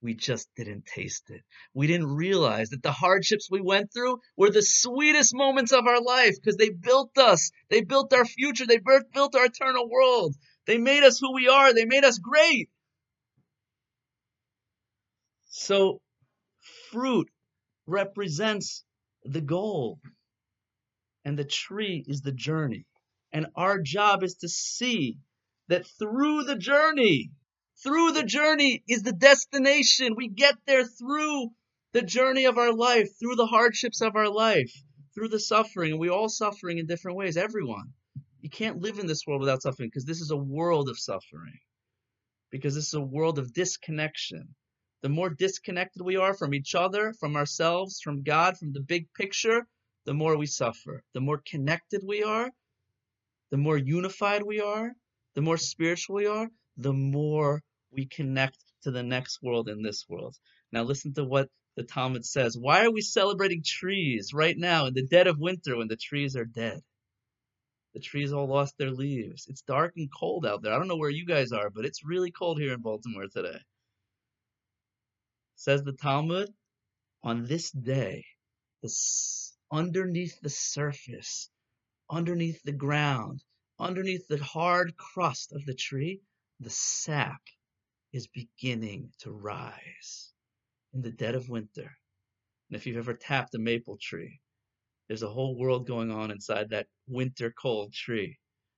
We 0.01 0.15
just 0.15 0.49
didn't 0.57 0.85
taste 0.85 1.29
it. 1.29 1.43
We 1.73 1.87
didn't 1.87 2.13
realize 2.13 2.69
that 2.69 2.83
the 2.83 2.91
hardships 2.91 3.49
we 3.49 3.61
went 3.61 3.93
through 3.93 4.19
were 4.35 4.49
the 4.49 4.61
sweetest 4.61 5.33
moments 5.33 5.71
of 5.71 5.87
our 5.87 6.01
life 6.01 6.35
because 6.35 6.57
they 6.57 6.71
built 6.71 7.17
us. 7.17 7.51
They 7.69 7.81
built 7.81 8.11
our 8.11 8.25
future. 8.25 8.65
They 8.65 8.79
built 9.13 9.35
our 9.35 9.45
eternal 9.45 9.89
world. 9.89 10.35
They 10.65 10.77
made 10.77 11.03
us 11.03 11.19
who 11.19 11.33
we 11.33 11.47
are. 11.47 11.73
They 11.73 11.85
made 11.85 12.03
us 12.03 12.19
great. 12.19 12.69
So, 15.45 16.01
fruit 16.91 17.29
represents 17.85 18.83
the 19.23 19.41
goal, 19.41 19.99
and 21.23 21.39
the 21.39 21.45
tree 21.45 22.03
is 22.07 22.21
the 22.21 22.31
journey. 22.33 22.85
And 23.31 23.47
our 23.55 23.79
job 23.79 24.23
is 24.23 24.35
to 24.41 24.49
see 24.49 25.17
that 25.69 25.87
through 25.97 26.43
the 26.43 26.57
journey, 26.57 27.31
through 27.83 28.13
the 28.13 28.23
journey 28.23 28.81
is 28.87 29.03
the 29.03 29.11
destination. 29.11 30.15
We 30.15 30.29
get 30.29 30.55
there 30.65 30.85
through 30.85 31.49
the 31.91 32.01
journey 32.01 32.45
of 32.45 32.57
our 32.57 32.73
life, 32.73 33.09
through 33.19 33.35
the 33.35 33.45
hardships 33.45 34.01
of 34.01 34.15
our 34.15 34.29
life, 34.29 34.73
through 35.13 35.29
the 35.29 35.39
suffering. 35.39 35.91
And 35.91 35.99
we 35.99 36.09
all 36.09 36.29
suffering 36.29 36.77
in 36.77 36.87
different 36.87 37.17
ways, 37.17 37.37
everyone. 37.37 37.93
You 38.41 38.49
can't 38.49 38.81
live 38.81 38.99
in 38.99 39.07
this 39.07 39.23
world 39.27 39.41
without 39.41 39.61
suffering 39.61 39.89
because 39.89 40.05
this 40.05 40.21
is 40.21 40.31
a 40.31 40.37
world 40.37 40.89
of 40.89 40.97
suffering. 40.97 41.59
Because 42.51 42.75
this 42.75 42.87
is 42.87 42.93
a 42.93 43.01
world 43.01 43.37
of 43.37 43.53
disconnection. 43.53 44.55
The 45.01 45.09
more 45.09 45.29
disconnected 45.29 46.01
we 46.01 46.15
are 46.15 46.33
from 46.33 46.53
each 46.53 46.75
other, 46.75 47.13
from 47.19 47.35
ourselves, 47.35 47.99
from 48.01 48.23
God, 48.23 48.57
from 48.57 48.71
the 48.71 48.81
big 48.81 49.07
picture, 49.13 49.67
the 50.05 50.13
more 50.13 50.37
we 50.37 50.45
suffer. 50.45 51.03
The 51.13 51.21
more 51.21 51.41
connected 51.45 52.01
we 52.05 52.23
are, 52.23 52.49
the 53.51 53.57
more 53.57 53.77
unified 53.77 54.43
we 54.43 54.61
are, 54.61 54.91
the 55.35 55.41
more 55.41 55.57
spiritual 55.57 56.15
we 56.15 56.27
are, 56.27 56.47
the 56.77 56.93
more 56.93 57.61
we 57.93 58.05
connect 58.05 58.57
to 58.83 58.91
the 58.91 59.03
next 59.03 59.41
world 59.41 59.69
in 59.69 59.81
this 59.81 60.05
world. 60.09 60.35
Now 60.71 60.83
listen 60.83 61.13
to 61.15 61.23
what 61.23 61.49
the 61.75 61.83
Talmud 61.83 62.25
says, 62.25 62.57
why 62.57 62.85
are 62.85 62.91
we 62.91 63.01
celebrating 63.01 63.63
trees 63.65 64.31
right 64.33 64.55
now 64.57 64.85
in 64.85 64.93
the 64.93 65.05
dead 65.05 65.27
of 65.27 65.39
winter 65.39 65.77
when 65.77 65.87
the 65.87 65.95
trees 65.95 66.35
are 66.35 66.45
dead? 66.45 66.79
The 67.93 67.99
trees 67.99 68.33
all 68.33 68.47
lost 68.47 68.77
their 68.77 68.91
leaves. 68.91 69.45
It's 69.47 69.61
dark 69.61 69.93
and 69.95 70.09
cold 70.11 70.45
out 70.45 70.61
there. 70.61 70.73
I 70.73 70.77
don't 70.77 70.87
know 70.87 70.97
where 70.97 71.09
you 71.09 71.25
guys 71.25 71.51
are, 71.51 71.69
but 71.69 71.85
it's 71.85 72.05
really 72.05 72.31
cold 72.31 72.59
here 72.59 72.73
in 72.73 72.81
Baltimore 72.81 73.27
today. 73.31 73.59
Says 75.55 75.83
the 75.83 75.93
Talmud, 75.93 76.49
on 77.23 77.45
this 77.45 77.71
day, 77.71 78.25
this, 78.81 79.55
underneath 79.71 80.39
the 80.41 80.49
surface, 80.49 81.49
underneath 82.09 82.61
the 82.63 82.71
ground, 82.71 83.43
underneath 83.79 84.27
the 84.27 84.43
hard 84.43 84.97
crust 84.97 85.53
of 85.53 85.65
the 85.65 85.75
tree, 85.75 86.21
the 86.59 86.69
sap 86.69 87.41
is 88.13 88.27
beginning 88.27 89.11
to 89.17 89.31
rise 89.31 90.31
in 90.93 91.01
the 91.01 91.11
dead 91.11 91.33
of 91.33 91.49
winter. 91.49 91.91
And 92.69 92.75
if 92.77 92.85
you've 92.85 92.97
ever 92.97 93.15
tapped 93.15 93.55
a 93.55 93.59
maple 93.59 93.97
tree, 93.99 94.39
there's 95.07 95.23
a 95.23 95.29
whole 95.29 95.57
world 95.57 95.87
going 95.87 96.11
on 96.11 96.31
inside 96.31 96.69
that 96.69 96.87
winter 97.07 97.51
cold 97.51 97.91
tree. 97.91 98.37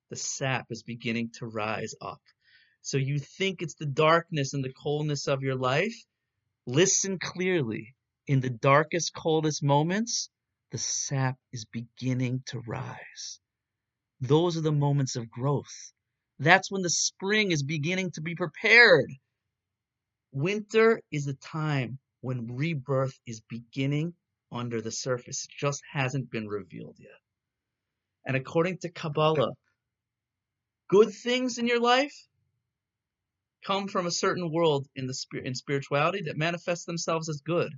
The 0.10 0.16
sap 0.16 0.68
is 0.70 0.84
beginning 0.84 1.32
to 1.40 1.48
rise 1.48 1.94
up. 2.02 2.22
So 2.82 2.98
you 2.98 3.20
think 3.20 3.62
it's 3.62 3.76
the 3.76 3.86
darkness 3.86 4.54
and 4.54 4.64
the 4.64 4.74
coldness 4.74 5.28
of 5.28 5.44
your 5.44 5.56
life? 5.56 5.96
Listen 6.66 7.20
clearly. 7.20 7.96
In 8.28 8.40
the 8.40 8.50
darkest, 8.50 9.14
coldest 9.14 9.62
moments, 9.62 10.30
the 10.72 10.78
sap 10.78 11.38
is 11.52 11.66
beginning 11.66 12.44
to 12.48 12.60
rise. 12.62 13.40
Those 14.22 14.58
are 14.58 14.62
the 14.62 14.72
moments 14.72 15.16
of 15.16 15.30
growth. 15.30 15.92
That's 16.40 16.72
when 16.72 16.82
the 16.82 16.90
spring 16.90 17.52
is 17.52 17.64
beginning 17.64 18.12
to 18.12 18.22
be 18.22 18.36
prepared. 18.36 19.12
Winter 20.36 21.02
is 21.14 21.24
the 21.24 21.34
time 21.36 21.98
when 22.20 22.58
rebirth 22.58 23.18
is 23.26 23.40
beginning 23.40 24.14
under 24.52 24.82
the 24.82 24.92
surface. 24.92 25.46
It 25.46 25.52
just 25.58 25.82
hasn't 25.90 26.30
been 26.30 26.50
revealed 26.50 26.98
yet. 27.00 27.22
And 28.26 28.36
according 28.36 28.80
to 28.80 28.92
Kabbalah, 28.92 29.54
good 30.90 31.14
things 31.14 31.58
in 31.58 31.68
your 31.68 31.80
life 31.80 32.28
come 33.66 33.88
from 33.88 34.08
a 34.08 34.12
certain 34.12 34.52
world 34.52 34.86
in 34.94 35.08
the 35.08 35.14
spirit 35.14 35.46
in 35.46 35.56
spirituality 35.56 36.24
that 36.24 36.36
manifest 36.36 36.86
themselves 36.86 37.30
as 37.30 37.40
good. 37.40 37.72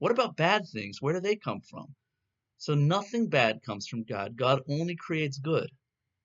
What 0.00 0.10
about 0.10 0.36
bad 0.36 0.62
things? 0.66 1.00
Where 1.00 1.14
do 1.14 1.20
they 1.20 1.36
come 1.36 1.60
from? 1.60 1.94
So 2.58 2.74
nothing 2.74 3.28
bad 3.28 3.62
comes 3.62 3.86
from 3.86 4.02
God. 4.02 4.36
God 4.36 4.62
only 4.68 4.96
creates 4.96 5.38
good. 5.38 5.70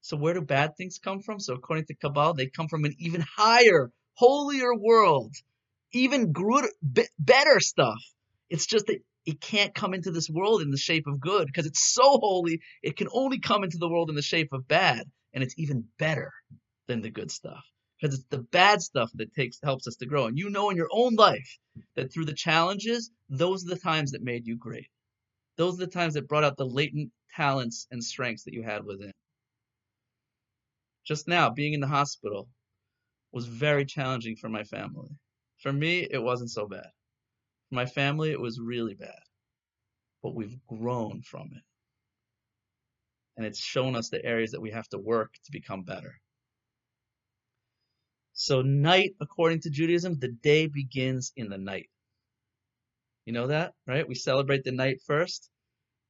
So 0.02 0.18
where 0.18 0.34
do 0.34 0.42
bad 0.42 0.78
things 0.78 0.98
come 0.98 1.20
from? 1.20 1.40
So 1.40 1.54
according 1.54 1.86
to 1.86 1.96
Kabbalah, 1.96 2.34
they 2.34 2.48
come 2.48 2.70
from 2.70 2.86
an 2.86 2.96
even 2.98 3.24
higher, 3.38 3.92
holier 4.16 4.74
world 4.76 5.36
even 5.94 6.32
good, 6.32 6.66
better 7.20 7.60
stuff. 7.60 8.00
It's 8.50 8.66
just 8.66 8.88
that 8.88 9.00
it 9.26 9.42
can't 9.42 9.74
come 9.74 9.94
into 9.94 10.12
this 10.12 10.30
world 10.30 10.62
in 10.62 10.70
the 10.70 10.78
shape 10.78 11.08
of 11.08 11.20
good 11.20 11.48
because 11.48 11.66
it's 11.66 11.94
so 11.94 12.20
holy. 12.20 12.62
It 12.84 12.96
can 12.96 13.08
only 13.12 13.40
come 13.40 13.64
into 13.64 13.78
the 13.78 13.90
world 13.90 14.10
in 14.10 14.16
the 14.16 14.22
shape 14.22 14.54
of 14.54 14.68
bad, 14.68 15.04
and 15.34 15.44
it's 15.44 15.56
even 15.58 15.86
better 15.98 16.32
than 16.88 17.02
the 17.02 17.10
good 17.10 17.32
stuff 17.32 17.64
because 18.00 18.16
it's 18.16 18.28
the 18.30 18.44
bad 18.44 18.82
stuff 18.82 19.10
that 19.16 19.34
takes 19.34 19.58
helps 19.64 19.88
us 19.88 19.96
to 19.98 20.06
grow. 20.06 20.28
And 20.28 20.38
you 20.38 20.50
know 20.50 20.70
in 20.70 20.78
your 20.78 20.90
own 20.92 21.16
life 21.16 21.58
that 21.96 22.14
through 22.14 22.26
the 22.26 22.34
challenges, 22.34 23.10
those 23.30 23.66
are 23.66 23.74
the 23.74 23.80
times 23.80 24.12
that 24.12 24.22
made 24.22 24.46
you 24.46 24.58
great. 24.58 24.90
Those 25.58 25.76
are 25.76 25.86
the 25.86 25.92
times 25.92 26.14
that 26.16 26.28
brought 26.28 26.44
out 26.44 26.58
the 26.58 26.66
latent 26.66 27.12
talents 27.36 27.88
and 27.92 28.04
strengths 28.04 28.44
that 28.44 28.54
you 28.54 28.64
had 28.64 28.86
within. 28.86 29.12
Just 31.06 31.28
now, 31.28 31.50
being 31.50 31.74
in 31.74 31.80
the 31.80 31.88
hospital 31.88 32.48
was 33.32 33.46
very 33.46 33.86
challenging 33.86 34.36
for 34.36 34.50
my 34.50 34.64
family. 34.64 35.10
For 35.66 35.74
me, 35.74 36.08
it 36.08 36.20
wasn't 36.20 36.52
so 36.52 36.68
bad. 36.68 36.92
For 37.70 37.76
my 37.76 37.88
family, 37.88 38.30
it 38.30 38.40
was 38.40 38.60
really 38.60 38.94
bad. 38.94 39.18
But 40.22 40.36
we've 40.36 40.64
grown 40.68 41.24
from 41.24 41.50
it. 41.56 41.64
And 43.36 43.48
it's 43.48 43.60
shown 43.60 43.96
us 43.96 44.10
the 44.10 44.24
areas 44.24 44.52
that 44.52 44.62
we 44.62 44.70
have 44.70 44.88
to 44.90 45.00
work 45.00 45.34
to 45.34 45.52
become 45.52 45.82
better. 45.82 46.22
So, 48.34 48.62
night, 48.62 49.16
according 49.20 49.62
to 49.62 49.72
Judaism, 49.72 50.20
the 50.20 50.28
day 50.28 50.68
begins 50.68 51.34
in 51.36 51.50
the 51.50 51.58
night. 51.58 51.90
You 53.26 53.34
know 53.34 53.48
that, 53.48 53.74
right? 53.88 54.08
We 54.08 54.14
celebrate 54.14 54.66
the 54.66 54.72
night 54.72 55.02
first 55.08 55.50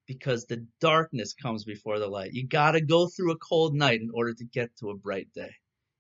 because 0.06 0.44
the 0.44 0.68
darkness 0.82 1.34
comes 1.34 1.64
before 1.64 2.00
the 2.00 2.08
light. 2.08 2.34
You 2.34 2.46
got 2.46 2.74
to 2.74 2.82
go 2.82 3.08
through 3.08 3.32
a 3.32 3.38
cold 3.38 3.74
night 3.74 4.02
in 4.02 4.10
order 4.14 4.34
to 4.34 4.44
get 4.44 4.76
to 4.82 4.90
a 4.90 4.98
bright 4.98 5.30
day. 5.34 5.52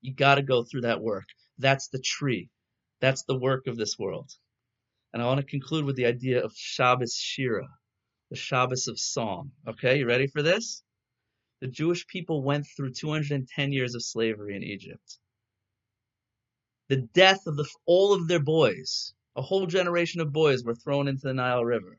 You 0.01 0.13
got 0.13 0.35
to 0.35 0.43
go 0.43 0.65
through 0.65 0.81
that 0.81 0.99
work. 1.01 1.29
That's 1.57 1.87
the 1.87 1.99
tree. 1.99 2.49
That's 3.01 3.23
the 3.23 3.37
work 3.37 3.67
of 3.67 3.77
this 3.77 3.97
world. 3.99 4.31
And 5.13 5.21
I 5.21 5.25
want 5.25 5.39
to 5.39 5.45
conclude 5.45 5.85
with 5.85 5.95
the 5.95 6.05
idea 6.05 6.43
of 6.43 6.53
Shabbos 6.55 7.15
Shira, 7.15 7.67
the 8.29 8.35
Shabbos 8.35 8.87
of 8.87 8.99
song. 8.99 9.51
Okay, 9.67 9.99
you 9.99 10.07
ready 10.07 10.27
for 10.27 10.41
this? 10.41 10.83
The 11.61 11.67
Jewish 11.67 12.05
people 12.07 12.43
went 12.43 12.65
through 12.65 12.93
210 12.93 13.71
years 13.71 13.95
of 13.95 14.03
slavery 14.03 14.55
in 14.55 14.63
Egypt. 14.63 15.19
The 16.89 16.97
death 16.97 17.47
of 17.47 17.55
the, 17.55 17.67
all 17.85 18.13
of 18.13 18.27
their 18.27 18.41
boys, 18.41 19.13
a 19.35 19.41
whole 19.41 19.65
generation 19.65 20.21
of 20.21 20.31
boys 20.31 20.63
were 20.63 20.75
thrown 20.75 21.07
into 21.07 21.27
the 21.27 21.33
Nile 21.33 21.65
River. 21.65 21.97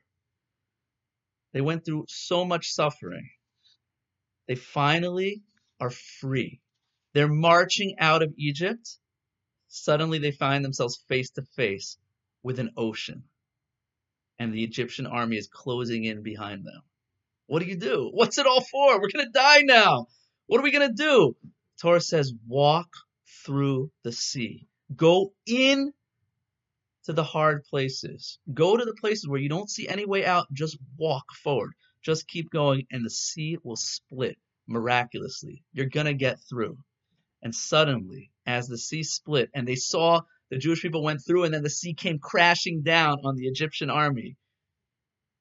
They 1.52 1.60
went 1.60 1.84
through 1.84 2.04
so 2.08 2.44
much 2.44 2.72
suffering. 2.72 3.30
They 4.46 4.54
finally 4.54 5.42
are 5.80 5.90
free. 5.90 6.60
They're 7.14 7.28
marching 7.28 7.96
out 7.98 8.22
of 8.22 8.34
Egypt 8.36 8.98
Suddenly 9.68 10.18
they 10.18 10.30
find 10.30 10.64
themselves 10.64 11.02
face 11.08 11.30
to 11.30 11.42
face 11.42 11.98
with 12.42 12.58
an 12.58 12.70
ocean, 12.76 13.24
and 14.38 14.52
the 14.52 14.64
Egyptian 14.64 15.06
army 15.06 15.36
is 15.36 15.48
closing 15.48 16.04
in 16.04 16.22
behind 16.22 16.64
them. 16.64 16.82
What 17.46 17.60
do 17.62 17.66
you 17.66 17.76
do? 17.76 18.10
What's 18.12 18.38
it 18.38 18.46
all 18.46 18.62
for? 18.62 19.00
We're 19.00 19.10
going 19.12 19.26
to 19.26 19.32
die 19.32 19.62
now. 19.62 20.06
What 20.46 20.60
are 20.60 20.64
we 20.64 20.72
going 20.72 20.88
to 20.88 20.94
do? 20.94 21.36
Torah 21.80 22.00
says, 22.00 22.32
walk 22.46 22.88
through 23.44 23.90
the 24.02 24.12
sea. 24.12 24.66
Go 24.94 25.32
in 25.46 25.92
to 27.04 27.12
the 27.12 27.24
hard 27.24 27.64
places. 27.64 28.38
Go 28.52 28.76
to 28.76 28.84
the 28.84 28.94
places 28.94 29.28
where 29.28 29.40
you 29.40 29.48
don't 29.48 29.70
see 29.70 29.88
any 29.88 30.04
way 30.04 30.24
out. 30.24 30.46
Just 30.52 30.78
walk 30.96 31.32
forward. 31.32 31.72
Just 32.02 32.28
keep 32.28 32.50
going, 32.50 32.86
and 32.90 33.04
the 33.04 33.10
sea 33.10 33.58
will 33.62 33.76
split 33.76 34.38
miraculously. 34.66 35.64
You're 35.72 35.86
going 35.86 36.06
to 36.06 36.14
get 36.14 36.40
through. 36.48 36.78
And 37.42 37.54
suddenly, 37.54 38.30
as 38.46 38.68
the 38.68 38.78
sea 38.78 39.02
split 39.02 39.50
and 39.54 39.66
they 39.66 39.74
saw 39.74 40.20
the 40.50 40.58
Jewish 40.58 40.82
people 40.82 41.02
went 41.02 41.20
through 41.26 41.44
and 41.44 41.52
then 41.52 41.62
the 41.62 41.70
sea 41.70 41.94
came 41.94 42.18
crashing 42.18 42.82
down 42.82 43.18
on 43.24 43.36
the 43.36 43.46
Egyptian 43.46 43.90
army, 43.90 44.36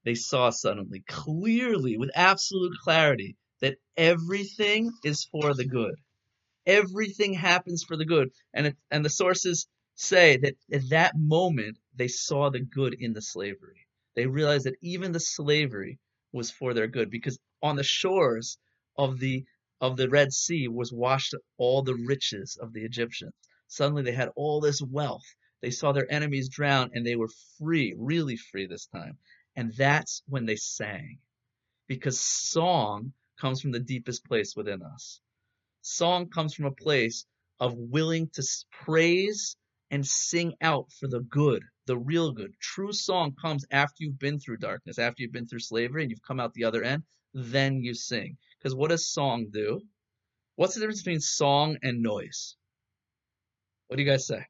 they 0.04 0.16
saw 0.16 0.50
suddenly, 0.50 1.04
clearly, 1.08 1.98
with 1.98 2.12
absolute 2.16 2.74
clarity, 2.84 3.38
that 3.62 3.78
everything 3.98 4.92
is 5.04 5.26
for 5.26 5.54
the 5.54 5.66
good. 5.66 5.96
Everything 6.66 7.34
happens 7.34 7.84
for 7.84 7.98
the 7.98 8.06
good. 8.06 8.30
And, 8.54 8.68
it, 8.68 8.78
and 8.92 9.04
the 9.04 9.10
sources 9.10 9.68
say 9.96 10.38
that 10.38 10.56
at 10.72 10.90
that 10.90 11.14
moment, 11.16 11.78
they 11.96 12.08
saw 12.08 12.50
the 12.50 12.60
good 12.60 12.96
in 13.00 13.14
the 13.14 13.22
slavery. 13.22 13.88
They 14.16 14.28
realized 14.28 14.66
that 14.66 14.78
even 14.82 15.12
the 15.12 15.20
slavery 15.20 16.00
was 16.32 16.52
for 16.52 16.74
their 16.74 16.88
good 16.88 17.10
because 17.10 17.38
on 17.62 17.76
the 17.76 17.84
shores 17.84 18.58
of 18.98 19.20
the 19.20 19.46
of 19.82 19.98
the 19.98 20.10
Red 20.10 20.34
Sea 20.34 20.68
was 20.68 20.94
washed 20.94 21.36
all 21.58 21.82
the 21.82 21.96
riches 21.96 22.58
of 22.62 22.74
the 22.74 22.84
Egyptians. 22.84 23.34
Suddenly 23.68 24.04
they 24.04 24.14
had 24.14 24.30
all 24.36 24.62
this 24.62 24.82
wealth. 24.82 25.26
They 25.62 25.72
saw 25.72 25.92
their 25.92 26.12
enemies 26.12 26.50
drown 26.50 26.92
and 26.94 27.06
they 27.06 27.16
were 27.16 27.30
free, 27.58 27.94
really 27.98 28.38
free 28.38 28.68
this 28.68 28.86
time. 28.88 29.18
And 29.56 29.74
that's 29.74 30.22
when 30.28 30.46
they 30.46 30.56
sang. 30.56 31.20
Because 31.88 32.20
song 32.20 33.14
comes 33.40 33.62
from 33.62 33.72
the 33.72 33.80
deepest 33.80 34.26
place 34.26 34.56
within 34.56 34.82
us. 34.82 35.20
Song 35.82 36.30
comes 36.30 36.54
from 36.54 36.66
a 36.66 36.72
place 36.72 37.26
of 37.60 37.74
willing 37.76 38.30
to 38.30 38.44
praise 38.72 39.56
and 39.92 40.06
sing 40.06 40.54
out 40.62 40.92
for 40.92 41.08
the 41.08 41.22
good, 41.22 41.64
the 41.86 41.98
real 41.98 42.32
good. 42.32 42.54
True 42.60 42.92
song 42.92 43.34
comes 43.40 43.66
after 43.72 44.04
you've 44.04 44.20
been 44.20 44.40
through 44.40 44.58
darkness, 44.58 45.00
after 45.00 45.22
you've 45.22 45.32
been 45.32 45.48
through 45.48 45.60
slavery 45.60 46.02
and 46.02 46.12
you've 46.12 46.22
come 46.22 46.40
out 46.40 46.54
the 46.54 46.64
other 46.64 46.84
end, 46.84 47.04
then 47.34 47.82
you 47.82 47.94
sing. 47.94 48.38
Because 48.66 48.76
what 48.76 48.90
does 48.90 49.08
song 49.08 49.50
do? 49.54 49.80
What's 50.56 50.74
the 50.74 50.80
difference 50.80 51.04
between 51.04 51.20
song 51.20 51.78
and 51.84 52.02
noise? 52.02 52.56
What 53.86 53.98
do 53.98 54.02
you 54.02 54.10
guys 54.10 54.26
say? 54.26 54.44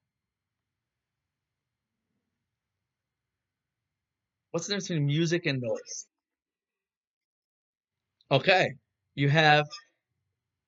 What's 4.51 4.68
the 4.68 4.72
difference 4.72 4.88
between 4.88 5.05
music 5.05 5.45
and 5.45 5.61
noise? 5.61 6.07
Okay, 8.32 8.76
you 9.16 9.28
have 9.28 9.66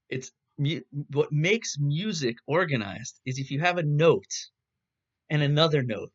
it's 0.10 0.30
what 1.14 1.32
makes 1.32 1.78
music 1.80 2.36
organized 2.48 3.18
is 3.26 3.40
if 3.40 3.50
you 3.50 3.62
have 3.62 3.78
a 3.78 3.84
note 3.84 4.50
and 5.30 5.42
another 5.42 5.84
note 5.84 6.12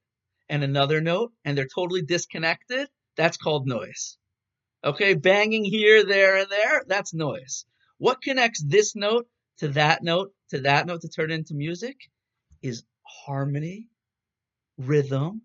and 0.51 0.63
another 0.63 1.01
note 1.01 1.33
and 1.47 1.57
they're 1.57 1.67
totally 1.75 2.03
disconnected, 2.03 2.91
that's 3.17 3.39
called 3.39 3.67
noise. 3.67 4.19
Okay, 4.85 5.15
banging 5.15 5.65
here, 5.65 6.05
there, 6.05 6.37
and 6.39 6.51
there, 6.51 6.85
that's 6.89 7.15
noise. 7.15 7.67
What 7.99 8.23
connects 8.23 8.63
this 8.65 8.97
note 8.97 9.29
to 9.59 9.69
that 9.71 10.03
note 10.03 10.33
to 10.51 10.61
that 10.63 10.87
note 10.87 11.03
to 11.03 11.09
turn 11.09 11.31
into 11.31 11.55
music 11.55 11.97
is 12.63 12.85
harmony, 13.27 13.89
rhythm, 14.79 15.43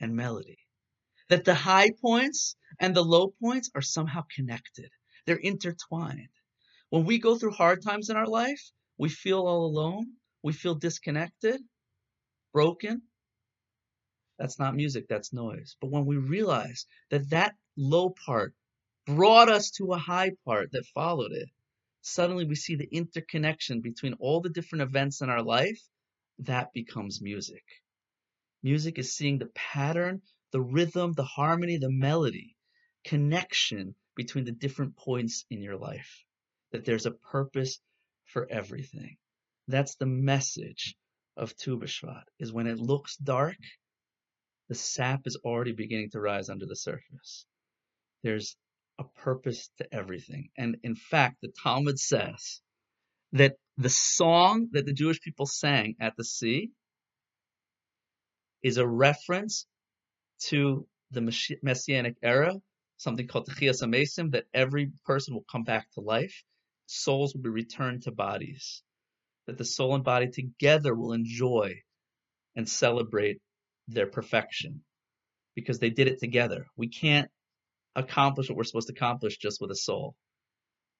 and 0.00 0.16
melody. 0.16 0.58
that 1.30 1.44
the 1.44 1.54
high 1.54 1.90
points 2.00 2.56
and 2.80 2.94
the 2.94 3.04
low 3.04 3.34
points 3.42 3.70
are 3.74 3.82
somehow 3.82 4.22
connected. 4.34 4.90
They're 5.26 5.36
intertwined. 5.36 6.28
When 6.90 7.04
we 7.04 7.18
go 7.18 7.36
through 7.38 7.52
hard 7.52 7.82
times 7.82 8.10
in 8.10 8.16
our 8.16 8.26
life, 8.26 8.62
we 8.98 9.08
feel 9.08 9.40
all 9.46 9.66
alone, 9.66 10.14
we 10.42 10.52
feel 10.52 10.74
disconnected, 10.74 11.60
broken. 12.52 13.02
That's 14.38 14.58
not 14.58 14.74
music, 14.76 15.06
that's 15.08 15.32
noise. 15.32 15.76
But 15.80 15.90
when 15.90 16.06
we 16.06 16.16
realize 16.16 16.86
that 17.10 17.30
that 17.30 17.54
low 17.76 18.10
part 18.26 18.54
brought 19.16 19.48
us 19.48 19.70
to 19.72 19.92
a 19.92 19.98
high 19.98 20.32
part 20.44 20.72
that 20.72 20.86
followed 20.94 21.32
it, 21.32 21.48
suddenly 22.02 22.44
we 22.44 22.54
see 22.54 22.76
the 22.76 22.88
interconnection 22.90 23.80
between 23.80 24.14
all 24.14 24.40
the 24.40 24.50
different 24.50 24.82
events 24.82 25.20
in 25.20 25.30
our 25.30 25.42
life. 25.42 25.80
That 26.40 26.72
becomes 26.72 27.20
music. 27.20 27.64
Music 28.62 28.98
is 28.98 29.14
seeing 29.14 29.38
the 29.38 29.50
pattern, 29.54 30.22
the 30.52 30.60
rhythm, 30.60 31.12
the 31.12 31.24
harmony, 31.24 31.78
the 31.78 31.90
melody, 31.90 32.56
connection 33.04 33.94
between 34.16 34.44
the 34.44 34.52
different 34.52 34.96
points 34.96 35.44
in 35.50 35.62
your 35.62 35.76
life. 35.76 36.24
That 36.72 36.84
there's 36.84 37.06
a 37.06 37.12
purpose 37.12 37.80
for 38.24 38.46
everything. 38.50 39.16
That's 39.68 39.96
the 39.96 40.06
message 40.06 40.96
of 41.36 41.56
Tu 41.56 41.78
B'Shvat, 41.78 42.24
is 42.38 42.52
when 42.52 42.66
it 42.66 42.78
looks 42.78 43.16
dark, 43.16 43.56
the 44.68 44.74
sap 44.74 45.26
is 45.26 45.38
already 45.44 45.72
beginning 45.72 46.10
to 46.10 46.20
rise 46.20 46.48
under 46.48 46.66
the 46.66 46.76
surface. 46.76 47.46
There's 48.22 48.56
a 49.00 49.04
purpose 49.22 49.70
to 49.78 49.94
everything. 49.94 50.50
And 50.58 50.76
in 50.82 50.94
fact, 50.94 51.38
the 51.40 51.52
Talmud 51.62 51.98
says 51.98 52.60
that 53.32 53.54
the 53.78 53.88
song 53.88 54.68
that 54.72 54.84
the 54.84 54.92
Jewish 54.92 55.20
people 55.22 55.46
sang 55.46 55.96
at 56.00 56.14
the 56.16 56.24
sea 56.24 56.70
is 58.62 58.76
a 58.76 58.86
reference 58.86 59.66
to 60.48 60.86
the 61.12 61.22
Messianic 61.62 62.16
era, 62.22 62.54
something 62.98 63.26
called 63.26 63.46
the 63.46 63.54
Chias 63.54 63.82
Amesim, 63.82 64.32
that 64.32 64.44
every 64.52 64.92
person 65.06 65.34
will 65.34 65.46
come 65.50 65.64
back 65.64 65.90
to 65.92 66.00
life. 66.00 66.44
Souls 66.86 67.34
will 67.34 67.42
be 67.42 67.48
returned 67.48 68.02
to 68.02 68.12
bodies. 68.12 68.82
That 69.46 69.56
the 69.56 69.64
soul 69.64 69.94
and 69.94 70.04
body 70.04 70.28
together 70.28 70.94
will 70.94 71.14
enjoy 71.14 71.80
and 72.54 72.68
celebrate 72.68 73.38
their 73.88 74.06
perfection 74.06 74.82
because 75.54 75.78
they 75.78 75.90
did 75.90 76.06
it 76.06 76.20
together. 76.20 76.66
We 76.76 76.88
can't 76.88 77.30
accomplish 77.96 78.48
what 78.48 78.56
we're 78.56 78.64
supposed 78.64 78.88
to 78.88 78.94
accomplish 78.94 79.38
just 79.38 79.60
with 79.60 79.70
a 79.70 79.76
soul. 79.76 80.14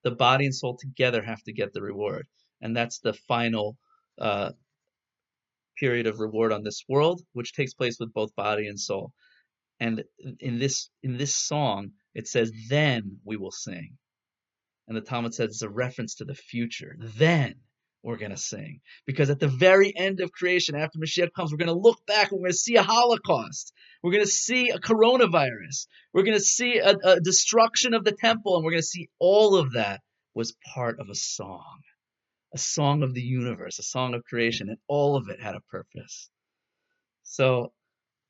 The 0.02 0.10
body 0.10 0.46
and 0.46 0.54
soul 0.54 0.76
together 0.76 1.22
have 1.22 1.42
to 1.44 1.52
get 1.52 1.72
the 1.72 1.82
reward, 1.82 2.26
and 2.60 2.76
that's 2.76 3.00
the 3.00 3.12
final 3.12 3.76
uh, 4.18 4.52
period 5.78 6.06
of 6.06 6.20
reward 6.20 6.52
on 6.52 6.62
this 6.62 6.84
world, 6.88 7.22
which 7.32 7.52
takes 7.52 7.74
place 7.74 7.98
with 8.00 8.12
both 8.12 8.34
body 8.34 8.66
and 8.66 8.80
soul. 8.80 9.12
And 9.78 10.04
in 10.40 10.58
this 10.58 10.90
in 11.02 11.16
this 11.16 11.34
song, 11.34 11.92
it 12.14 12.28
says, 12.28 12.52
"Then 12.68 13.20
we 13.24 13.36
will 13.36 13.50
sing," 13.50 13.96
and 14.88 14.96
the 14.96 15.00
Talmud 15.00 15.34
says 15.34 15.48
it's 15.50 15.62
a 15.62 15.70
reference 15.70 16.16
to 16.16 16.24
the 16.24 16.34
future. 16.34 16.96
Then 16.98 17.54
we're 18.02 18.16
going 18.16 18.30
to 18.30 18.36
sing. 18.36 18.80
Because 19.06 19.30
at 19.30 19.40
the 19.40 19.48
very 19.48 19.92
end 19.96 20.20
of 20.20 20.32
creation, 20.32 20.74
after 20.74 20.98
Mashiach 20.98 21.32
comes, 21.32 21.52
we're 21.52 21.58
going 21.58 21.68
to 21.68 21.74
look 21.74 22.04
back 22.06 22.30
and 22.30 22.40
we're 22.40 22.48
going 22.48 22.52
to 22.52 22.58
see 22.58 22.76
a 22.76 22.82
Holocaust. 22.82 23.72
We're 24.02 24.12
going 24.12 24.24
to 24.24 24.30
see 24.30 24.70
a 24.70 24.78
coronavirus. 24.78 25.86
We're 26.12 26.22
going 26.22 26.38
to 26.38 26.44
see 26.44 26.78
a, 26.78 26.96
a 27.04 27.20
destruction 27.20 27.94
of 27.94 28.04
the 28.04 28.12
temple, 28.12 28.56
and 28.56 28.64
we're 28.64 28.72
going 28.72 28.82
to 28.82 28.86
see 28.86 29.08
all 29.18 29.56
of 29.56 29.72
that 29.74 30.00
was 30.34 30.54
part 30.74 30.98
of 31.00 31.08
a 31.10 31.14
song, 31.14 31.80
a 32.54 32.58
song 32.58 33.02
of 33.02 33.14
the 33.14 33.20
universe, 33.20 33.78
a 33.78 33.82
song 33.82 34.14
of 34.14 34.24
creation, 34.24 34.68
and 34.68 34.78
all 34.88 35.16
of 35.16 35.28
it 35.28 35.40
had 35.40 35.54
a 35.54 35.60
purpose. 35.60 36.30
So 37.24 37.72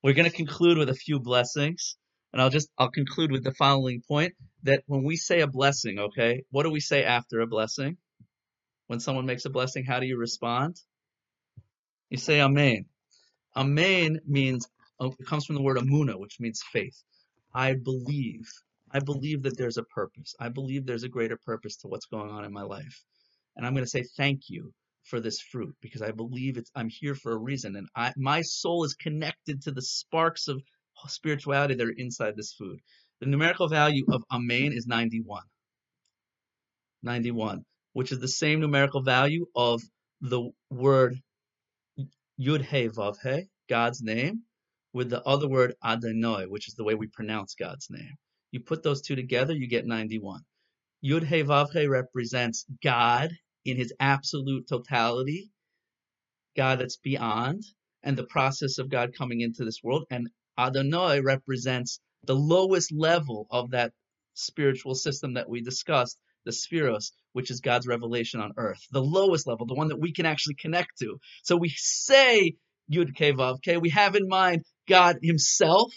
we're 0.03 0.15
going 0.15 0.31
to 0.31 0.37
conclude 0.37 0.79
with 0.79 0.89
a 0.89 0.95
few 0.95 1.21
blessings. 1.21 1.97
And 2.33 2.41
I'll 2.41 2.51
just 2.51 2.71
I'll 2.79 2.91
conclude 2.91 3.33
with 3.33 3.43
the 3.43 3.55
following 3.55 4.03
point 4.07 4.35
that 4.63 4.85
when 4.87 5.03
we 5.03 5.17
say 5.17 5.41
a 5.41 5.49
blessing, 5.49 5.99
okay, 5.99 6.45
what 6.51 6.63
do 6.63 6.71
we 6.71 6.79
say 6.79 7.03
after 7.03 7.41
a 7.41 7.47
blessing? 7.47 7.97
When 8.91 8.99
someone 8.99 9.25
makes 9.25 9.45
a 9.45 9.51
blessing, 9.51 9.85
how 9.85 10.01
do 10.01 10.07
you 10.07 10.17
respond? 10.17 10.81
You 12.09 12.19
say 12.19 12.41
Amen. 12.41 12.87
Amen 13.55 14.19
means, 14.27 14.67
oh, 14.99 15.15
it 15.17 15.27
comes 15.27 15.47
from 15.47 15.55
the 15.55 15.63
word 15.63 15.77
emunah, 15.77 16.19
which 16.19 16.41
means 16.41 16.61
faith. 16.73 17.01
I 17.55 17.75
believe. 17.75 18.51
I 18.91 18.99
believe 18.99 19.45
that 19.45 19.57
there's 19.57 19.77
a 19.77 19.85
purpose. 19.85 20.35
I 20.41 20.49
believe 20.49 20.87
there's 20.87 21.05
a 21.05 21.09
greater 21.09 21.37
purpose 21.37 21.77
to 21.77 21.87
what's 21.87 22.07
going 22.07 22.33
on 22.33 22.45
in 22.45 22.53
my 22.53 22.63
life. 22.63 23.05
And 23.55 23.65
I'm 23.65 23.75
going 23.75 23.85
to 23.85 23.91
say 23.91 24.03
thank 24.17 24.51
you 24.51 24.73
for 25.05 25.21
this 25.21 25.41
fruit 25.41 25.77
because 25.81 26.03
I 26.03 26.11
believe 26.11 26.57
it's 26.57 26.73
I'm 26.75 26.89
here 26.89 27.15
for 27.15 27.31
a 27.31 27.39
reason 27.39 27.77
and 27.77 27.87
I 27.95 28.13
my 28.17 28.43
soul 28.43 28.83
is 28.83 28.95
connected 28.95 29.63
to 29.63 29.71
the 29.71 29.83
sparks 29.83 30.49
of 30.49 30.61
spirituality 31.07 31.77
that 31.77 31.87
are 31.87 31.95
inside 31.97 32.35
this 32.35 32.55
food. 32.55 32.81
The 33.21 33.27
numerical 33.27 33.69
value 33.69 34.05
of 34.11 34.25
Amen 34.33 34.73
is 34.73 34.89
91. 34.89 35.45
91 37.05 37.65
which 37.93 38.13
is 38.13 38.21
the 38.21 38.29
same 38.29 38.61
numerical 38.61 39.03
value 39.03 39.47
of 39.55 39.83
the 40.21 40.51
word 40.71 41.17
Yud 42.41 42.65
He 42.65 42.89
Vav 42.89 43.17
He, 43.23 43.49
God's 43.69 44.03
name, 44.03 44.43
with 44.93 45.11
the 45.11 45.23
other 45.23 45.49
word 45.49 45.75
Adonai, 45.85 46.47
which 46.47 46.69
is 46.69 46.75
the 46.75 46.85
way 46.85 46.95
we 46.95 47.07
pronounce 47.07 47.55
God's 47.55 47.89
name. 47.91 48.15
You 48.51 48.61
put 48.61 48.83
those 48.83 49.03
two 49.03 49.17
together, 49.17 49.55
you 49.55 49.69
get 49.69 49.87
91. 49.87 50.41
Yud 51.05 51.25
He 51.25 51.43
Vav 51.43 51.73
He 51.73 51.87
represents 51.87 52.65
God 52.83 53.31
in 53.65 53.77
his 53.77 53.93
absolute 54.01 54.69
totality, 54.69 55.51
God 56.57 56.81
that's 56.81 56.97
beyond, 56.97 57.63
and 58.03 58.17
the 58.17 58.25
process 58.25 58.79
of 58.79 58.89
God 58.89 59.15
coming 59.17 59.41
into 59.41 59.65
this 59.65 59.83
world. 59.83 60.05
And 60.11 60.29
Adonai 60.59 61.21
represents 61.21 62.01
the 62.25 62.35
lowest 62.35 62.93
level 62.93 63.47
of 63.51 63.71
that 63.71 63.93
spiritual 64.35 64.95
system 64.95 65.35
that 65.35 65.49
we 65.49 65.61
discussed, 65.61 66.19
the 66.45 66.53
sefiros, 66.53 67.13
which 67.33 67.51
is 67.51 67.61
God's 67.61 67.87
revelation 67.87 68.41
on 68.41 68.53
earth, 68.57 68.81
the 68.91 69.03
lowest 69.03 69.47
level, 69.47 69.67
the 69.67 69.75
one 69.75 69.89
that 69.89 70.01
we 70.01 70.13
can 70.13 70.27
actually 70.27 70.55
connect 70.55 70.99
to. 71.01 71.19
So 71.43 71.57
we 71.57 71.69
say 71.77 72.57
Yud 72.93 73.15
Ke 73.15 73.37
Vav 73.37 73.81
we 73.81 73.91
have 73.91 74.17
in 74.17 74.27
mind 74.29 74.65
God 74.89 75.19
Himself, 75.23 75.93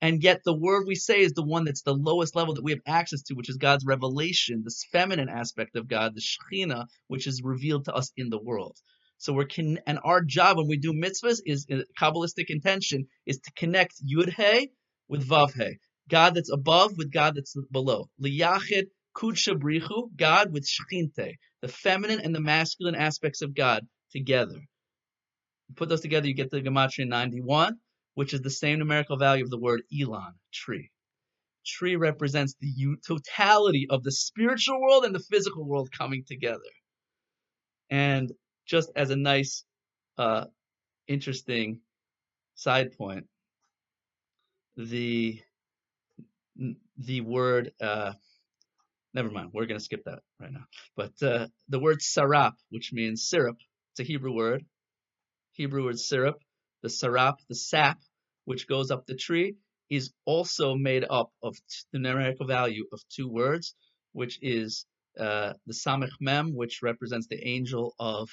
and 0.00 0.22
yet 0.22 0.40
the 0.44 0.56
word 0.56 0.84
we 0.86 0.94
say 0.94 1.20
is 1.20 1.32
the 1.32 1.44
one 1.44 1.64
that's 1.64 1.82
the 1.82 1.94
lowest 1.94 2.34
level 2.36 2.54
that 2.54 2.64
we 2.64 2.72
have 2.72 2.80
access 2.86 3.22
to, 3.24 3.34
which 3.34 3.50
is 3.50 3.56
God's 3.56 3.84
revelation, 3.84 4.62
this 4.64 4.84
feminine 4.90 5.28
aspect 5.28 5.76
of 5.76 5.88
God, 5.88 6.14
the 6.14 6.22
Shekhinah, 6.22 6.86
which 7.08 7.26
is 7.26 7.42
revealed 7.42 7.86
to 7.86 7.94
us 7.94 8.12
in 8.16 8.30
the 8.30 8.40
world. 8.42 8.76
So 9.18 9.32
we're 9.32 9.46
con- 9.46 9.80
and 9.86 9.98
our 10.04 10.22
job 10.22 10.56
when 10.56 10.68
we 10.68 10.78
do 10.78 10.92
mitzvahs 10.92 11.40
is 11.44 11.66
uh, 11.70 11.78
kabbalistic 12.00 12.46
intention 12.48 13.08
is 13.26 13.38
to 13.38 13.52
connect 13.56 13.94
Yud 14.06 14.32
He 14.32 14.70
with 15.08 15.28
Vav 15.28 15.52
He, 15.54 15.78
God 16.08 16.34
that's 16.34 16.52
above 16.52 16.96
with 16.96 17.12
God 17.12 17.34
that's 17.34 17.56
below. 17.70 18.08
Liyachid 18.22 18.86
Kudsha 19.18 19.58
Brichu, 19.58 20.14
God 20.16 20.52
with 20.52 20.64
Shechinte, 20.64 21.34
the 21.60 21.68
feminine 21.68 22.20
and 22.20 22.32
the 22.32 22.40
masculine 22.40 22.94
aspects 22.94 23.42
of 23.42 23.52
God 23.52 23.84
together. 24.12 24.54
You 24.54 25.74
put 25.74 25.88
those 25.88 26.02
together, 26.02 26.28
you 26.28 26.34
get 26.34 26.52
the 26.52 26.60
Gematria 26.60 27.08
91, 27.08 27.78
which 28.14 28.32
is 28.32 28.42
the 28.42 28.50
same 28.50 28.78
numerical 28.78 29.16
value 29.18 29.42
of 29.42 29.50
the 29.50 29.58
word 29.58 29.82
Ilan, 29.92 30.34
tree. 30.54 30.90
Tree 31.66 31.96
represents 31.96 32.54
the 32.60 32.96
totality 33.06 33.88
of 33.90 34.04
the 34.04 34.12
spiritual 34.12 34.80
world 34.80 35.04
and 35.04 35.14
the 35.14 35.24
physical 35.30 35.66
world 35.66 35.90
coming 35.90 36.22
together. 36.24 36.70
And 37.90 38.32
just 38.66 38.90
as 38.94 39.10
a 39.10 39.16
nice, 39.16 39.64
uh, 40.16 40.44
interesting 41.08 41.80
side 42.54 42.96
point, 42.96 43.26
the 44.76 45.40
the 46.96 47.20
word 47.20 47.72
uh, 47.80 48.12
never 49.14 49.30
mind. 49.30 49.50
We're 49.52 49.66
going 49.66 49.78
to 49.78 49.84
skip 49.84 50.04
that 50.04 50.20
right 50.40 50.52
now. 50.52 50.64
But 50.96 51.22
uh, 51.22 51.46
the 51.68 51.80
word 51.80 51.98
sarap, 52.00 52.52
which 52.70 52.92
means 52.92 53.28
syrup, 53.28 53.56
it's 53.92 54.00
a 54.00 54.04
Hebrew 54.04 54.34
word. 54.34 54.64
Hebrew 55.52 55.84
word 55.84 55.98
syrup. 55.98 56.36
The 56.82 56.88
sarap, 56.88 57.36
the 57.48 57.54
sap, 57.54 57.98
which 58.44 58.68
goes 58.68 58.90
up 58.90 59.06
the 59.06 59.16
tree, 59.16 59.56
is 59.90 60.12
also 60.24 60.74
made 60.74 61.04
up 61.08 61.30
of 61.42 61.56
the 61.92 61.98
numerical 61.98 62.46
value 62.46 62.84
of 62.92 63.00
two 63.08 63.28
words, 63.28 63.74
which 64.12 64.38
is 64.42 64.86
uh, 65.18 65.54
the 65.66 65.74
samech 65.74 66.12
mem, 66.20 66.54
which 66.54 66.80
represents 66.82 67.26
the 67.26 67.44
angel 67.46 67.94
of 67.98 68.28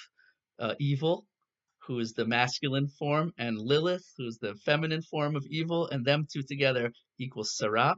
uh, 0.60 0.76
evil, 0.80 1.26
who 1.88 2.00
is 2.00 2.14
the 2.14 2.26
masculine 2.26 2.88
form, 2.88 3.32
and 3.38 3.58
Lilith, 3.58 4.06
who's 4.18 4.38
the 4.38 4.56
feminine 4.66 5.02
form 5.02 5.36
of 5.36 5.46
evil, 5.50 5.88
and 5.88 6.06
them 6.06 6.28
two 6.32 6.44
together 6.44 6.92
equals 7.20 7.58
sarap, 7.60 7.96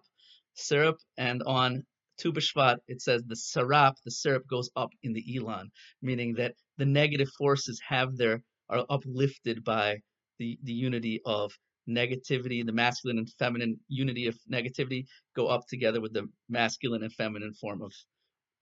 syrup, 0.54 0.98
and 1.18 1.44
on 1.44 1.84
Tu 2.18 2.32
B'Shvat, 2.34 2.78
it 2.88 3.02
says 3.02 3.24
the 3.24 3.36
sarap, 3.36 3.96
the 4.04 4.12
syrup 4.12 4.48
goes 4.48 4.70
up 4.76 4.90
in 5.04 5.14
the 5.14 5.24
Ilan, 5.36 5.66
meaning 6.02 6.36
that 6.36 6.56
the 6.78 6.86
negative 6.86 7.30
forces 7.38 7.80
have 7.88 8.18
their 8.18 8.44
are 8.70 8.86
uplifted 8.90 9.64
by 9.64 10.00
the, 10.40 10.58
the 10.64 10.74
unity 10.74 11.22
of 11.26 11.52
negativity, 11.90 12.66
the 12.66 12.74
masculine 12.74 13.18
and 13.18 13.30
feminine 13.40 13.80
unity 13.88 14.28
of 14.28 14.38
negativity 14.52 15.06
go 15.36 15.48
up 15.48 15.62
together 15.70 16.02
with 16.02 16.14
the 16.14 16.28
masculine 16.50 17.04
and 17.04 17.14
feminine 17.14 17.54
form 17.54 17.82
of 17.82 17.94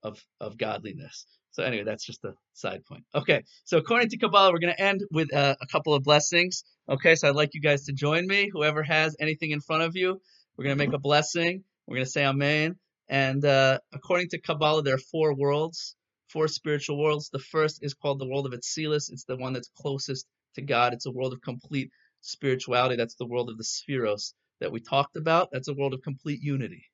of 0.02 0.22
of 0.40 0.56
godliness. 0.56 1.26
So 1.50 1.62
anyway, 1.62 1.84
that's 1.84 2.04
just 2.04 2.24
a 2.24 2.34
side 2.52 2.84
point. 2.84 3.04
Okay, 3.14 3.42
so 3.64 3.78
according 3.78 4.10
to 4.10 4.18
Kabbalah, 4.18 4.52
we're 4.52 4.58
going 4.58 4.74
to 4.74 4.80
end 4.80 5.02
with 5.10 5.32
uh, 5.34 5.56
a 5.60 5.66
couple 5.66 5.94
of 5.94 6.04
blessings. 6.04 6.64
Okay, 6.88 7.14
so 7.14 7.28
I'd 7.28 7.34
like 7.34 7.54
you 7.54 7.62
guys 7.62 7.84
to 7.84 7.92
join 7.92 8.26
me. 8.26 8.50
Whoever 8.52 8.82
has 8.82 9.16
anything 9.18 9.50
in 9.52 9.60
front 9.60 9.82
of 9.82 9.96
you, 9.96 10.20
We're 10.56 10.64
going 10.64 10.76
to 10.78 10.84
make 10.84 10.94
a 10.94 10.98
blessing. 10.98 11.64
We're 11.86 11.96
going 11.96 12.04
to 12.04 12.10
say 12.10 12.24
Amen. 12.26 12.76
And 13.08 13.44
uh, 13.44 13.78
according 13.92 14.28
to 14.30 14.40
Kabbalah, 14.40 14.82
there 14.82 14.94
are 14.94 15.10
four 15.12 15.34
worlds, 15.34 15.96
four 16.28 16.48
spiritual 16.48 16.98
worlds. 16.98 17.30
The 17.30 17.38
first 17.38 17.78
is 17.82 17.94
called 17.94 18.18
the 18.18 18.28
world 18.28 18.46
of 18.46 18.52
Atzilus. 18.52 19.10
It's 19.12 19.24
the 19.24 19.36
one 19.36 19.52
that's 19.52 19.70
closest 19.78 20.26
to 20.54 20.62
God. 20.62 20.92
It's 20.92 21.06
a 21.06 21.12
world 21.12 21.32
of 21.32 21.40
complete 21.40 21.90
spirituality. 22.20 22.96
That's 22.96 23.14
the 23.14 23.26
world 23.26 23.48
of 23.50 23.58
the 23.58 23.64
Sefiros 23.64 24.34
that 24.60 24.72
we 24.72 24.80
talked 24.80 25.16
about. 25.16 25.50
That's 25.52 25.68
a 25.68 25.74
world 25.74 25.94
of 25.94 26.02
complete 26.02 26.40
unity. 26.42 26.84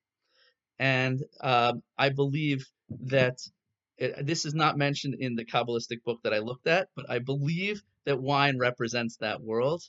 And 0.79 1.23
um, 1.41 1.83
I 1.97 2.11
believe 2.11 2.67
that 3.07 3.39
it, 3.99 4.27
this 4.27 4.45
is 4.45 4.55
not 4.55 4.77
mentioned 4.77 5.15
in 5.19 5.37
the 5.37 5.45
Kabbalistic 5.45 6.03
book 6.05 6.21
that 6.25 6.35
I 6.35 6.39
looked 6.41 6.67
at, 6.67 6.89
but 6.97 7.09
I 7.09 7.21
believe 7.21 7.83
that 8.05 8.21
wine 8.21 8.59
represents 8.59 9.17
that 9.19 9.41
world 9.41 9.83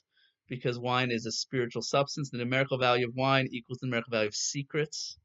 because 0.48 0.78
wine 0.78 1.10
is 1.10 1.26
a 1.26 1.32
spiritual 1.32 1.82
substance. 1.82 2.30
The 2.30 2.38
numerical 2.38 2.78
value 2.78 3.08
of 3.08 3.14
wine 3.14 3.48
equals 3.50 3.78
the 3.78 3.86
numerical 3.86 4.12
value 4.12 4.28
of 4.28 4.34
secrets, 4.34 5.18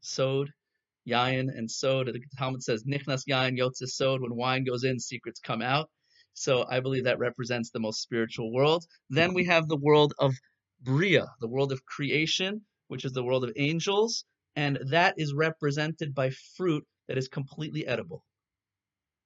sod, 0.00 0.50
yayin, 1.08 1.48
and 1.56 1.70
sod. 1.70 2.06
The 2.06 2.20
Talmud 2.38 2.62
says, 2.62 2.84
nichnas 2.84 3.24
yayin 3.28 3.58
yotze 3.58 3.88
sod. 3.88 4.20
When 4.20 4.36
wine 4.36 4.64
goes 4.64 4.84
in, 4.84 4.98
secrets 4.98 5.40
come 5.40 5.62
out. 5.62 5.88
So 6.34 6.64
I 6.70 6.80
believe 6.80 7.04
that 7.04 7.18
represents 7.18 7.70
the 7.70 7.80
most 7.80 8.00
spiritual 8.00 8.52
world. 8.52 8.84
Then 9.08 9.34
we 9.34 9.46
have 9.46 9.68
the 9.68 9.76
world 9.76 10.14
of 10.18 10.34
Bria, 10.82 11.26
the 11.40 11.48
world 11.48 11.72
of 11.72 11.84
creation, 11.84 12.62
which 12.88 13.04
is 13.04 13.12
the 13.12 13.24
world 13.24 13.44
of 13.44 13.52
angels, 13.56 14.24
and 14.56 14.78
that 14.90 15.14
is 15.16 15.34
represented 15.34 16.14
by 16.14 16.30
fruit 16.56 16.84
that 17.08 17.18
is 17.18 17.28
completely 17.28 17.86
edible. 17.86 18.24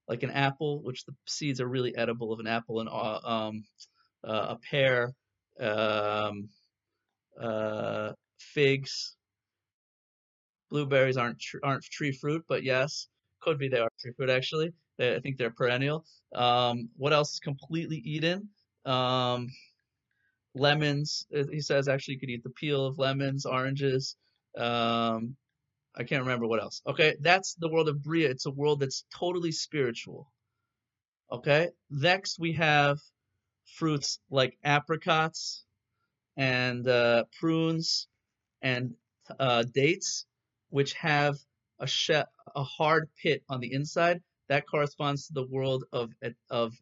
Like 0.09 0.23
an 0.23 0.31
apple, 0.31 0.83
which 0.83 1.05
the 1.05 1.15
seeds 1.27 1.61
are 1.61 1.69
really 1.69 1.95
edible 1.97 2.33
of 2.33 2.41
an 2.41 2.47
apple, 2.47 2.81
and 2.81 2.89
uh, 2.89 3.21
um, 3.25 3.65
uh, 4.27 4.57
a 4.57 4.59
pear, 4.71 5.13
um, 5.61 6.49
uh, 7.41 8.13
figs, 8.39 9.17
blueberries 10.75 11.17
aren't 11.17 11.39
tr- 11.39 11.63
aren't 11.63 11.85
tree 11.85 12.11
fruit, 12.11 12.45
but 12.49 12.65
yes, 12.65 13.07
could 13.41 13.59
be 13.61 13.69
they 13.69 13.79
are 13.79 13.89
tree 14.01 14.11
fruit 14.17 14.29
actually. 14.29 14.73
I 14.99 15.21
think 15.21 15.37
they're 15.37 15.53
perennial. 15.53 16.05
Um, 16.35 16.89
what 16.97 17.13
else 17.13 17.35
is 17.35 17.39
completely 17.39 17.99
eaten? 17.99 18.49
Um, 18.85 19.51
lemons. 20.57 21.27
Uh, 21.37 21.45
he 21.49 21.61
says 21.61 21.87
actually 21.87 22.15
you 22.15 22.21
could 22.21 22.31
eat 22.31 22.43
the 22.43 22.51
peel 22.51 22.87
of 22.87 22.99
lemons, 22.99 23.47
oranges. 23.47 24.17
Um, 24.59 25.37
I 25.97 26.03
can't 26.03 26.25
remember 26.25 26.49
what 26.49 26.61
else. 26.61 26.83
Okay, 26.89 27.15
that's 27.21 27.55
the 27.55 27.69
world 27.69 27.89
of 27.89 28.03
Bria. 28.03 28.29
It's 28.29 28.47
a 28.47 28.51
world 28.51 28.81
that's 28.81 29.05
totally 29.17 29.53
spiritual. 29.53 30.33
Okay, 31.31 31.69
next 31.89 32.41
we 32.41 32.53
have 32.55 32.99
fruits 33.79 34.19
like 34.29 34.59
apricots 34.65 35.65
and 36.37 36.89
uh, 36.89 37.25
prunes 37.39 38.09
and 38.63 38.95
uh, 39.39 39.63
dates, 39.63 40.27
which 40.75 40.93
have 40.95 41.37
a, 41.79 41.89
a 42.57 42.65
hard 42.65 43.09
pit 43.23 43.45
on 43.49 43.61
the 43.61 43.73
inside. 43.73 44.21
That 44.49 44.67
corresponds 44.67 45.29
to 45.29 45.33
the 45.33 45.47
world 45.47 45.85
of 45.93 46.11
of. 46.51 46.73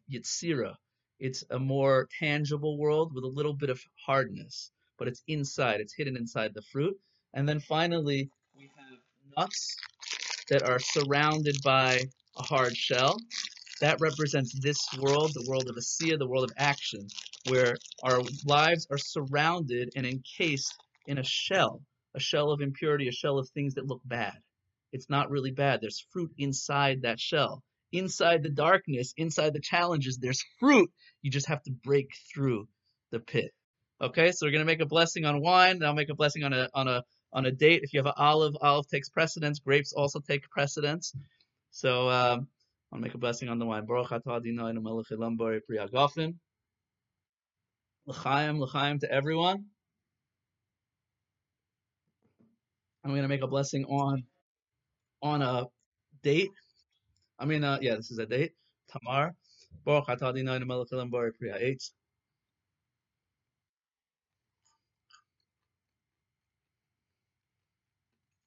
It's 1.19 1.43
a 1.51 1.59
more 1.59 2.09
tangible 2.19 2.79
world 2.79 3.13
with 3.13 3.23
a 3.23 3.27
little 3.27 3.53
bit 3.53 3.69
of 3.69 3.79
hardness, 4.03 4.71
but 4.97 5.07
it's 5.07 5.21
inside. 5.27 5.79
It's 5.79 5.93
hidden 5.93 6.17
inside 6.17 6.55
the 6.55 6.63
fruit. 6.63 6.97
And 7.35 7.47
then 7.47 7.59
finally, 7.59 8.31
we 8.57 8.71
have 8.75 8.97
nuts 9.37 9.75
that 10.49 10.63
are 10.63 10.79
surrounded 10.79 11.57
by 11.63 11.99
a 12.35 12.41
hard 12.41 12.75
shell. 12.75 13.15
That 13.79 13.99
represents 13.99 14.59
this 14.59 14.81
world, 14.99 15.33
the 15.35 15.45
world 15.47 15.69
of 15.69 15.75
Asiya, 15.75 16.17
the 16.17 16.27
world 16.27 16.45
of 16.45 16.53
action, 16.57 17.07
where 17.47 17.77
our 18.01 18.21
lives 18.43 18.87
are 18.89 18.97
surrounded 18.97 19.91
and 19.95 20.07
encased 20.07 20.73
in 21.05 21.19
a 21.19 21.23
shell, 21.23 21.83
a 22.15 22.19
shell 22.19 22.51
of 22.51 22.61
impurity, 22.61 23.07
a 23.07 23.11
shell 23.11 23.39
of 23.39 23.49
things 23.49 23.75
that 23.75 23.87
look 23.87 24.01
bad. 24.05 24.37
It's 24.91 25.09
not 25.09 25.31
really 25.31 25.51
bad. 25.51 25.81
There's 25.81 26.05
fruit 26.11 26.31
inside 26.37 27.01
that 27.01 27.19
shell. 27.19 27.63
Inside 27.91 28.43
the 28.43 28.49
darkness, 28.49 29.13
inside 29.17 29.53
the 29.53 29.59
challenges, 29.59 30.17
there's 30.17 30.43
fruit. 30.59 30.91
You 31.21 31.31
just 31.31 31.47
have 31.47 31.63
to 31.63 31.71
break 31.71 32.11
through 32.33 32.67
the 33.11 33.19
pit. 33.19 33.51
Okay, 34.01 34.31
so 34.31 34.45
we're 34.45 34.51
gonna 34.51 34.65
make 34.65 34.81
a 34.81 34.85
blessing 34.85 35.25
on 35.25 35.41
wine. 35.41 35.83
I'll 35.83 35.93
make 35.93 36.09
a 36.09 36.15
blessing 36.15 36.43
on 36.43 36.53
a 36.53 36.69
on 36.73 36.87
a 36.87 37.03
on 37.31 37.45
a 37.45 37.51
date. 37.51 37.81
If 37.83 37.93
you 37.93 37.99
have 37.99 38.07
an 38.07 38.13
olive, 38.17 38.55
olive 38.61 38.87
takes 38.87 39.09
precedence. 39.09 39.59
Grapes 39.59 39.93
also 39.93 40.19
take 40.19 40.49
precedence. 40.49 41.13
So 41.71 42.09
um, 42.09 42.47
I'll 42.91 42.99
make 42.99 43.13
a 43.13 43.17
blessing 43.17 43.49
on 43.49 43.59
the 43.59 43.65
wine. 43.65 43.85
Baruch 43.85 44.09
hagafen. 44.09 46.35
L'chaim, 48.05 48.59
l'chaim 48.59 48.99
to 48.99 49.11
everyone. 49.11 49.65
I'm 53.03 53.11
going 53.11 53.23
to 53.23 53.27
make 53.27 53.41
a 53.41 53.47
blessing 53.47 53.85
on 53.85 54.23
on 55.21 55.41
a 55.41 55.67
date. 56.21 56.51
I 57.39 57.45
mean, 57.45 57.63
uh, 57.63 57.79
yeah, 57.81 57.95
this 57.95 58.11
is 58.11 58.19
a 58.19 58.25
date. 58.25 58.53
Tamar. 58.89 59.35
Baruch 59.85 60.07
atah 60.07 60.29
Adonai 60.29 60.59
melech 60.59 60.93
elam 60.93 61.09
bari 61.09 61.33
pri 61.33 61.77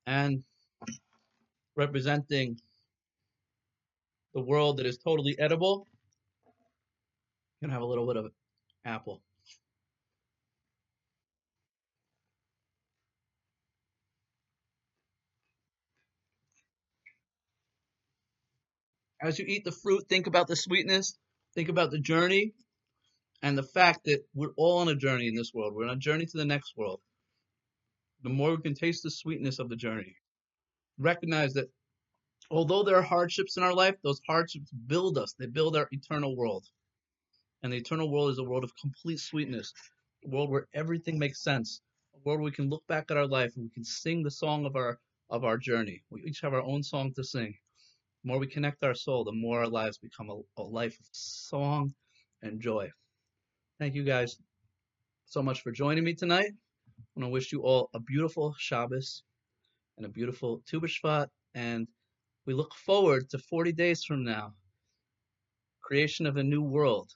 and 0.07 0.43
representing 1.75 2.59
the 4.35 4.41
world 4.41 4.79
that 4.79 4.87
is 4.87 4.97
totally 4.99 5.39
edible. 5.39 5.87
You 7.61 7.67
can 7.67 7.71
have 7.71 7.83
a 7.83 7.87
little 7.87 8.07
bit 8.07 8.17
of 8.17 8.33
apple. 8.85 9.26
As 19.27 19.41
you 19.41 19.45
eat 19.49 19.65
the 19.65 19.73
fruit, 19.73 20.09
think 20.09 20.29
about 20.29 20.47
the 20.47 20.55
sweetness, 20.55 21.19
think 21.53 21.69
about 21.69 21.91
the 21.91 21.99
journey, 21.99 22.55
and 23.43 23.59
the 23.59 23.65
fact 23.65 24.05
that 24.05 24.25
we're 24.35 24.55
all 24.57 24.79
on 24.79 24.89
a 24.89 24.95
journey 24.95 25.27
in 25.27 25.35
this 25.35 25.53
world. 25.53 25.75
We're 25.75 25.89
on 25.89 25.97
a 25.97 25.99
journey 25.99 26.27
to 26.27 26.39
the 26.39 26.45
next 26.45 26.77
world. 26.77 27.01
The 28.23 28.29
more 28.29 28.53
we 28.55 28.63
can 28.63 28.75
taste 28.75 29.03
the 29.03 29.11
sweetness 29.11 29.59
of 29.59 29.69
the 29.69 29.75
journey, 29.75 30.15
recognize 30.97 31.55
that 31.55 31.73
although 32.53 32.85
there 32.85 32.95
are 32.95 33.03
hardships 33.03 33.57
in 33.57 33.65
our 33.65 33.75
life, 33.75 33.97
those 34.05 34.21
hardships 34.29 34.71
build 34.71 35.19
us. 35.19 35.35
They 35.37 35.47
build 35.47 35.77
our 35.77 35.89
eternal 35.91 36.37
world. 36.37 36.65
And 37.65 37.73
the 37.73 37.79
eternal 37.79 38.09
world 38.09 38.31
is 38.31 38.39
a 38.39 38.45
world 38.45 38.63
of 38.63 38.77
complete 38.77 39.19
sweetness, 39.19 39.73
a 40.25 40.29
world 40.29 40.51
where 40.51 40.69
everything 40.73 41.19
makes 41.19 41.43
sense, 41.43 41.81
a 42.15 42.19
world 42.19 42.39
where 42.39 42.45
we 42.45 42.53
can 42.53 42.71
look 42.71 42.87
back 42.87 43.11
at 43.11 43.17
our 43.17 43.27
life 43.27 43.57
and 43.57 43.65
we 43.65 43.71
can 43.71 43.85
sing 43.85 44.23
the 44.23 44.31
song 44.31 44.67
of 44.67 44.77
our 44.77 45.01
of 45.31 45.43
our 45.43 45.59
journey. 45.59 46.05
We 46.11 46.23
each 46.23 46.43
have 46.43 46.55
our 46.55 46.63
own 46.63 46.85
song 46.85 47.13
to 47.15 47.25
sing. 47.25 47.57
More 48.27 48.41
we 48.41 48.49
connect 48.49 48.83
our 48.83 48.93
soul, 48.93 49.23
the 49.23 49.31
more 49.31 49.61
our 49.61 49.69
lives 49.69 49.99
become 49.99 50.31
a, 50.31 50.61
a 50.61 50.65
life 50.65 50.99
of 50.99 51.07
song 51.13 51.95
and 52.43 52.61
joy. 52.61 52.91
Thank 53.79 53.95
you 53.95 54.03
guys 54.03 54.37
so 55.27 55.45
much 55.45 55.61
for 55.61 55.71
joining 55.71 56.03
me 56.03 56.13
tonight. 56.13 56.51
I 56.51 57.03
want 57.15 57.27
to 57.27 57.29
wish 57.29 57.53
you 57.53 57.63
all 57.63 57.89
a 57.95 58.01
beautiful 58.01 58.53
Shabbos 58.59 59.23
and 59.97 60.05
a 60.05 60.09
beautiful 60.09 60.61
Tu 60.67 60.81
B'Shvat, 60.81 61.29
and 61.55 61.87
we 62.47 62.53
look 62.53 62.75
forward 62.75 63.31
to 63.31 63.39
40 63.39 63.71
days 63.71 64.03
from 64.03 64.25
now, 64.25 64.55
creation 65.81 66.27
of 66.27 66.37
a 66.37 66.43
new 66.43 66.63
world. 66.63 67.13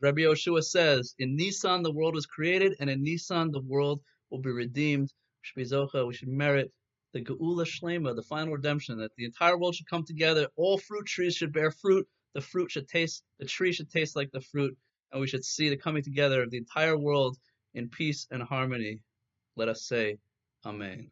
Rabbi 0.00 0.20
Yoshua 0.20 0.62
says, 0.62 1.16
in 1.18 1.34
Nisan 1.34 1.82
the 1.82 1.92
world 1.92 2.14
was 2.14 2.26
created, 2.26 2.76
and 2.78 2.88
in 2.88 3.02
Nisan 3.02 3.50
the 3.50 3.62
world 3.62 4.00
will 4.30 4.38
be 4.40 4.52
redeemed. 4.52 5.12
should 5.42 5.56
be 5.56 5.64
zoche 5.64 6.06
We 6.06 6.14
should 6.14 6.28
merit 6.28 6.70
the 7.16 7.24
Geula 7.24 7.64
Shlema, 7.64 8.14
the 8.14 8.22
final 8.22 8.52
redemption, 8.52 8.98
that 8.98 9.14
the 9.16 9.24
entire 9.24 9.56
world 9.56 9.74
should 9.74 9.88
come 9.88 10.04
together. 10.04 10.48
All 10.56 10.76
fruit 10.76 11.06
trees 11.06 11.34
should 11.34 11.52
bear 11.52 11.70
fruit. 11.70 12.06
The 12.34 12.42
fruit 12.42 12.70
should 12.70 12.88
taste, 12.88 13.24
the 13.38 13.46
tree 13.46 13.72
should 13.72 13.90
taste 13.90 14.14
like 14.14 14.30
the 14.30 14.42
fruit, 14.42 14.76
and 15.10 15.20
we 15.22 15.26
should 15.26 15.44
see 15.44 15.70
the 15.70 15.76
coming 15.76 16.02
together 16.02 16.42
of 16.42 16.50
the 16.50 16.58
entire 16.58 16.98
world 16.98 17.38
in 17.72 17.88
peace 17.88 18.26
and 18.30 18.42
harmony. 18.42 19.00
Let 19.56 19.68
us 19.68 19.84
say, 19.84 20.18
Amen. 20.66 21.10